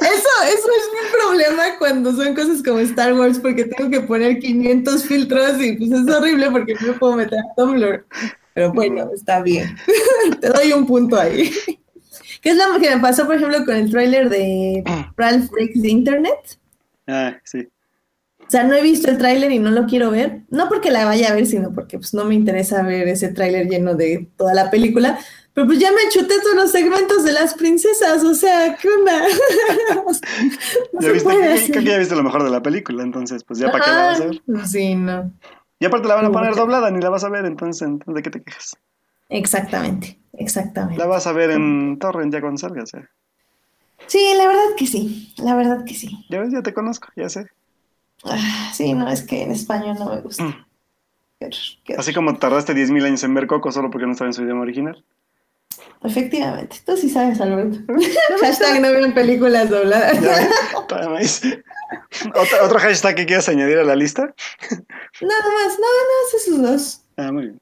[0.00, 4.38] Eso, eso es mi problema cuando son cosas como Star Wars, porque tengo que poner
[4.38, 8.04] 500 filtros y pues es horrible porque no me puedo meter a Tumblr.
[8.54, 9.76] Pero bueno, está bien.
[10.40, 11.52] Te doy un punto ahí.
[12.40, 14.82] ¿Qué es lo que me pasó, por ejemplo, con el tráiler de
[15.16, 16.58] Ralph Breaks the Internet?
[17.06, 17.68] Ah, sí.
[18.52, 20.42] O sea, no he visto el tráiler y no lo quiero ver.
[20.50, 23.66] No porque la vaya a ver, sino porque pues no me interesa ver ese tráiler
[23.66, 25.18] lleno de toda la película.
[25.54, 28.22] Pero pues ya me chuté todos los segmentos de las princesas.
[28.22, 29.22] O sea, ¿qué onda?
[30.92, 31.72] No Ya viste, así.
[31.72, 34.20] que ya viste lo mejor de la película, entonces, pues ya para qué la vas
[34.20, 34.42] a ver.
[34.68, 35.32] Sí, no.
[35.80, 38.14] Y aparte la van a poner que- doblada, ni la vas a ver, entonces, entonces,
[38.14, 38.76] ¿de qué te quejas?
[39.30, 40.98] Exactamente, exactamente.
[40.98, 43.08] La vas a ver en Torrent ya cuando salga, o sea.
[44.08, 46.10] Sí, la verdad que sí, la verdad que sí.
[46.28, 47.46] Ya ves, ya te conozco, ya sé.
[48.24, 50.44] Ah, sí, no, es que en español no me gusta.
[50.44, 50.64] Mm.
[51.40, 51.50] Qué
[51.84, 51.94] qué.
[51.94, 54.62] Así como tardaste 10.000 años en ver Coco solo porque no estaba en su idioma
[54.62, 55.04] original.
[56.04, 57.78] Efectivamente, tú sí sabes, Alberto.
[58.40, 60.18] Hashtag no veo películas dobladas.
[62.34, 64.22] ¿Otro, otro hashtag que quieras añadir a la lista?
[64.22, 67.01] Nada más, nada más esos dos.
[67.16, 67.60] Ah, muy bien.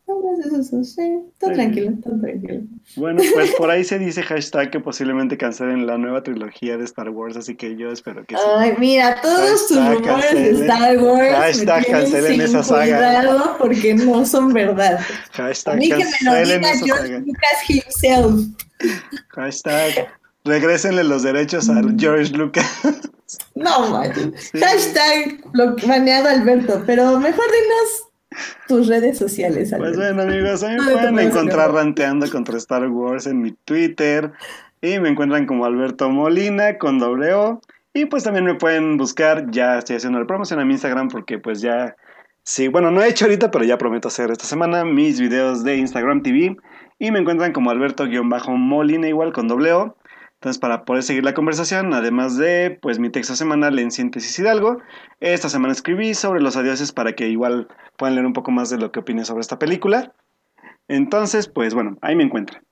[0.85, 1.18] Sí.
[1.39, 2.60] tranquilo, todo tranquilo.
[2.97, 7.10] Bueno, pues por ahí se dice hashtag que posiblemente cancelen la nueva trilogía de Star
[7.10, 8.43] Wars, así que yo espero que sí.
[8.56, 10.51] Ay, mira, todos tus rumores de.
[10.62, 13.56] Star Wars Hashtag me cancelen sin esa saga.
[13.59, 14.98] porque no son verdad.
[15.01, 17.18] A Hashtag mí que me lo cancelen diga esa George.
[17.20, 18.47] Lucas himself.
[19.28, 20.09] Hashtag
[20.44, 22.66] regrésenle los derechos a George Lucas.
[23.55, 24.12] No, man.
[24.36, 24.59] Sí.
[24.60, 28.10] Hashtag blo- baneado Alberto, pero mejor dinos
[28.69, 29.98] tus redes sociales, Pues Alberto.
[29.98, 34.32] bueno, amigos, a mí me pueden encontrar ranteando contra Star Wars en mi Twitter.
[34.82, 37.61] Y me encuentran como Alberto Molina con doble O.
[37.93, 41.39] Y pues también me pueden buscar, ya estoy haciendo la promoción a mi Instagram porque
[41.39, 41.97] pues ya,
[42.44, 45.77] sí, bueno, no he hecho ahorita, pero ya prometo hacer esta semana mis videos de
[45.77, 46.57] Instagram TV.
[46.98, 49.97] Y me encuentran como Alberto-Molina igual con doble O.
[50.41, 54.79] Entonces, para poder seguir la conversación, además de pues mi texto semanal en Síntesis Hidalgo,
[55.21, 57.69] esta semana escribí sobre los adioses para que igual
[57.99, 60.15] puedan leer un poco más de lo que opiné sobre esta película.
[60.89, 62.62] Entonces, pues bueno, ahí me encuentran.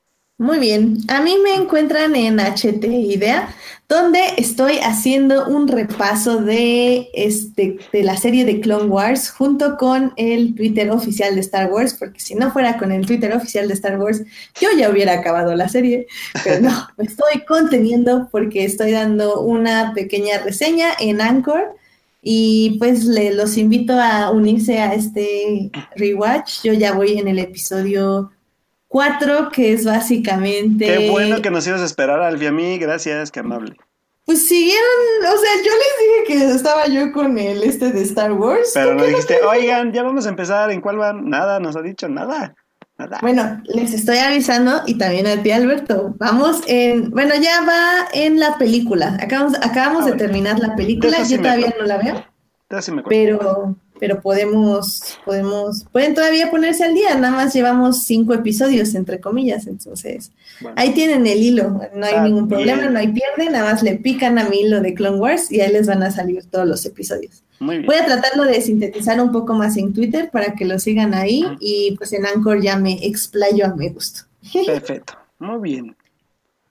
[0.40, 3.52] Muy bien, a mí me encuentran en HT Idea,
[3.88, 10.12] donde estoy haciendo un repaso de, este, de la serie de Clone Wars junto con
[10.16, 13.74] el Twitter oficial de Star Wars, porque si no fuera con el Twitter oficial de
[13.74, 14.22] Star Wars,
[14.60, 16.06] yo ya hubiera acabado la serie,
[16.44, 21.74] pero no, me estoy conteniendo porque estoy dando una pequeña reseña en Anchor.
[22.22, 26.62] Y pues le, los invito a unirse a este rewatch.
[26.64, 28.32] Yo ya voy en el episodio
[28.88, 30.86] 4, que es básicamente...
[30.86, 32.78] Qué bueno que nos ibas a esperar, Alfie, a mí.
[32.78, 33.76] Gracias, qué amable.
[34.24, 34.82] Pues siguieron,
[35.22, 38.72] o sea, yo les dije que estaba yo con el este de Star Wars.
[38.74, 40.70] Pero ¿por no dijiste, oigan, ya vamos a empezar.
[40.70, 41.30] ¿En cuál van?
[41.30, 42.54] Nada, nos ha dicho nada.
[42.98, 43.18] Nada.
[43.22, 46.14] Bueno, les estoy avisando y también a ti, Alberto.
[46.18, 49.16] Vamos en, bueno, ya va en la película.
[49.18, 51.24] Acabamos, acabamos Ah, de terminar la película.
[51.24, 52.24] Sí Yo todavía no la veo,
[52.82, 57.14] sí me pero, pero podemos, podemos, pueden todavía ponerse al día.
[57.16, 59.66] Nada más llevamos cinco episodios, entre comillas.
[59.66, 61.80] Entonces, Bueno, ahí tienen el hilo.
[61.94, 62.92] No hay Ah, ningún problema, bien.
[62.92, 63.50] no hay pierde.
[63.50, 66.10] Nada más le pican a mi hilo de Clone Wars y ahí les van a
[66.10, 67.42] salir todos los episodios.
[67.60, 67.86] muy bien.
[67.86, 71.44] Voy a tratarlo de sintetizar un poco más en Twitter para que lo sigan ahí
[71.60, 74.22] y pues en Anchor ya me explayo a mi gusto.
[74.66, 75.14] Perfecto.
[75.40, 75.96] Muy bien.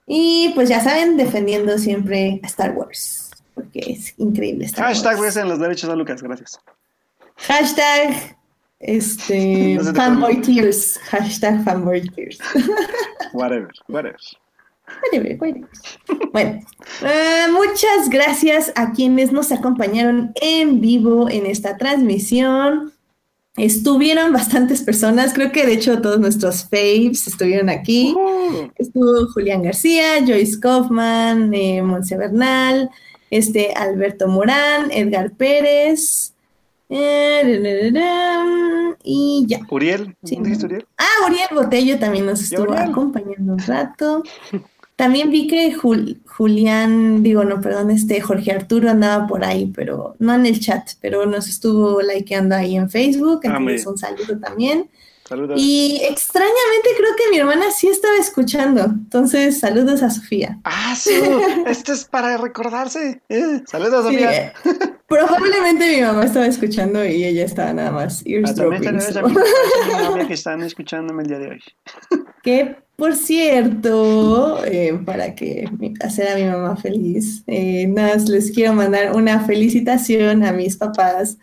[0.06, 5.36] Y pues ya saben, defendiendo siempre a Star Wars, porque es increíble Star Hashtag Wars.
[5.36, 6.24] en los derechos a Lucas.
[6.24, 6.60] Gracias.
[7.38, 8.38] Hashtag
[8.80, 10.98] este, No fanboy tears.
[11.10, 12.40] Hashtag fanboy tears.
[13.34, 14.18] Whatever, whatever.
[15.04, 15.70] Whatever, whatever.
[16.32, 16.62] Bueno,
[17.04, 22.94] eh, muchas gracias a quienes nos acompañaron en vivo en esta transmisión.
[23.58, 28.14] Estuvieron bastantes personas, creo que de hecho todos nuestros faves estuvieron aquí.
[28.16, 32.92] Uh, Estuvo Julián García, Joyce Kaufman, eh, Monse Bernal,
[33.32, 36.34] este, Alberto Morán, Edgar Pérez,
[39.04, 39.60] y ya.
[39.70, 40.16] Uriel.
[40.24, 40.38] Sí.
[40.42, 40.86] ¿Dijiste Uriel?
[40.98, 44.24] Ah, Uriel Botello también nos estuvo acompañando un rato.
[44.98, 50.16] También vi que Jul- Julián, digo, no, perdón, este Jorge Arturo andaba por ahí, pero
[50.18, 54.40] no en el chat, pero nos estuvo likeando ahí en Facebook, Ah, entonces un saludo
[54.40, 54.90] también.
[55.28, 55.60] Saludos.
[55.62, 60.60] Y extrañamente creo que mi hermana sí estaba escuchando, entonces saludos a Sofía.
[60.64, 61.12] Ah, sí.
[61.68, 63.22] Esto es para recordarse.
[63.28, 64.32] Eh, saludos, Sí, Sofía.
[64.48, 64.54] eh,
[65.08, 69.22] probablemente mi mamá estaba escuchando y ella estaba nada más Ah, también eavesdropping, saludos a
[69.22, 71.62] so- mi, a mi novia que están escuchándome el día de hoy.
[72.44, 75.70] Que por cierto, eh, para que
[76.02, 80.78] hacer a mi mamá feliz, eh, nada, más les quiero mandar una felicitación a mis
[80.78, 81.38] papás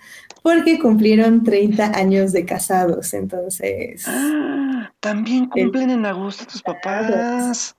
[0.45, 3.15] porque cumplieron 30 años de casados.
[3.15, 7.75] Entonces, Ah, también cumplen en agosto tus papás.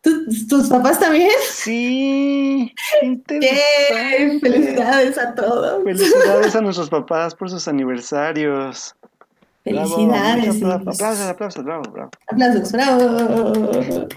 [0.00, 1.30] ¿tú- ¿tus papás también?
[1.52, 2.74] Sí.
[3.28, 4.38] qué.
[4.42, 5.84] Felicidades a todos.
[5.84, 8.96] Felicidades a nuestros papás por sus aniversarios.
[9.64, 10.62] Bravo, Felicidades.
[10.62, 12.10] apla- Aplausos, aplausos, bravo, bravo.
[12.26, 14.08] Aplausos, bravo.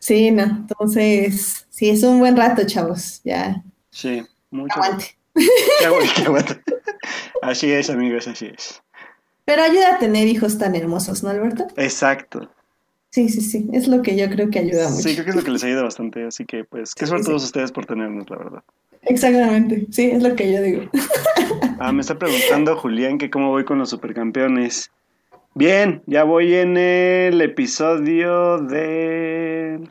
[0.00, 3.20] Sí, no, entonces, sí, es un buen rato, chavos.
[3.24, 4.74] Ya, Sí, mucho.
[4.74, 5.16] aguante.
[5.80, 6.48] Qué bueno, qué bueno.
[7.42, 8.82] Así es, amigos, así es.
[9.44, 11.66] Pero ayuda a tener hijos tan hermosos, ¿no, Alberto?
[11.76, 12.50] Exacto.
[13.10, 15.02] Sí, sí, sí, es lo que yo creo que ayuda mucho.
[15.02, 16.24] Sí, creo que es lo que les ayuda bastante.
[16.26, 17.30] Así que, pues, qué Sí, suerte sí.
[17.30, 18.62] todos ustedes por tenernos, la verdad.
[19.02, 20.82] Exactamente, sí, es lo que yo digo.
[21.78, 24.90] Ah, me está preguntando Julián que cómo voy con los supercampeones.
[25.54, 29.86] Bien, ya voy en el episodio de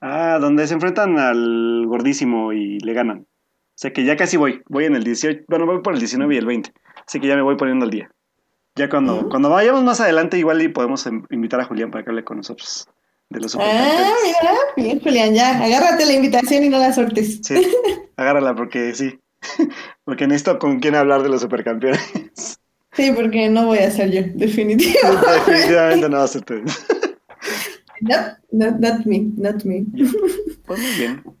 [0.00, 3.26] Ah, donde se enfrentan al gordísimo y le ganan.
[3.78, 4.60] O sea que ya casi voy.
[4.68, 5.44] Voy en el 18.
[5.46, 6.72] Bueno, voy por el 19 y el 20.
[7.06, 8.10] Así que ya me voy poniendo al día.
[8.74, 12.10] Ya cuando, cuando vayamos más adelante, igual y podemos em- invitar a Julián para que
[12.10, 12.88] hable con nosotros
[13.30, 17.38] de los Ah, mira, bien, Julián, ya, agárrate la invitación y no la sueltes.
[17.44, 17.54] Sí,
[18.16, 19.16] agárrala porque sí.
[20.04, 22.58] Porque necesito con quién hablar de los supercampeones.
[22.94, 25.30] Sí, porque no voy a ser yo, definitivamente.
[25.46, 26.54] Definitivamente no va a ser tú.
[28.00, 28.16] No,
[28.50, 29.84] not, not me, not me.
[30.66, 31.37] Pues muy bien.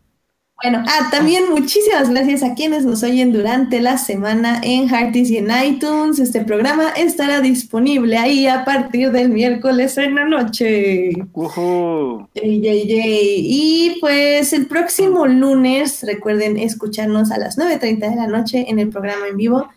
[0.60, 5.36] Bueno, ah, también muchísimas gracias a quienes nos oyen durante la semana en Hearties y
[5.36, 6.18] en iTunes.
[6.18, 11.10] Este programa estará disponible ahí a partir del miércoles en la noche.
[11.32, 12.26] Ujú.
[12.34, 13.46] Yay, yay, yay.
[13.46, 18.88] Y pues el próximo lunes, recuerden escucharnos a las 9.30 de la noche en el
[18.88, 19.68] programa en vivo,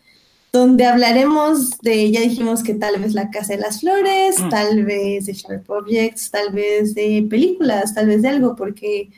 [0.51, 4.49] donde hablaremos de, ya dijimos que tal vez la Casa de las Flores, Mm.
[4.49, 9.09] tal vez de Sharp Objects, tal vez de películas, tal vez de algo, porque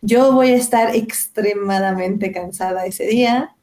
[0.00, 3.56] yo voy a estar extremadamente cansada ese día.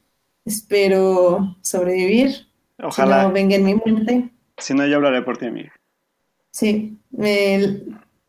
[0.45, 2.31] Espero sobrevivir.
[2.31, 2.45] Si
[2.83, 3.23] Ojalá.
[3.23, 4.29] no, venga en mi muerte.
[4.57, 5.71] Si no, yo hablaré por ti, amiga.
[6.51, 7.81] Sí, me-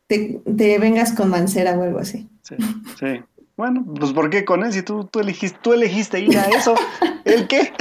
[0.07, 2.29] te, te vengas con Mancera o algo así.
[2.43, 2.57] Sí,
[2.99, 3.07] sí.
[3.57, 4.73] Bueno, pues ¿por qué con él?
[4.73, 6.75] Si tú, tú, elegiste, tú elegiste ir a eso.
[7.25, 7.73] ¿El qué?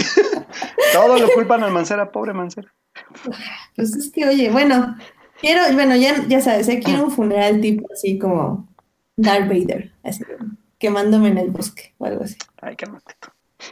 [0.93, 2.73] Todo lo culpan al Mancera, pobre Mancera.
[3.75, 4.95] Pues es que, oye, bueno,
[5.41, 8.67] quiero, bueno, ya, ya sabes, eh, quiero un funeral tipo así como
[9.17, 10.23] Darth Vader, así,
[10.77, 12.35] quemándome en el bosque o algo así.
[12.61, 13.29] Ay, cálmate tú.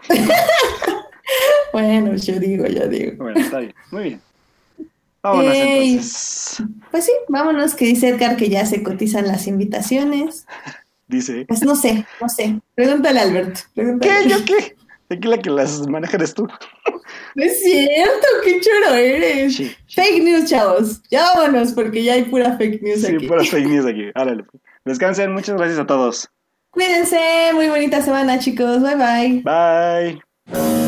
[1.71, 3.13] Bueno, yo digo, yo digo.
[3.17, 3.73] Bueno, está bien.
[3.91, 4.21] Muy bien.
[5.23, 6.63] Vámonos entonces.
[6.91, 10.45] Pues sí, vámonos, que dice Edgar que ya se cotizan las invitaciones.
[11.07, 11.45] Dice.
[11.47, 12.59] Pues no sé, no sé.
[12.75, 13.61] Pregúntale a Alberto.
[13.75, 14.23] pregúntale.
[14.23, 14.29] ¿Qué?
[14.29, 14.75] ¿Yo qué?
[15.09, 16.47] Aquí la que las maneja eres tú.
[17.35, 19.55] No es cierto, qué choro eres.
[19.55, 21.01] Sí, Fake news, chavos.
[21.09, 23.27] Ya vámonos, porque ya hay pura fake news sí, aquí.
[23.27, 24.09] puras fake news aquí.
[24.15, 24.45] Árale.
[24.85, 25.33] Descansen.
[25.33, 26.29] Muchas gracias a todos.
[26.71, 28.81] Cuídense, muy bonita semana, chicos.
[28.81, 30.19] Bye bye.
[30.49, 30.82] Bye.